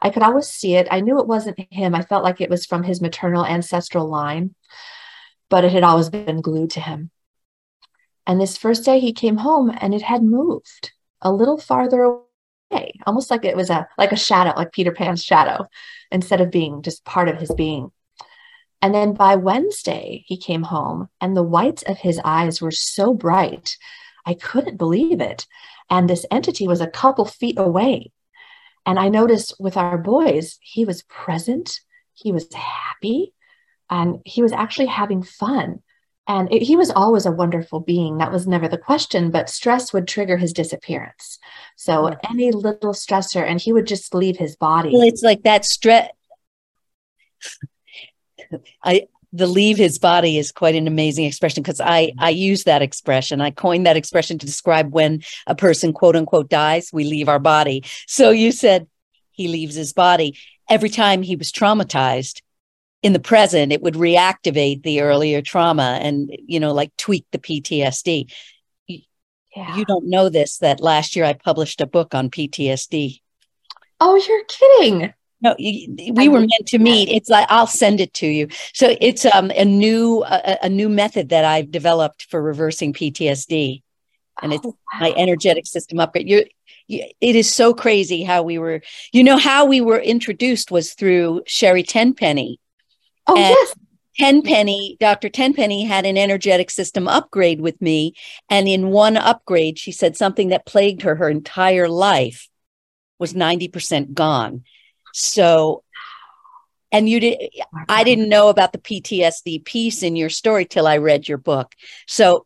I 0.00 0.10
could 0.10 0.22
always 0.22 0.48
see 0.48 0.74
it. 0.74 0.88
I 0.90 1.00
knew 1.00 1.18
it 1.18 1.26
wasn't 1.26 1.60
him. 1.70 1.94
I 1.94 2.02
felt 2.02 2.24
like 2.24 2.40
it 2.40 2.50
was 2.50 2.64
from 2.64 2.82
his 2.84 3.00
maternal 3.00 3.44
ancestral 3.44 4.08
line, 4.08 4.54
but 5.50 5.64
it 5.64 5.72
had 5.72 5.82
always 5.82 6.08
been 6.08 6.40
glued 6.40 6.70
to 6.70 6.80
him. 6.80 7.10
And 8.26 8.40
this 8.40 8.56
first 8.56 8.84
day 8.84 9.00
he 9.00 9.12
came 9.12 9.38
home 9.38 9.76
and 9.80 9.94
it 9.94 10.02
had 10.02 10.22
moved 10.22 10.92
a 11.20 11.32
little 11.32 11.58
farther 11.58 12.02
away, 12.02 12.22
almost 13.08 13.30
like 13.30 13.44
it 13.44 13.56
was 13.56 13.70
a 13.70 13.88
like 13.96 14.12
a 14.12 14.16
shadow, 14.16 14.52
like 14.56 14.72
Peter 14.72 14.92
Pan's 14.92 15.24
shadow, 15.24 15.66
instead 16.10 16.40
of 16.40 16.50
being 16.50 16.82
just 16.82 17.04
part 17.04 17.28
of 17.28 17.38
his 17.38 17.52
being. 17.54 17.90
And 18.80 18.94
then 18.94 19.14
by 19.14 19.34
Wednesday, 19.34 20.24
he 20.26 20.36
came 20.36 20.62
home 20.62 21.08
and 21.20 21.36
the 21.36 21.42
whites 21.42 21.82
of 21.82 21.98
his 21.98 22.20
eyes 22.24 22.60
were 22.60 22.70
so 22.70 23.12
bright. 23.12 23.76
I 24.24 24.34
couldn't 24.34 24.76
believe 24.76 25.20
it. 25.20 25.46
And 25.90 26.08
this 26.08 26.26
entity 26.30 26.68
was 26.68 26.80
a 26.80 26.86
couple 26.86 27.24
feet 27.24 27.58
away. 27.58 28.12
And 28.86 28.98
I 28.98 29.08
noticed 29.08 29.54
with 29.58 29.76
our 29.76 29.98
boys, 29.98 30.58
he 30.60 30.84
was 30.84 31.02
present, 31.02 31.80
he 32.14 32.30
was 32.30 32.52
happy, 32.54 33.32
and 33.90 34.20
he 34.24 34.42
was 34.42 34.52
actually 34.52 34.86
having 34.86 35.22
fun. 35.22 35.82
And 36.28 36.52
it, 36.52 36.62
he 36.62 36.76
was 36.76 36.90
always 36.90 37.24
a 37.24 37.32
wonderful 37.32 37.80
being. 37.80 38.18
That 38.18 38.30
was 38.30 38.46
never 38.46 38.68
the 38.68 38.76
question, 38.76 39.30
but 39.30 39.48
stress 39.48 39.94
would 39.94 40.06
trigger 40.06 40.36
his 40.36 40.52
disappearance. 40.52 41.38
So 41.76 42.14
any 42.28 42.52
little 42.52 42.92
stressor, 42.92 43.42
and 43.42 43.58
he 43.58 43.72
would 43.72 43.86
just 43.86 44.14
leave 44.14 44.36
his 44.36 44.54
body. 44.54 44.90
Well, 44.92 45.08
it's 45.08 45.22
like 45.22 45.42
that 45.44 45.64
stress. 45.64 46.10
I 48.84 49.08
the 49.32 49.46
leave 49.46 49.76
his 49.76 49.98
body 49.98 50.38
is 50.38 50.52
quite 50.52 50.74
an 50.74 50.86
amazing 50.86 51.24
expression 51.24 51.62
because 51.62 51.80
I 51.80 52.12
I 52.18 52.30
use 52.30 52.64
that 52.64 52.82
expression. 52.82 53.40
I 53.40 53.50
coined 53.50 53.86
that 53.86 53.96
expression 53.96 54.38
to 54.38 54.46
describe 54.46 54.92
when 54.92 55.22
a 55.46 55.54
person 55.54 55.92
quote 55.92 56.16
unquote 56.16 56.50
dies, 56.50 56.90
we 56.92 57.04
leave 57.04 57.28
our 57.28 57.38
body. 57.38 57.84
So 58.06 58.30
you 58.30 58.52
said 58.52 58.86
he 59.30 59.48
leaves 59.48 59.74
his 59.74 59.92
body. 59.92 60.36
Every 60.68 60.90
time 60.90 61.22
he 61.22 61.36
was 61.36 61.50
traumatized 61.52 62.42
in 63.02 63.12
the 63.12 63.20
present, 63.20 63.72
it 63.72 63.82
would 63.82 63.94
reactivate 63.94 64.82
the 64.82 65.00
earlier 65.00 65.40
trauma 65.40 65.98
and 66.02 66.30
you 66.46 66.60
know 66.60 66.72
like 66.72 66.96
tweak 66.96 67.26
the 67.32 67.38
PTSD. 67.38 68.32
Yeah. 69.56 69.76
You 69.76 69.84
don't 69.84 70.06
know 70.06 70.28
this 70.28 70.58
that 70.58 70.80
last 70.80 71.16
year 71.16 71.24
I 71.24 71.32
published 71.32 71.80
a 71.80 71.86
book 71.86 72.14
on 72.14 72.30
PTSD. 72.30 73.20
Oh, 74.00 74.16
you're 74.16 74.44
kidding. 74.44 75.12
No, 75.40 75.54
you, 75.58 76.12
we 76.14 76.28
were 76.28 76.40
meant 76.40 76.66
to 76.66 76.78
meet. 76.78 77.08
It's 77.08 77.28
like 77.28 77.46
I'll 77.48 77.66
send 77.68 78.00
it 78.00 78.12
to 78.14 78.26
you. 78.26 78.48
So 78.72 78.96
it's 79.00 79.24
um, 79.24 79.50
a 79.52 79.64
new 79.64 80.24
a, 80.24 80.58
a 80.64 80.68
new 80.68 80.88
method 80.88 81.28
that 81.28 81.44
I've 81.44 81.70
developed 81.70 82.26
for 82.28 82.42
reversing 82.42 82.92
PTSD, 82.92 83.82
and 84.42 84.52
it's 84.52 84.66
oh, 84.66 84.76
wow. 84.92 85.00
my 85.00 85.14
energetic 85.16 85.66
system 85.66 86.00
upgrade. 86.00 86.28
You, 86.28 86.44
you, 86.88 87.04
it 87.20 87.36
is 87.36 87.52
so 87.52 87.72
crazy 87.72 88.24
how 88.24 88.42
we 88.42 88.58
were. 88.58 88.82
You 89.12 89.22
know 89.22 89.36
how 89.38 89.64
we 89.64 89.80
were 89.80 90.00
introduced 90.00 90.72
was 90.72 90.94
through 90.94 91.42
Sherri 91.46 91.84
Tenpenny. 91.84 92.58
Oh 93.28 93.36
and 93.36 93.54
yes. 93.54 93.74
Tenpenny, 94.18 94.96
Dr. 94.98 95.28
Tenpenny 95.28 95.84
had 95.84 96.04
an 96.04 96.18
energetic 96.18 96.70
system 96.70 97.06
upgrade 97.06 97.60
with 97.60 97.80
me. 97.80 98.14
And 98.50 98.66
in 98.66 98.88
one 98.88 99.16
upgrade, 99.16 99.78
she 99.78 99.92
said 99.92 100.16
something 100.16 100.48
that 100.48 100.66
plagued 100.66 101.02
her 101.02 101.14
her 101.14 101.30
entire 101.30 101.88
life 101.88 102.48
was 103.20 103.32
90% 103.32 104.14
gone. 104.14 104.64
So, 105.12 105.84
and 106.90 107.08
you 107.08 107.20
did, 107.20 107.38
I 107.88 108.02
didn't 108.02 108.28
know 108.28 108.48
about 108.48 108.72
the 108.72 108.78
PTSD 108.78 109.64
piece 109.64 110.02
in 110.02 110.16
your 110.16 110.30
story 110.30 110.64
till 110.64 110.86
I 110.86 110.96
read 110.96 111.28
your 111.28 111.38
book. 111.38 111.74
So 112.06 112.44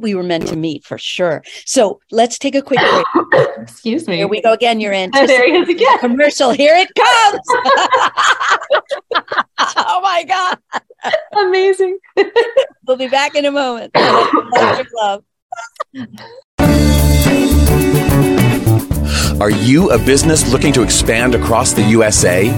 we 0.00 0.14
were 0.14 0.22
meant 0.22 0.46
to 0.48 0.56
meet 0.56 0.84
for 0.84 0.98
sure. 0.98 1.42
So 1.64 2.00
let's 2.10 2.38
take 2.38 2.54
a 2.54 2.62
quick 2.62 2.80
break. 2.80 3.48
Excuse 3.58 4.06
me. 4.08 4.16
Here 4.16 4.28
we 4.28 4.40
go 4.40 4.52
again. 4.52 4.80
You're 4.80 4.92
in. 4.92 5.10
there 5.12 5.46
he 5.46 5.56
is 5.56 5.68
again. 5.68 5.98
Commercial. 5.98 6.50
Here 6.50 6.74
it 6.76 6.88
comes. 6.94 7.40
oh 9.76 10.00
my 10.02 10.24
God. 10.24 10.58
Amazing. 11.38 11.98
we'll 12.86 12.96
be 12.96 13.08
back 13.08 13.34
in 13.34 13.44
a 13.44 13.50
moment. 13.50 13.92
Love. 14.94 15.24
Are 19.40 19.50
you 19.50 19.90
a 19.90 19.98
business 19.98 20.50
looking 20.50 20.72
to 20.72 20.82
expand 20.82 21.36
across 21.36 21.72
the 21.72 21.82
USA? 21.82 22.50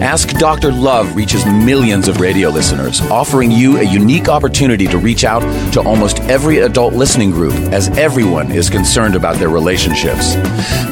Ask 0.00 0.28
Dr. 0.38 0.70
Love 0.70 1.16
reaches 1.16 1.44
millions 1.44 2.06
of 2.06 2.20
radio 2.20 2.50
listeners, 2.50 3.00
offering 3.10 3.50
you 3.50 3.78
a 3.78 3.82
unique 3.82 4.28
opportunity 4.28 4.86
to 4.86 4.96
reach 4.96 5.24
out 5.24 5.40
to 5.72 5.80
almost 5.80 6.20
every 6.20 6.58
adult 6.58 6.94
listening 6.94 7.32
group, 7.32 7.54
as 7.72 7.88
everyone 7.98 8.52
is 8.52 8.70
concerned 8.70 9.16
about 9.16 9.38
their 9.38 9.48
relationships. 9.48 10.34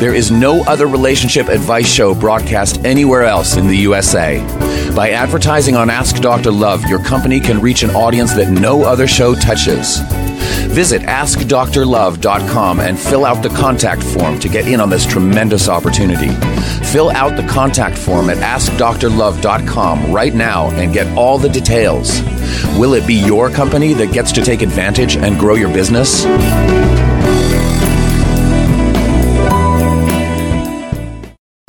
There 0.00 0.12
is 0.12 0.32
no 0.32 0.64
other 0.64 0.88
relationship 0.88 1.46
advice 1.46 1.88
show 1.88 2.16
broadcast 2.16 2.84
anywhere 2.84 3.22
else 3.22 3.56
in 3.56 3.68
the 3.68 3.76
USA. 3.76 4.40
By 4.96 5.10
advertising 5.10 5.76
on 5.76 5.88
Ask 5.88 6.16
Dr. 6.16 6.50
Love, 6.50 6.84
your 6.86 6.98
company 6.98 7.38
can 7.38 7.60
reach 7.60 7.84
an 7.84 7.90
audience 7.90 8.34
that 8.34 8.50
no 8.50 8.82
other 8.82 9.06
show 9.06 9.36
touches. 9.36 10.00
Visit 10.68 11.02
AskDrLove.com 11.02 12.80
and 12.80 12.98
fill 12.98 13.24
out 13.24 13.42
the 13.42 13.48
contact 13.48 14.02
form 14.02 14.38
to 14.38 14.48
get 14.48 14.68
in 14.68 14.80
on 14.80 14.90
this 14.90 15.04
tremendous 15.04 15.68
opportunity. 15.68 16.28
Fill 16.86 17.10
out 17.10 17.36
the 17.36 17.46
contact 17.48 17.98
form 17.98 18.30
at 18.30 18.36
AskDrLove.com 18.38 20.12
right 20.12 20.34
now 20.34 20.70
and 20.70 20.92
get 20.92 21.06
all 21.16 21.38
the 21.38 21.48
details. 21.48 22.22
Will 22.78 22.94
it 22.94 23.06
be 23.06 23.14
your 23.14 23.50
company 23.50 23.92
that 23.94 24.12
gets 24.12 24.30
to 24.32 24.42
take 24.42 24.62
advantage 24.62 25.16
and 25.16 25.38
grow 25.38 25.54
your 25.54 25.72
business? 25.72 26.24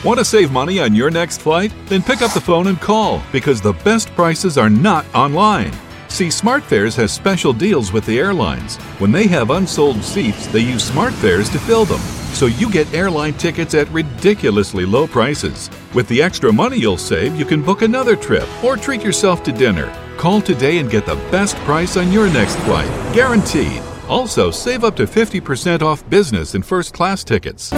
Want 0.05 0.17
to 0.17 0.25
save 0.25 0.51
money 0.51 0.79
on 0.79 0.95
your 0.95 1.11
next 1.11 1.41
flight? 1.41 1.73
Then 1.87 2.01
pick 2.01 2.21
up 2.21 2.33
the 2.33 2.39
phone 2.39 2.67
and 2.67 2.79
call 2.79 3.21
because 3.33 3.59
the 3.59 3.73
best 3.73 4.09
prices 4.11 4.57
are 4.57 4.69
not 4.69 5.05
online. 5.13 5.73
See, 6.10 6.28
SmartFares 6.28 6.95
has 6.97 7.14
special 7.14 7.53
deals 7.53 7.93
with 7.93 8.05
the 8.05 8.20
airlines. 8.20 8.78
When 8.97 9.12
they 9.12 9.28
have 9.28 9.51
unsold 9.51 10.03
seats, 10.03 10.47
they 10.47 10.60
use 10.60 10.89
SmartFares 10.89 11.51
to 11.51 11.60
fill 11.60 11.86
them. 11.86 12.01
So 12.34 12.47
you 12.47 12.70
get 12.70 12.93
airline 12.93 13.34
tickets 13.36 13.74
at 13.74 13.88
ridiculously 13.89 14.86
low 14.86 15.07
prices. 15.07 15.70
With 15.93 16.07
the 16.07 16.22
extra 16.22 16.51
money 16.51 16.78
you'll 16.78 16.97
save, 16.97 17.36
you 17.36 17.45
can 17.45 17.62
book 17.62 17.84
another 17.84 18.16
trip 18.16 18.47
or 18.64 18.76
treat 18.76 19.03
yourself 19.03 19.43
to 19.43 19.51
dinner. 19.51 19.95
Call 20.18 20.41
today 20.41 20.80
and 20.80 20.89
get 20.89 21.05
the 21.05 21.16
best 21.32 21.55
price 21.57 21.95
on 21.95 22.12
your 22.12 22.28
next 22.30 22.55
flight, 22.57 22.89
guaranteed. 23.14 23.82
Also, 24.10 24.51
save 24.51 24.84
up 24.84 24.95
to 24.97 25.05
50% 25.05 25.82
off 25.82 26.07
business 26.10 26.55
and 26.55 26.66
first 26.66 26.93
class 26.93 27.24
tickets. 27.24 27.72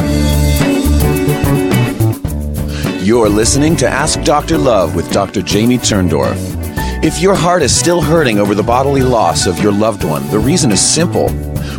You're 3.05 3.29
listening 3.29 3.75
to 3.77 3.87
Ask 3.87 4.21
Dr. 4.23 4.57
Love 4.57 4.95
with 4.95 5.11
Dr. 5.11 5.41
Jamie 5.41 5.77
Turndorf. 5.77 6.60
If 7.03 7.19
your 7.19 7.33
heart 7.33 7.63
is 7.63 7.75
still 7.75 7.99
hurting 7.99 8.37
over 8.37 8.53
the 8.53 8.61
bodily 8.61 9.01
loss 9.01 9.47
of 9.47 9.57
your 9.57 9.71
loved 9.71 10.03
one, 10.03 10.29
the 10.29 10.37
reason 10.37 10.71
is 10.71 10.79
simple. 10.79 11.29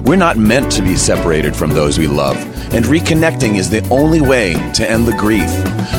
We're 0.05 0.17
not 0.17 0.37
meant 0.37 0.73
to 0.73 0.83
be 0.83 0.97
separated 0.97 1.55
from 1.55 1.71
those 1.71 1.97
we 1.97 2.09
love, 2.09 2.37
and 2.75 2.85
reconnecting 2.87 3.57
is 3.57 3.71
the 3.71 3.87
only 3.89 4.21
way 4.21 4.55
to 4.73 4.91
end 4.91 5.07
the 5.07 5.17
grief. 5.17 5.47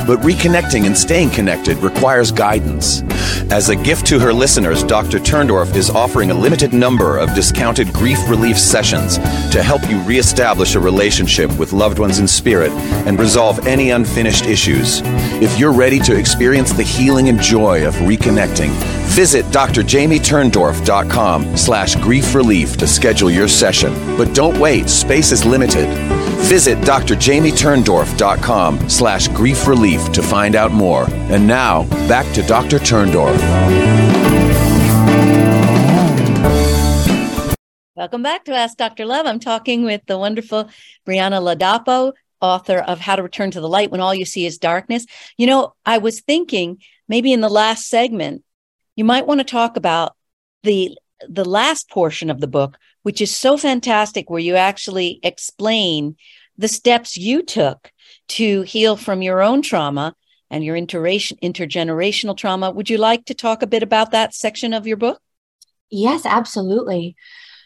But 0.05 0.19
reconnecting 0.19 0.85
and 0.85 0.97
staying 0.97 1.29
connected 1.29 1.77
requires 1.77 2.29
guidance. 2.29 3.01
As 3.49 3.69
a 3.69 3.77
gift 3.77 4.05
to 4.07 4.19
her 4.19 4.33
listeners, 4.33 4.83
Dr. 4.83 5.19
Turndorf 5.19 5.73
is 5.75 5.89
offering 5.89 6.31
a 6.31 6.33
limited 6.33 6.73
number 6.73 7.17
of 7.17 7.33
discounted 7.33 7.93
grief 7.93 8.19
relief 8.27 8.59
sessions 8.59 9.17
to 9.51 9.63
help 9.63 9.89
you 9.89 10.01
reestablish 10.01 10.75
a 10.75 10.81
relationship 10.81 11.57
with 11.57 11.71
loved 11.71 11.99
ones 11.99 12.19
in 12.19 12.27
spirit 12.27 12.71
and 13.07 13.17
resolve 13.17 13.65
any 13.65 13.91
unfinished 13.91 14.45
issues. 14.45 15.01
If 15.41 15.57
you're 15.57 15.71
ready 15.71 15.99
to 15.99 16.17
experience 16.17 16.73
the 16.73 16.83
healing 16.83 17.29
and 17.29 17.39
joy 17.39 17.87
of 17.87 17.95
reconnecting, 17.95 18.71
visit 19.13 19.45
drjamieturndorf.com 19.45 21.57
slash 21.57 21.95
grief 21.95 22.35
relief 22.35 22.75
to 22.77 22.87
schedule 22.87 23.31
your 23.31 23.47
session. 23.47 23.92
But 24.17 24.33
don't 24.33 24.59
wait, 24.59 24.89
space 24.89 25.31
is 25.31 25.45
limited. 25.45 25.87
Visit 26.43 26.77
drjamieturndorf.com 26.79 28.89
slash 28.89 29.27
grief 29.29 29.67
relief 29.67 30.11
to 30.11 30.21
find 30.21 30.55
out 30.55 30.71
more. 30.71 31.05
And 31.09 31.47
now, 31.47 31.83
back 32.07 32.31
to 32.33 32.43
Dr. 32.43 32.79
Turndorf. 32.79 33.39
Welcome 37.95 38.23
back 38.23 38.45
to 38.45 38.53
Ask 38.53 38.77
Dr. 38.77 39.05
Love. 39.05 39.25
I'm 39.25 39.39
talking 39.39 39.85
with 39.85 40.01
the 40.07 40.17
wonderful 40.17 40.69
Brianna 41.07 41.41
Ladapo, 41.41 42.11
author 42.41 42.79
of 42.79 42.99
How 42.99 43.15
to 43.15 43.23
Return 43.23 43.51
to 43.51 43.61
the 43.61 43.69
Light 43.69 43.91
When 43.91 44.01
All 44.01 44.13
You 44.13 44.25
See 44.25 44.45
Is 44.45 44.57
Darkness. 44.57 45.05
You 45.37 45.47
know, 45.47 45.73
I 45.85 45.99
was 45.99 46.19
thinking 46.19 46.79
maybe 47.07 47.31
in 47.31 47.41
the 47.41 47.49
last 47.49 47.87
segment, 47.87 48.43
you 48.95 49.05
might 49.05 49.25
want 49.25 49.39
to 49.39 49.45
talk 49.45 49.77
about 49.77 50.15
the 50.63 50.97
the 51.29 51.45
last 51.45 51.89
portion 51.89 52.29
of 52.29 52.41
the 52.41 52.47
book, 52.47 52.77
which 53.03 53.21
is 53.21 53.35
so 53.35 53.57
fantastic, 53.57 54.29
where 54.29 54.39
you 54.39 54.55
actually 54.55 55.19
explain 55.23 56.15
the 56.57 56.67
steps 56.67 57.17
you 57.17 57.43
took 57.43 57.91
to 58.29 58.61
heal 58.63 58.95
from 58.95 59.21
your 59.21 59.41
own 59.41 59.61
trauma 59.61 60.15
and 60.49 60.63
your 60.63 60.75
intergenerational 60.75 62.37
trauma. 62.37 62.71
Would 62.71 62.89
you 62.89 62.97
like 62.97 63.25
to 63.25 63.33
talk 63.33 63.61
a 63.61 63.67
bit 63.67 63.83
about 63.83 64.11
that 64.11 64.33
section 64.33 64.73
of 64.73 64.85
your 64.85 64.97
book? 64.97 65.19
Yes, 65.89 66.25
absolutely. 66.25 67.15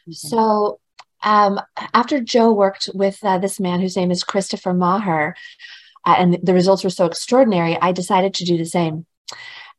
Mm-hmm. 0.03 0.11
So, 0.13 0.79
um, 1.23 1.59
after 1.93 2.21
Joe 2.21 2.53
worked 2.53 2.89
with 2.93 3.19
uh, 3.23 3.39
this 3.39 3.59
man 3.59 3.81
whose 3.81 3.97
name 3.97 4.11
is 4.11 4.23
Christopher 4.23 4.73
Maher, 4.73 5.35
uh, 6.05 6.15
and 6.17 6.39
the 6.41 6.53
results 6.53 6.83
were 6.83 6.89
so 6.89 7.05
extraordinary, 7.05 7.77
I 7.81 7.91
decided 7.91 8.33
to 8.35 8.45
do 8.45 8.57
the 8.57 8.65
same. 8.65 9.05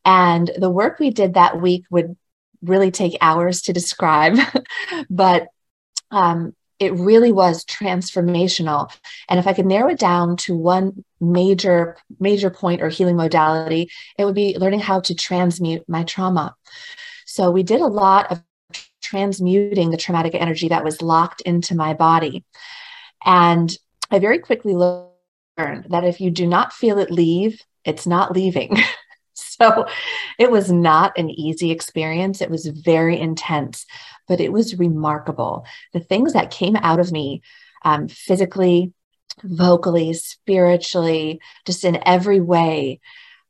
And 0.05 0.51
the 0.59 0.71
work 0.71 0.99
we 0.99 1.11
did 1.11 1.35
that 1.35 1.61
week 1.61 1.85
would 1.91 2.17
really 2.63 2.91
take 2.91 3.17
hours 3.21 3.63
to 3.63 3.73
describe, 3.73 4.39
but 5.11 5.49
um, 6.11 6.55
it 6.79 6.93
really 6.95 7.33
was 7.33 7.65
transformational. 7.65 8.93
And 9.29 9.39
if 9.39 9.47
I 9.47 9.53
could 9.53 9.67
narrow 9.67 9.91
it 9.91 9.99
down 9.99 10.37
to 10.39 10.57
one 10.57 11.05
major, 11.21 11.97
major 12.21 12.51
point 12.51 12.83
or 12.83 12.89
healing 12.89 13.17
modality, 13.17 13.91
it 14.17 14.25
would 14.25 14.35
be 14.35 14.57
learning 14.59 14.81
how 14.81 15.01
to 15.01 15.15
transmute 15.15 15.89
my 15.89 16.05
trauma. 16.05 16.55
So 17.27 17.51
we 17.51 17.63
did 17.63 17.81
a 17.81 17.87
lot 17.87 18.31
of 18.31 18.43
transmuting 19.03 19.91
the 19.91 19.97
traumatic 19.97 20.35
energy 20.35 20.69
that 20.69 20.85
was 20.85 21.03
locked 21.03 21.41
into 21.43 21.75
my 21.75 21.95
body. 21.95 22.45
And 23.25 23.77
I 24.11 24.19
very 24.19 24.39
quickly 24.39 24.75
learned 24.75 25.87
that 25.91 26.05
if 26.05 26.21
you 26.21 26.31
do 26.31 26.47
not 26.47 26.73
feel 26.73 26.99
it 26.99 27.11
leave, 27.11 27.61
it's 27.85 28.07
not 28.07 28.33
leaving. 28.33 28.77
so 29.61 29.87
it 30.39 30.51
was 30.51 30.71
not 30.71 31.19
an 31.19 31.31
easy 31.31 31.71
experience. 31.71 32.41
It 32.41 32.51
was 32.51 32.67
very 32.67 33.19
intense, 33.19 33.87
but 34.27 34.41
it 34.41 34.53
was 34.53 34.79
remarkable. 34.79 35.67
The 35.93 36.01
things 36.01 36.33
that 36.33 36.51
came 36.51 36.77
out 36.77 37.01
of 37.01 37.13
me 37.13 37.43
um, 37.85 38.09
physically, 38.09 38.93
vocally, 39.43 40.13
spiritually, 40.15 41.41
just 41.67 41.85
in 41.85 42.01
every 42.07 42.41
way 42.41 43.01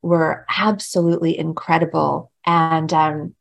were 0.02 0.46
absolutely 0.56 1.38
incredible. 1.38 2.30
And 2.44 2.92
um, 2.92 3.34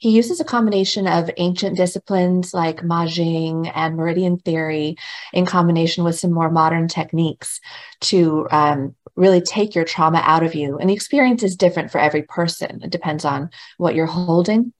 he 0.00 0.10
uses 0.10 0.40
a 0.40 0.44
combination 0.44 1.06
of 1.06 1.30
ancient 1.36 1.76
disciplines 1.76 2.54
like 2.54 2.82
Majing 2.82 3.70
and 3.74 3.96
Meridian 3.96 4.38
theory 4.38 4.96
in 5.34 5.44
combination 5.44 6.04
with 6.04 6.18
some 6.18 6.32
more 6.32 6.50
modern 6.50 6.88
techniques 6.88 7.60
to 8.00 8.48
um, 8.50 8.96
really 9.14 9.42
take 9.42 9.74
your 9.74 9.84
trauma 9.84 10.22
out 10.24 10.42
of 10.42 10.54
you. 10.54 10.78
And 10.78 10.88
the 10.88 10.94
experience 10.94 11.42
is 11.42 11.54
different 11.54 11.92
for 11.92 11.98
every 11.98 12.22
person, 12.22 12.80
it 12.82 12.90
depends 12.90 13.26
on 13.26 13.50
what 13.76 13.94
you're 13.94 14.06
holding. 14.06 14.72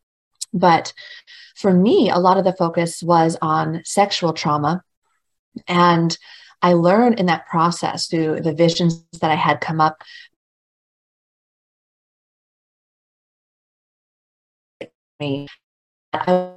But 0.55 0.95
for 1.55 1.73
me, 1.73 2.09
a 2.09 2.19
lot 2.19 2.39
of 2.39 2.45
the 2.45 2.55
focus 2.55 3.03
was 3.03 3.37
on 3.43 3.83
sexual 3.85 4.33
trauma. 4.33 4.83
And 5.69 6.17
I 6.63 6.73
learned 6.73 7.21
in 7.21 7.27
that 7.27 7.47
process 7.47 8.07
through 8.07 8.41
the 8.41 8.55
visions 8.55 9.05
that 9.21 9.31
I 9.31 9.35
had 9.35 9.61
come 9.61 9.83
up 9.83 10.03
me. 15.21 15.47
I 16.13 16.57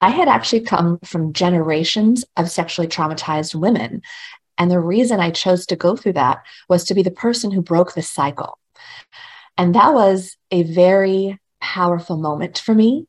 had 0.00 0.28
actually 0.28 0.60
come 0.60 0.98
from 1.04 1.32
generations 1.32 2.24
of 2.36 2.50
sexually 2.50 2.88
traumatized 2.88 3.54
women. 3.54 4.02
And 4.58 4.70
the 4.70 4.80
reason 4.80 5.20
I 5.20 5.30
chose 5.30 5.66
to 5.66 5.76
go 5.76 5.96
through 5.96 6.14
that 6.14 6.42
was 6.68 6.84
to 6.84 6.94
be 6.94 7.02
the 7.02 7.10
person 7.10 7.50
who 7.50 7.62
broke 7.62 7.94
the 7.94 8.02
cycle. 8.02 8.58
And 9.56 9.74
that 9.74 9.92
was 9.92 10.36
a 10.50 10.62
very 10.62 11.38
powerful 11.60 12.16
moment 12.16 12.58
for 12.58 12.74
me 12.74 13.06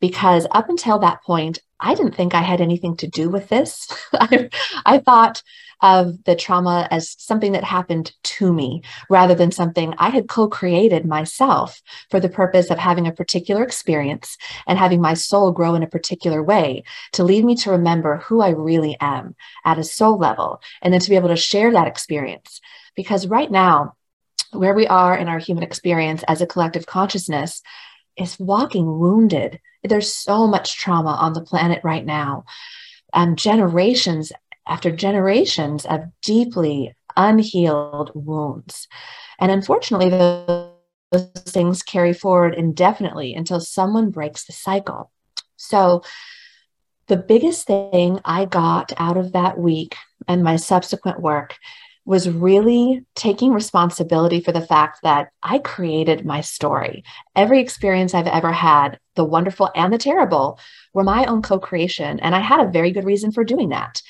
because 0.00 0.46
up 0.50 0.68
until 0.68 0.98
that 1.00 1.22
point, 1.22 1.60
I 1.80 1.94
didn't 1.94 2.14
think 2.14 2.34
I 2.34 2.42
had 2.42 2.60
anything 2.60 2.96
to 2.98 3.06
do 3.06 3.30
with 3.30 3.48
this. 3.48 3.88
I, 4.12 4.50
I 4.84 4.98
thought 4.98 5.42
of 5.80 6.24
the 6.24 6.34
trauma 6.34 6.88
as 6.90 7.14
something 7.18 7.52
that 7.52 7.62
happened 7.62 8.12
to 8.24 8.52
me 8.52 8.82
rather 9.08 9.34
than 9.34 9.52
something 9.52 9.94
I 9.98 10.08
had 10.08 10.28
co 10.28 10.48
created 10.48 11.06
myself 11.06 11.80
for 12.10 12.18
the 12.18 12.28
purpose 12.28 12.70
of 12.70 12.78
having 12.78 13.06
a 13.06 13.12
particular 13.12 13.62
experience 13.62 14.36
and 14.66 14.78
having 14.78 15.00
my 15.00 15.14
soul 15.14 15.52
grow 15.52 15.76
in 15.76 15.84
a 15.84 15.88
particular 15.88 16.42
way 16.42 16.82
to 17.12 17.22
lead 17.22 17.44
me 17.44 17.54
to 17.56 17.70
remember 17.70 18.16
who 18.16 18.40
I 18.40 18.50
really 18.50 18.96
am 19.00 19.36
at 19.64 19.78
a 19.78 19.84
soul 19.84 20.18
level 20.18 20.60
and 20.82 20.92
then 20.92 21.00
to 21.00 21.10
be 21.10 21.16
able 21.16 21.28
to 21.28 21.36
share 21.36 21.72
that 21.72 21.86
experience. 21.86 22.60
Because 22.96 23.28
right 23.28 23.50
now, 23.50 23.94
where 24.52 24.74
we 24.74 24.86
are 24.86 25.16
in 25.16 25.28
our 25.28 25.38
human 25.38 25.62
experience 25.62 26.24
as 26.26 26.40
a 26.40 26.46
collective 26.46 26.86
consciousness 26.86 27.62
is 28.18 28.38
walking 28.38 28.98
wounded. 28.98 29.60
There's 29.82 30.12
so 30.12 30.46
much 30.46 30.76
trauma 30.76 31.10
on 31.10 31.32
the 31.32 31.40
planet 31.40 31.80
right 31.84 32.04
now. 32.04 32.44
Um, 33.12 33.36
generations 33.36 34.32
after 34.66 34.90
generations 34.90 35.86
of 35.86 36.02
deeply 36.22 36.94
unhealed 37.16 38.10
wounds. 38.14 38.86
And 39.38 39.50
unfortunately, 39.50 40.10
those, 40.10 40.70
those 41.10 41.30
things 41.46 41.82
carry 41.82 42.12
forward 42.12 42.54
indefinitely 42.54 43.34
until 43.34 43.60
someone 43.60 44.10
breaks 44.10 44.44
the 44.44 44.52
cycle. 44.52 45.10
So, 45.56 46.02
the 47.06 47.16
biggest 47.16 47.66
thing 47.66 48.20
I 48.24 48.44
got 48.44 48.92
out 48.98 49.16
of 49.16 49.32
that 49.32 49.58
week 49.58 49.96
and 50.28 50.44
my 50.44 50.56
subsequent 50.56 51.20
work 51.20 51.56
was 52.08 52.26
really 52.26 53.04
taking 53.14 53.52
responsibility 53.52 54.40
for 54.40 54.50
the 54.50 54.62
fact 54.62 55.00
that 55.02 55.28
I 55.42 55.58
created 55.58 56.24
my 56.24 56.40
story. 56.40 57.04
Every 57.36 57.60
experience 57.60 58.14
I've 58.14 58.26
ever 58.26 58.50
had, 58.50 58.98
the 59.14 59.24
wonderful 59.26 59.68
and 59.74 59.92
the 59.92 59.98
terrible, 59.98 60.58
were 60.94 61.04
my 61.04 61.26
own 61.26 61.42
co 61.42 61.58
creation. 61.58 62.18
And 62.20 62.34
I 62.34 62.40
had 62.40 62.60
a 62.60 62.70
very 62.70 62.92
good 62.92 63.04
reason 63.04 63.30
for 63.30 63.44
doing 63.44 63.68
that. 63.68 64.00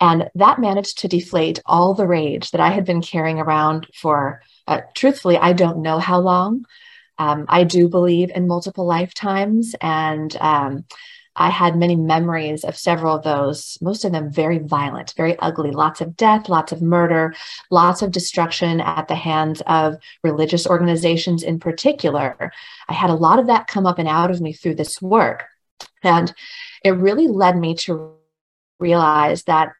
And 0.00 0.30
that 0.36 0.60
managed 0.60 0.98
to 0.98 1.08
deflate 1.08 1.58
all 1.66 1.94
the 1.94 2.06
rage 2.06 2.52
that 2.52 2.60
I 2.60 2.70
had 2.70 2.84
been 2.84 3.02
carrying 3.02 3.40
around 3.40 3.88
for, 3.92 4.40
uh, 4.68 4.82
truthfully, 4.94 5.36
I 5.36 5.52
don't 5.52 5.82
know 5.82 5.98
how 5.98 6.20
long. 6.20 6.64
Um, 7.18 7.46
I 7.48 7.64
do 7.64 7.88
believe 7.88 8.30
in 8.32 8.46
multiple 8.46 8.86
lifetimes. 8.86 9.74
And 9.80 10.36
um, 10.36 10.84
I 11.34 11.48
had 11.48 11.76
many 11.76 11.96
memories 11.96 12.62
of 12.62 12.76
several 12.76 13.16
of 13.16 13.24
those, 13.24 13.78
most 13.80 14.04
of 14.04 14.12
them 14.12 14.30
very 14.30 14.58
violent, 14.58 15.14
very 15.16 15.38
ugly, 15.38 15.70
lots 15.70 16.00
of 16.00 16.16
death, 16.16 16.48
lots 16.48 16.72
of 16.72 16.82
murder, 16.82 17.34
lots 17.70 18.02
of 18.02 18.10
destruction 18.10 18.80
at 18.80 19.08
the 19.08 19.14
hands 19.14 19.62
of 19.66 19.96
religious 20.22 20.66
organizations 20.66 21.42
in 21.42 21.58
particular. 21.58 22.52
I 22.88 22.92
had 22.92 23.10
a 23.10 23.14
lot 23.14 23.38
of 23.38 23.46
that 23.46 23.66
come 23.66 23.86
up 23.86 23.98
and 23.98 24.08
out 24.08 24.30
of 24.30 24.40
me 24.40 24.52
through 24.52 24.74
this 24.74 25.00
work. 25.00 25.44
And 26.02 26.32
it 26.84 26.90
really 26.90 27.28
led 27.28 27.56
me 27.56 27.76
to 27.76 28.14
realize 28.78 29.44
that, 29.44 29.72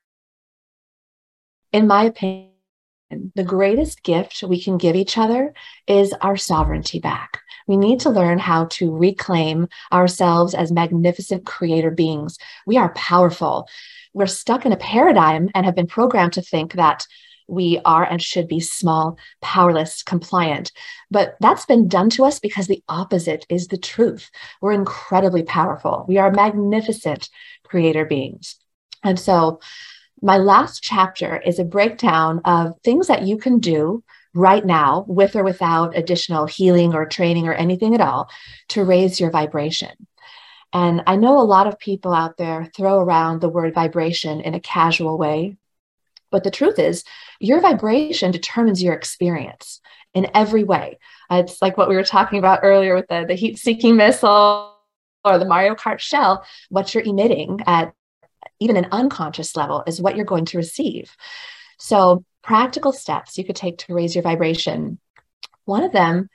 in 1.72 1.86
my 1.86 2.04
opinion, 2.04 2.48
the 3.34 3.44
greatest 3.44 4.02
gift 4.02 4.42
we 4.42 4.62
can 4.62 4.78
give 4.78 4.96
each 4.96 5.18
other 5.18 5.52
is 5.86 6.14
our 6.14 6.36
sovereignty 6.38 6.98
back. 6.98 7.41
We 7.72 7.78
need 7.78 8.00
to 8.00 8.10
learn 8.10 8.38
how 8.38 8.66
to 8.72 8.94
reclaim 8.94 9.66
ourselves 9.90 10.52
as 10.52 10.70
magnificent 10.70 11.46
creator 11.46 11.90
beings. 11.90 12.36
We 12.66 12.76
are 12.76 12.92
powerful. 12.92 13.66
We're 14.12 14.26
stuck 14.26 14.66
in 14.66 14.72
a 14.72 14.76
paradigm 14.76 15.48
and 15.54 15.64
have 15.64 15.74
been 15.74 15.86
programmed 15.86 16.34
to 16.34 16.42
think 16.42 16.74
that 16.74 17.06
we 17.48 17.80
are 17.86 18.04
and 18.04 18.20
should 18.20 18.46
be 18.46 18.60
small, 18.60 19.16
powerless, 19.40 20.02
compliant. 20.02 20.70
But 21.10 21.36
that's 21.40 21.64
been 21.64 21.88
done 21.88 22.10
to 22.10 22.26
us 22.26 22.38
because 22.38 22.66
the 22.66 22.84
opposite 22.90 23.46
is 23.48 23.68
the 23.68 23.78
truth. 23.78 24.30
We're 24.60 24.72
incredibly 24.72 25.42
powerful. 25.42 26.04
We 26.06 26.18
are 26.18 26.30
magnificent 26.30 27.30
creator 27.64 28.04
beings. 28.04 28.56
And 29.02 29.18
so, 29.18 29.60
my 30.20 30.36
last 30.36 30.82
chapter 30.82 31.40
is 31.40 31.58
a 31.58 31.64
breakdown 31.64 32.42
of 32.44 32.78
things 32.84 33.06
that 33.06 33.22
you 33.22 33.38
can 33.38 33.60
do 33.60 34.04
right 34.34 34.64
now, 34.64 35.04
with 35.08 35.36
or 35.36 35.44
without 35.44 35.96
additional 35.96 36.46
healing 36.46 36.94
or 36.94 37.06
training 37.06 37.46
or 37.46 37.54
anything 37.54 37.94
at 37.94 38.00
all, 38.00 38.30
to 38.68 38.84
raise 38.84 39.20
your 39.20 39.30
vibration. 39.30 40.06
And 40.72 41.02
I 41.06 41.16
know 41.16 41.38
a 41.38 41.42
lot 41.42 41.66
of 41.66 41.78
people 41.78 42.14
out 42.14 42.38
there 42.38 42.70
throw 42.74 42.98
around 42.98 43.40
the 43.40 43.48
word 43.48 43.74
vibration 43.74 44.40
in 44.40 44.54
a 44.54 44.60
casual 44.60 45.18
way. 45.18 45.56
But 46.30 46.44
the 46.44 46.50
truth 46.50 46.78
is, 46.78 47.04
your 47.40 47.60
vibration 47.60 48.30
determines 48.30 48.82
your 48.82 48.94
experience 48.94 49.80
in 50.14 50.30
every 50.34 50.64
way. 50.64 50.98
Uh, 51.30 51.42
it's 51.44 51.60
like 51.60 51.76
what 51.76 51.90
we 51.90 51.96
were 51.96 52.04
talking 52.04 52.38
about 52.38 52.60
earlier 52.62 52.94
with 52.94 53.06
the, 53.08 53.26
the 53.28 53.34
heat 53.34 53.58
seeking 53.58 53.96
missile 53.96 54.74
or 55.24 55.38
the 55.38 55.44
Mario 55.44 55.74
Kart 55.74 55.98
shell. 55.98 56.44
What 56.70 56.94
you're 56.94 57.04
emitting 57.04 57.60
at 57.66 57.92
even 58.60 58.76
an 58.76 58.88
unconscious 58.92 59.56
level 59.56 59.82
is 59.86 60.00
what 60.00 60.16
you're 60.16 60.24
going 60.24 60.46
to 60.46 60.56
receive. 60.56 61.14
So, 61.78 62.24
practical 62.42 62.92
steps 62.92 63.38
you 63.38 63.44
could 63.44 63.56
take 63.56 63.78
to 63.78 63.94
raise 63.94 64.14
your 64.14 64.22
vibration. 64.22 64.98
One 65.64 65.82
of 65.82 65.92
them 65.92 66.28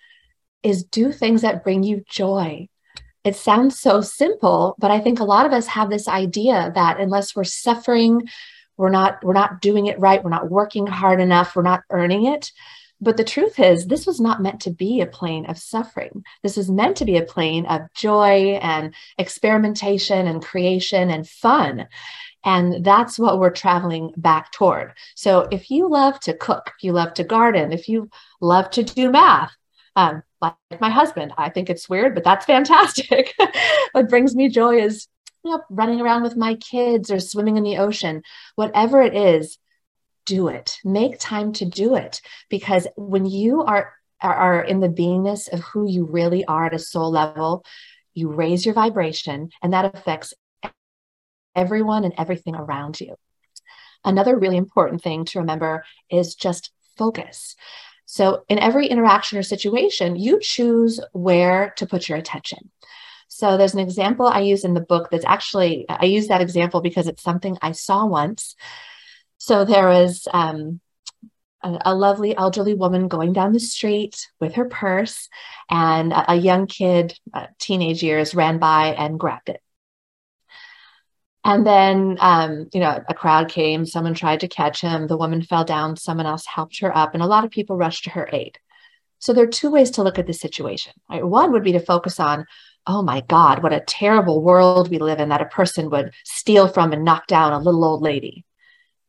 is 0.63 0.83
do 0.83 1.11
things 1.11 1.41
that 1.41 1.63
bring 1.63 1.83
you 1.83 2.03
joy. 2.09 2.67
It 3.23 3.35
sounds 3.35 3.79
so 3.79 4.01
simple, 4.01 4.75
but 4.79 4.91
I 4.91 4.99
think 4.99 5.19
a 5.19 5.25
lot 5.25 5.45
of 5.45 5.51
us 5.51 5.67
have 5.67 5.89
this 5.89 6.07
idea 6.07 6.71
that 6.75 6.99
unless 6.99 7.35
we're 7.35 7.43
suffering, 7.43 8.27
we're 8.77 8.89
not 8.89 9.23
we're 9.23 9.33
not 9.33 9.59
doing 9.59 9.87
it 9.87 9.99
right, 9.99 10.23
we're 10.23 10.29
not 10.29 10.49
working 10.49 10.87
hard 10.87 11.19
enough, 11.19 11.55
we're 11.55 11.63
not 11.63 11.83
earning 11.89 12.25
it. 12.25 12.51
But 12.99 13.17
the 13.17 13.23
truth 13.23 13.59
is, 13.59 13.85
this 13.85 14.07
was 14.07 14.19
not 14.19 14.41
meant 14.41 14.61
to 14.61 14.71
be 14.71 15.01
a 15.01 15.05
plane 15.05 15.45
of 15.45 15.57
suffering. 15.57 16.23
This 16.41 16.57
is 16.57 16.69
meant 16.69 16.97
to 16.97 17.05
be 17.05 17.17
a 17.17 17.23
plane 17.23 17.65
of 17.67 17.81
joy 17.93 18.57
and 18.61 18.93
experimentation 19.17 20.27
and 20.27 20.43
creation 20.43 21.11
and 21.11 21.27
fun. 21.27 21.87
And 22.43 22.83
that's 22.83 23.19
what 23.19 23.39
we're 23.39 23.51
traveling 23.51 24.13
back 24.17 24.51
toward. 24.51 24.93
So 25.15 25.47
if 25.51 25.69
you 25.69 25.89
love 25.89 26.19
to 26.21 26.33
cook, 26.33 26.71
if 26.77 26.83
you 26.83 26.91
love 26.91 27.13
to 27.15 27.23
garden, 27.23 27.71
if 27.71 27.87
you 27.87 28.09
love 28.41 28.69
to 28.71 28.83
do 28.83 29.11
math, 29.11 29.55
um, 29.95 30.23
like 30.41 30.55
my 30.79 30.89
husband, 30.89 31.33
I 31.37 31.49
think 31.49 31.69
it's 31.69 31.89
weird, 31.89 32.15
but 32.15 32.23
that's 32.23 32.45
fantastic. 32.45 33.33
what 33.91 34.09
brings 34.09 34.35
me 34.35 34.49
joy 34.49 34.81
is 34.81 35.07
you 35.43 35.51
know, 35.51 35.63
running 35.69 36.01
around 36.01 36.23
with 36.23 36.35
my 36.35 36.55
kids 36.55 37.11
or 37.11 37.19
swimming 37.19 37.57
in 37.57 37.63
the 37.63 37.77
ocean, 37.77 38.23
whatever 38.55 39.01
it 39.01 39.15
is, 39.15 39.57
do 40.27 40.49
it. 40.49 40.77
Make 40.85 41.17
time 41.19 41.53
to 41.53 41.65
do 41.65 41.95
it. 41.95 42.21
Because 42.49 42.85
when 42.95 43.25
you 43.25 43.63
are, 43.63 43.93
are, 44.21 44.61
in 44.61 44.79
the 44.79 44.89
beingness 44.89 45.51
of 45.51 45.61
who 45.61 45.89
you 45.89 46.05
really 46.05 46.45
are 46.45 46.65
at 46.65 46.75
a 46.75 46.79
soul 46.79 47.09
level, 47.09 47.65
you 48.13 48.29
raise 48.31 48.65
your 48.65 48.75
vibration 48.75 49.49
and 49.63 49.73
that 49.73 49.95
affects 49.95 50.33
everyone 51.55 52.03
and 52.03 52.13
everything 52.17 52.55
around 52.55 53.01
you. 53.01 53.15
Another 54.05 54.37
really 54.37 54.57
important 54.57 55.01
thing 55.01 55.25
to 55.25 55.39
remember 55.39 55.83
is 56.11 56.35
just 56.35 56.71
focus. 56.97 57.55
So, 58.05 58.43
in 58.47 58.57
every 58.57 58.87
interaction 58.87 59.37
or 59.37 59.43
situation, 59.43 60.15
you 60.15 60.39
choose 60.39 60.99
where 61.11 61.73
to 61.75 61.85
put 61.85 62.07
your 62.07 62.17
attention. 62.17 62.71
So, 63.27 63.57
there's 63.57 63.73
an 63.73 63.81
example 63.81 64.27
I 64.27 64.39
use 64.39 64.63
in 64.63 64.73
the 64.73 64.81
book 64.81 65.09
that's 65.11 65.25
actually, 65.25 65.85
I 65.89 66.05
use 66.05 66.27
that 66.27 66.41
example 66.41 66.79
because 66.79 67.07
it's 67.07 67.21
something 67.21 67.57
I 67.61 67.73
saw 67.73 68.05
once. 68.05 68.55
So, 69.37 69.65
there 69.65 69.87
was 69.87 70.27
um, 70.33 70.79
a, 71.63 71.77
a, 71.85 71.95
lovely 71.95 72.35
elderly 72.35 72.73
woman 72.73 73.07
going 73.07 73.33
down 73.33 73.53
the 73.53 73.59
street 73.59 74.27
with 74.39 74.55
her 74.55 74.65
purse, 74.65 75.29
and 75.69 76.11
a, 76.13 76.33
a 76.33 76.35
young 76.35 76.67
kid, 76.67 77.17
uh, 77.33 77.47
teenage 77.59 78.03
years, 78.03 78.35
ran 78.35 78.59
by 78.59 78.87
and 78.97 79.19
grabbed 79.19 79.49
it. 79.49 79.61
And 81.43 81.65
then, 81.65 82.17
um, 82.19 82.67
you 82.73 82.81
know, 82.81 82.99
a 83.07 83.13
crowd 83.13 83.49
came, 83.49 83.85
someone 83.85 84.13
tried 84.13 84.41
to 84.41 84.49
catch 84.49 84.81
him, 84.81 85.07
the 85.07 85.17
woman 85.17 85.41
fell 85.41 85.63
down, 85.63 85.95
someone 85.95 86.25
else 86.25 86.45
helped 86.45 86.79
her 86.81 86.95
up, 86.95 87.13
and 87.13 87.23
a 87.23 87.27
lot 87.27 87.45
of 87.45 87.51
people 87.51 87.77
rushed 87.77 88.03
to 88.03 88.09
her 88.09 88.27
aid. 88.33 88.57
So 89.19 89.33
there 89.33 89.45
are 89.45 89.47
two 89.47 89.71
ways 89.71 89.91
to 89.91 90.03
look 90.03 90.19
at 90.19 90.27
the 90.27 90.33
situation. 90.33 90.93
Right? 91.09 91.25
One 91.25 91.51
would 91.53 91.63
be 91.63 91.71
to 91.71 91.79
focus 91.79 92.19
on, 92.19 92.45
oh 92.85 93.01
my 93.01 93.21
God, 93.21 93.63
what 93.63 93.73
a 93.73 93.79
terrible 93.79 94.43
world 94.43 94.89
we 94.89 94.99
live 94.99 95.19
in 95.19 95.29
that 95.29 95.41
a 95.41 95.45
person 95.45 95.89
would 95.89 96.13
steal 96.23 96.67
from 96.67 96.91
and 96.91 97.03
knock 97.03 97.27
down 97.27 97.53
a 97.53 97.59
little 97.59 97.85
old 97.85 98.01
lady. 98.01 98.45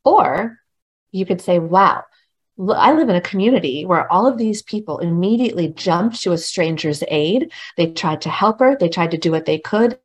Or 0.04 0.58
you 1.12 1.26
could 1.26 1.40
say, 1.40 1.58
wow, 1.58 2.04
I 2.74 2.92
live 2.92 3.08
in 3.08 3.16
a 3.16 3.20
community 3.20 3.84
where 3.84 4.10
all 4.12 4.26
of 4.26 4.38
these 4.38 4.62
people 4.62 4.98
immediately 4.98 5.68
jumped 5.68 6.22
to 6.22 6.32
a 6.32 6.38
stranger's 6.38 7.04
aid. 7.08 7.52
They 7.76 7.92
tried 7.92 8.22
to 8.22 8.30
help 8.30 8.60
her, 8.60 8.76
they 8.78 8.88
tried 8.88 9.12
to 9.12 9.18
do 9.18 9.30
what 9.30 9.46
they 9.46 9.58
could. 9.58 9.98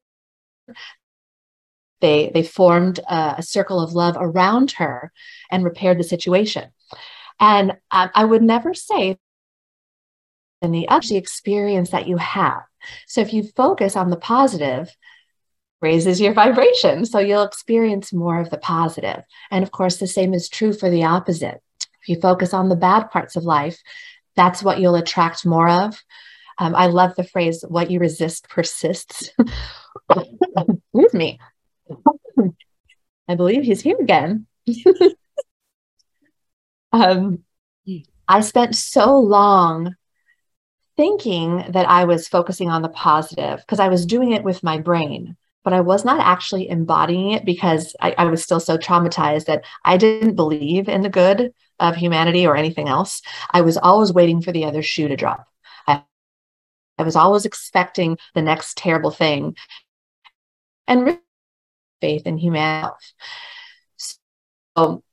They, 2.02 2.32
they 2.34 2.44
formed 2.44 3.00
a, 3.00 3.36
a 3.38 3.44
circle 3.44 3.80
of 3.80 3.94
love 3.94 4.18
around 4.20 4.72
her 4.74 5.12
and 5.50 5.64
repaired 5.64 5.98
the 5.98 6.04
situation. 6.04 6.70
And 7.40 7.78
I, 7.90 8.10
I 8.14 8.26
would 8.26 8.44
never 8.44 8.74
say 8.74 9.18
in 10.62 10.72
the 10.72 10.88
actually 10.88 11.18
experience 11.18 11.92
that 11.92 12.08
you 12.08 12.18
have. 12.18 12.64
So 13.08 13.22
if 13.22 13.34
you 13.34 13.44
focus 13.44 13.96
on 13.96 14.10
the 14.10 14.18
positive, 14.18 14.96
raises 15.84 16.20
your 16.20 16.34
vibration. 16.34 17.06
So 17.06 17.20
you'll 17.20 17.44
experience 17.44 18.12
more 18.12 18.40
of 18.40 18.50
the 18.50 18.58
positive. 18.58 19.24
And 19.52 19.64
of 19.64 19.72
course, 19.72 19.98
the 19.98 20.08
same 20.08 20.34
is 20.34 20.50
true 20.50 20.74
for 20.74 20.90
the 20.90 21.04
opposite. 21.04 21.62
If 22.02 22.10
you 22.10 22.20
focus 22.20 22.54
on 22.54 22.70
the 22.70 22.76
bad 22.76 23.12
parts 23.12 23.36
of 23.36 23.44
life, 23.44 23.80
that's 24.36 24.64
what 24.64 24.80
you'll 24.80 24.96
attract 24.96 25.46
more 25.46 25.70
of. 25.70 26.02
Um, 26.58 26.76
I 26.76 26.88
love 26.88 27.16
the 27.16 27.24
phrase, 27.24 27.64
what 27.68 27.92
you 27.92 28.00
resist 28.00 28.50
persists. 28.50 29.30
Excuse 30.10 31.14
me. 31.14 31.40
I 33.28 33.36
believe 33.36 33.64
he's 33.64 33.82
here 33.82 33.98
again. 34.00 34.48
um, 36.92 37.44
I 38.28 38.42
spent 38.42 38.76
so 38.76 39.18
long 39.18 39.96
thinking 40.96 41.66
that 41.70 41.90
I 41.90 42.06
was 42.06 42.28
focusing 42.28 42.70
on 42.70 42.82
the 42.82 42.90
positive 42.90 43.60
because 43.60 43.80
I 43.80 43.88
was 43.88 44.06
doing 44.06 44.32
it 44.32 44.44
with 44.44 44.64
my 44.64 44.78
brain, 44.78 45.36
but 45.64 45.74
I 45.74 45.82
was 45.82 46.06
not 46.06 46.20
actually 46.20 46.70
embodying 46.70 47.32
it 47.32 47.46
because 47.46 47.96
I, 48.02 48.14
I, 48.18 48.26
was 48.26 48.44
still 48.44 48.60
so 48.60 48.78
traumatized 48.78 49.46
that 49.46 49.64
I 49.86 49.98
didn't 49.98 50.36
believe 50.36 50.90
in 50.90 51.02
the 51.02 51.10
good 51.10 51.54
of 51.80 51.96
humanity 51.96 52.46
or 52.46 52.56
anything 52.56 52.90
else. 52.90 53.22
I 53.52 53.62
was 53.62 53.78
always 53.78 54.14
waiting 54.14 54.42
for 54.42 54.52
the 54.52 54.66
other 54.66 54.82
shoe 54.82 55.08
to 55.08 55.16
drop. 55.16 55.48
I, 55.88 56.04
I 56.98 57.04
was 57.04 57.16
always 57.16 57.46
expecting 57.46 58.18
the 58.36 58.42
next 58.42 58.78
terrible 58.78 59.12
thing 59.12 59.56
and 60.88 61.18
faith 62.02 62.28
in 62.28 62.38
humanity. 62.38 62.94
So, 63.98 65.04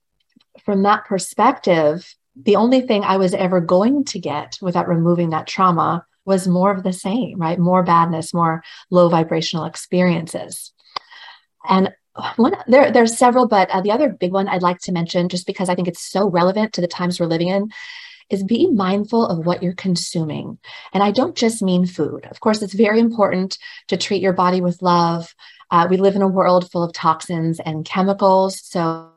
from 0.64 0.82
that 0.82 1.04
perspective, 1.04 2.14
the 2.36 2.56
only 2.56 2.80
thing 2.80 3.04
I 3.04 3.16
was 3.16 3.34
ever 3.34 3.60
going 3.60 4.04
to 4.06 4.18
get 4.18 4.58
without 4.60 4.88
removing 4.88 5.30
that 5.30 5.46
trauma 5.46 6.06
was 6.24 6.46
more 6.46 6.72
of 6.72 6.82
the 6.82 6.92
same, 6.92 7.38
right? 7.38 7.58
More 7.58 7.82
badness, 7.82 8.34
more 8.34 8.62
low 8.90 9.08
vibrational 9.08 9.64
experiences. 9.64 10.72
And 11.68 11.92
one 12.36 12.54
there 12.66 12.90
there's 12.90 13.16
several, 13.16 13.46
but 13.46 13.70
uh, 13.70 13.80
the 13.80 13.92
other 13.92 14.08
big 14.08 14.32
one 14.32 14.48
I'd 14.48 14.62
like 14.62 14.80
to 14.80 14.92
mention, 14.92 15.28
just 15.28 15.46
because 15.46 15.68
I 15.68 15.74
think 15.74 15.88
it's 15.88 16.04
so 16.04 16.28
relevant 16.28 16.72
to 16.74 16.80
the 16.80 16.88
times 16.88 17.18
we're 17.18 17.26
living 17.26 17.48
in, 17.48 17.70
is 18.30 18.42
be 18.42 18.70
mindful 18.70 19.26
of 19.26 19.46
what 19.46 19.62
you're 19.62 19.74
consuming. 19.74 20.58
And 20.92 21.02
I 21.02 21.10
don't 21.10 21.36
just 21.36 21.62
mean 21.62 21.86
food. 21.86 22.26
Of 22.30 22.40
course, 22.40 22.62
it's 22.62 22.74
very 22.74 23.00
important 23.00 23.58
to 23.88 23.96
treat 23.96 24.22
your 24.22 24.32
body 24.32 24.60
with 24.60 24.82
love. 24.82 25.34
Uh, 25.70 25.86
we 25.88 25.96
live 25.96 26.16
in 26.16 26.22
a 26.22 26.28
world 26.28 26.70
full 26.70 26.82
of 26.82 26.92
toxins 26.92 27.60
and 27.60 27.84
chemicals, 27.84 28.60
so 28.60 29.10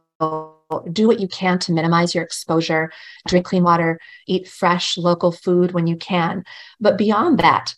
do 0.81 1.07
what 1.07 1.19
you 1.19 1.27
can 1.27 1.59
to 1.59 1.71
minimize 1.71 2.13
your 2.13 2.23
exposure, 2.23 2.91
drink 3.27 3.45
clean 3.45 3.63
water, 3.63 3.99
eat 4.27 4.47
fresh 4.47 4.97
local 4.97 5.31
food 5.31 5.71
when 5.71 5.87
you 5.87 5.95
can. 5.95 6.43
But 6.79 6.97
beyond 6.97 7.39
that, 7.39 7.75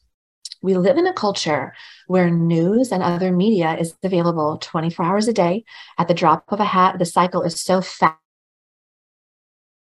we 0.62 0.76
live 0.76 0.98
in 0.98 1.06
a 1.06 1.14
culture 1.14 1.74
where 2.08 2.30
news 2.30 2.92
and 2.92 3.04
other 3.04 3.32
media 3.32 3.78
is 3.78 3.96
available 4.04 4.58
24 4.58 5.06
hours 5.06 5.28
a 5.28 5.34
day 5.34 5.64
at 5.98 6.08
the 6.08 6.14
drop 6.14 6.46
of 6.48 6.60
a 6.60 6.66
hat. 6.66 6.98
The 6.98 7.06
cycle 7.06 7.44
is 7.44 7.62
so 7.62 7.82
fast. 7.82 8.18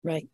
Right. 0.04 0.28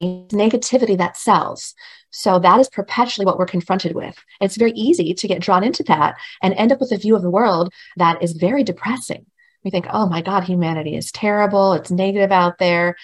Negativity 0.00 0.96
that 0.96 1.16
sells. 1.16 1.74
So 2.10 2.38
that 2.38 2.60
is 2.60 2.68
perpetually 2.68 3.26
what 3.26 3.38
we're 3.38 3.46
confronted 3.46 3.94
with. 3.94 4.16
It's 4.40 4.56
very 4.56 4.72
easy 4.72 5.12
to 5.12 5.28
get 5.28 5.42
drawn 5.42 5.64
into 5.64 5.82
that 5.84 6.14
and 6.40 6.54
end 6.54 6.70
up 6.70 6.80
with 6.80 6.92
a 6.92 6.96
view 6.96 7.16
of 7.16 7.22
the 7.22 7.30
world 7.30 7.72
that 7.96 8.22
is 8.22 8.32
very 8.32 8.62
depressing 8.62 9.26
we 9.68 9.70
think, 9.70 9.86
oh 9.92 10.08
my 10.08 10.22
God, 10.22 10.44
humanity 10.44 10.96
is 10.96 11.12
terrible. 11.12 11.74
It's 11.74 11.90
negative 11.90 12.32
out 12.32 12.56
there. 12.56 12.96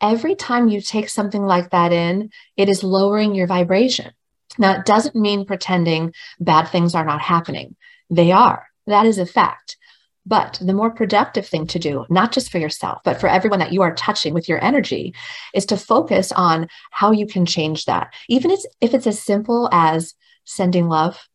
Every 0.00 0.34
time 0.34 0.68
you 0.68 0.80
take 0.80 1.10
something 1.10 1.42
like 1.42 1.70
that 1.72 1.92
in, 1.92 2.30
it 2.56 2.70
is 2.70 2.82
lowering 2.82 3.34
your 3.34 3.46
vibration. 3.46 4.12
Now, 4.56 4.78
it 4.78 4.86
doesn't 4.86 5.14
mean 5.14 5.44
pretending 5.44 6.14
bad 6.40 6.68
things 6.68 6.94
are 6.94 7.04
not 7.04 7.20
happening. 7.20 7.76
They 8.08 8.32
are. 8.32 8.66
That 8.86 9.04
is 9.04 9.18
a 9.18 9.26
fact. 9.26 9.76
But 10.24 10.58
the 10.62 10.72
more 10.72 10.90
productive 10.90 11.46
thing 11.46 11.66
to 11.66 11.78
do, 11.78 12.06
not 12.08 12.32
just 12.32 12.50
for 12.50 12.56
yourself, 12.56 13.02
but 13.04 13.20
for 13.20 13.28
everyone 13.28 13.58
that 13.58 13.74
you 13.74 13.82
are 13.82 13.94
touching 13.94 14.32
with 14.32 14.48
your 14.48 14.64
energy, 14.64 15.14
is 15.52 15.66
to 15.66 15.76
focus 15.76 16.32
on 16.32 16.68
how 16.92 17.12
you 17.12 17.26
can 17.26 17.44
change 17.44 17.84
that. 17.84 18.14
Even 18.30 18.52
if 18.80 18.94
it's 18.94 19.06
as 19.06 19.22
simple 19.22 19.68
as 19.70 20.14
sending 20.44 20.88
love, 20.88 21.28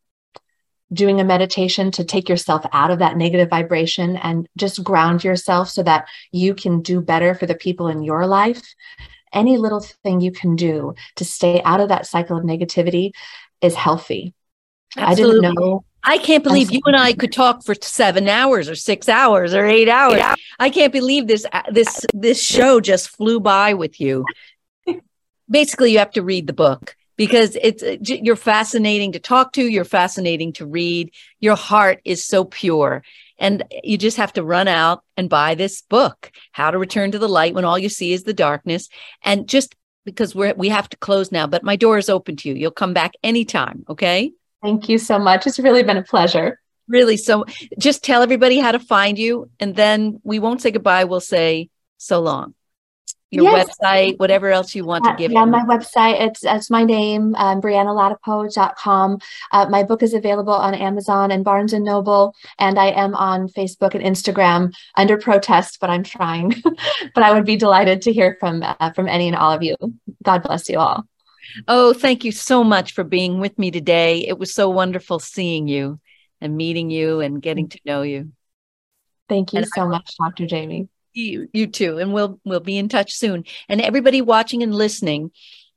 doing 0.94 1.20
a 1.20 1.24
meditation 1.24 1.92
to 1.92 2.04
take 2.04 2.28
yourself 2.28 2.66
out 2.74 2.92
of 2.92 3.00
that 3.00 3.18
negative 3.18 3.50
vibration 3.50 4.18
and 4.18 4.48
just 4.58 4.84
ground 4.84 5.24
yourself 5.24 5.70
so 5.70 5.84
that 5.84 6.08
you 6.32 6.54
can 6.54 6.82
do 6.82 7.02
better 7.02 7.34
for 7.34 7.46
the 7.46 7.56
people 7.56 7.88
in 7.88 8.04
your 8.04 8.28
life. 8.28 8.62
Any 9.34 9.58
little 9.58 9.80
thing 9.80 10.20
you 10.20 10.32
can 10.32 10.56
do 10.56 10.94
to 11.16 11.26
stay 11.26 11.62
out 11.64 11.80
of 11.80 11.89
that 11.89 12.06
cycle 12.06 12.38
of 12.38 12.44
negativity 12.44 13.12
is 13.62 13.76
healthy. 13.76 14.34
Absolutely. 14.98 15.48
I 15.48 15.50
didn't 15.50 15.56
know. 15.56 15.86
I 16.04 16.18
can't 16.18 16.44
believe 16.44 16.72
you 16.72 16.82
and 16.86 16.96
I 16.96 17.14
could 17.14 17.32
talk 17.32 17.64
for 17.64 17.76
seven 17.80 18.28
hours 18.28 18.68
or 18.68 18.76
six 18.76 19.08
hours 19.08 19.54
or 19.54 19.66
eight 19.66 19.88
hours. 19.88 20.22
I 20.60 20.70
can't 20.70 20.92
believe 20.92 21.28
this 21.28 21.46
uh, 21.54 21.62
this 21.72 22.06
this 22.14 22.42
show 22.42 22.82
just 22.82 23.10
flew 23.10 23.39
by 23.39 23.76
with 23.76 24.02
you. 24.02 24.26
Basically, 25.50 25.92
you 25.92 26.00
have 26.00 26.12
to 26.12 26.24
read 26.24 26.48
the 26.48 26.54
book 26.54 26.96
because 27.18 27.57
it's 27.62 27.84
uh, 27.84 27.97
you're 28.01 28.36
fascinating 28.36 29.12
to 29.14 29.20
talk 29.20 29.53
to 29.53 29.68
you're 29.68 29.86
fascinating 29.86 30.53
to 30.53 30.66
read. 30.66 31.14
Your 31.39 31.55
heart 31.55 32.01
is 32.05 32.26
so 32.26 32.45
pure. 32.45 33.03
And 33.38 33.64
you 33.84 33.97
just 33.97 34.18
have 34.18 34.34
to 34.34 34.43
run 34.43 34.68
out 34.68 35.03
and 35.18 35.30
buy 35.30 35.55
this 35.55 35.82
book 35.82 36.32
how 36.51 36.70
to 36.70 36.78
return 36.78 37.12
to 37.12 37.20
the 37.20 37.30
light 37.30 37.55
when 37.55 37.66
all 37.66 37.80
you 37.80 37.89
see 37.89 38.14
is 38.14 38.24
the 38.24 38.34
darkness. 38.34 38.88
And 39.24 39.47
just 39.47 39.76
because 40.05 40.36
we're 40.36 40.53
we 40.53 40.70
have 40.70 40.89
to 40.89 40.97
close 40.97 41.32
now 41.32 41.45
but 41.47 41.64
my 41.64 41.76
door 41.76 41.97
is 41.97 42.09
open 42.09 42.36
to 42.38 42.49
you. 42.49 42.55
You'll 42.55 42.72
come 42.72 42.93
back 42.93 43.14
anytime 43.24 43.86
okay? 43.89 44.32
Thank 44.62 44.89
you 44.89 44.97
so 44.97 45.18
much. 45.18 45.47
It's 45.47 45.59
really 45.59 45.84
been 45.84 45.97
a 45.97 46.03
pleasure. 46.03 46.59
Really 46.88 47.18
so 47.18 47.45
just 47.80 48.03
tell 48.03 48.22
everybody 48.22 48.59
how 48.59 48.72
to 48.72 48.80
find 48.80 49.18
you 49.18 49.49
and 49.59 49.76
then 49.76 50.20
we 50.24 50.39
won't 50.39 50.62
say 50.62 50.72
goodbye. 50.72 51.03
We'll 51.03 51.20
say 51.20 51.70
so 51.97 52.20
long 52.20 52.55
your 53.32 53.46
yes. 53.46 53.70
website, 53.82 54.20
whatever 54.20 54.50
else 54.50 54.76
you 54.76 54.84
want 54.84 55.06
to 55.06 55.16
give. 55.16 55.32
Yeah, 55.32 55.42
them. 55.42 55.52
my 55.52 55.64
website, 55.64 56.20
it's, 56.20 56.44
it's 56.44 56.70
my 56.70 56.84
name, 56.84 57.34
um, 57.36 57.62
BriannaLadapo.com. 57.62 59.20
Uh, 59.52 59.70
my 59.70 59.84
book 59.84 60.04
is 60.04 60.14
available 60.14 60.54
on 60.54 60.74
Amazon 60.76 61.32
and 61.32 61.44
Barnes 61.44 61.72
and 61.72 61.86
Noble, 61.86 62.36
and 62.60 62.78
I 62.78 62.88
am 62.88 63.16
on 63.16 63.48
Facebook 63.48 63.96
and 63.96 64.04
Instagram 64.04 64.74
under 64.96 65.18
protest, 65.18 65.80
but 65.80 65.90
I'm 65.90 66.04
trying. 66.04 66.62
but 67.16 67.24
I 67.24 67.32
would 67.32 67.46
be 67.46 67.56
delighted 67.56 68.02
to 68.04 68.14
hear 68.14 68.36
from 68.40 68.64
uh, 68.64 68.92
from 68.92 69.08
any 69.08 69.28
and 69.28 69.36
all 69.38 69.54
of 69.54 69.64
you. 69.64 69.78
God 70.24 70.44
bless 70.44 70.68
you 70.68 70.78
all. 70.78 71.06
Oh, 71.68 71.94
thank 71.94 72.26
you 72.26 72.32
so 72.32 72.64
much 72.64 72.94
for 72.94 73.04
being 73.04 73.40
with 73.40 73.58
me 73.58 73.72
today. 73.72 74.26
It 74.28 74.38
was 74.38 74.54
so 74.54 74.70
wonderful 74.70 75.20
seeing 75.20 75.68
you 75.68 76.00
and 76.42 76.58
meeting 76.58 76.90
you 76.90 77.22
and 77.22 77.42
getting 77.42 77.70
to 77.70 77.80
know 77.86 78.02
you. 78.02 78.32
Thank 79.30 79.54
you 79.54 79.60
and 79.60 79.68
so 79.74 79.84
I, 79.84 79.88
much, 79.88 80.16
Dr. 80.18 80.46
Jamie 80.46 80.90
you 81.14 81.47
you 81.53 81.68
too 81.68 81.97
and 81.97 82.14
we'll 82.14 82.39
we'll 82.45 82.59
be 82.59 82.78
in 82.78 82.89
touch 82.89 83.14
soon. 83.14 83.45
And 83.70 83.82
everybody 83.82 84.22
watching 84.22 84.64
and 84.64 84.74
listening 84.74 85.32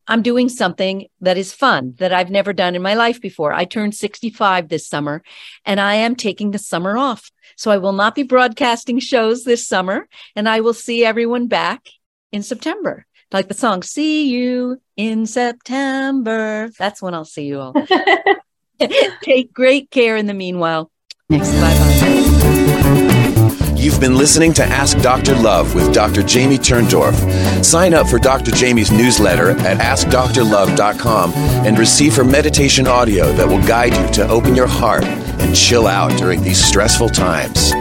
i'm 0.06 0.22
doing 0.22 0.50
something 0.50 1.06
that 1.22 1.38
is 1.38 1.52
fun 1.52 1.94
that 1.96 2.12
i've 2.12 2.30
never 2.30 2.52
done 2.52 2.74
in 2.74 2.82
my 2.82 2.94
life 2.94 3.20
before. 3.20 3.52
I 3.52 3.64
turned 3.64 3.94
65 3.94 4.68
this 4.68 4.88
summer 4.88 5.22
and 5.64 5.80
i 5.80 5.94
am 5.94 6.16
taking 6.16 6.50
the 6.50 6.58
summer 6.58 6.96
off. 6.96 7.30
So 7.56 7.70
i 7.70 7.78
will 7.78 7.92
not 7.92 8.14
be 8.14 8.22
broadcasting 8.22 8.98
shows 8.98 9.44
this 9.44 9.66
summer 9.66 10.08
and 10.36 10.48
i 10.48 10.60
will 10.60 10.74
see 10.74 11.04
everyone 11.04 11.46
back 11.46 11.88
in 12.32 12.42
september. 12.42 13.06
Like 13.32 13.48
the 13.48 13.54
song 13.54 13.82
see 13.82 14.28
you 14.28 14.80
in 14.96 15.26
september. 15.26 16.70
That's 16.78 17.00
when 17.00 17.14
i'll 17.14 17.24
see 17.24 17.46
you 17.46 17.60
all. 17.60 17.74
Take 19.22 19.52
great 19.52 19.90
care 19.90 20.16
in 20.16 20.26
the 20.26 20.34
meanwhile. 20.34 20.90
Next 21.30 21.50
bye 21.52 21.60
bye 21.60 21.93
You've 23.84 24.00
been 24.00 24.16
listening 24.16 24.54
to 24.54 24.64
Ask 24.64 24.96
Dr. 25.00 25.34
Love 25.34 25.74
with 25.74 25.92
Dr. 25.92 26.22
Jamie 26.22 26.56
Turndorf. 26.56 27.62
Sign 27.62 27.92
up 27.92 28.08
for 28.08 28.18
Dr. 28.18 28.50
Jamie's 28.50 28.90
newsletter 28.90 29.50
at 29.50 29.76
AskDrLove.com 29.76 31.34
and 31.34 31.78
receive 31.78 32.16
her 32.16 32.24
meditation 32.24 32.86
audio 32.86 33.30
that 33.34 33.46
will 33.46 33.60
guide 33.66 33.94
you 33.94 34.14
to 34.14 34.26
open 34.26 34.54
your 34.54 34.66
heart 34.66 35.04
and 35.04 35.54
chill 35.54 35.86
out 35.86 36.16
during 36.16 36.42
these 36.42 36.64
stressful 36.64 37.10
times. 37.10 37.72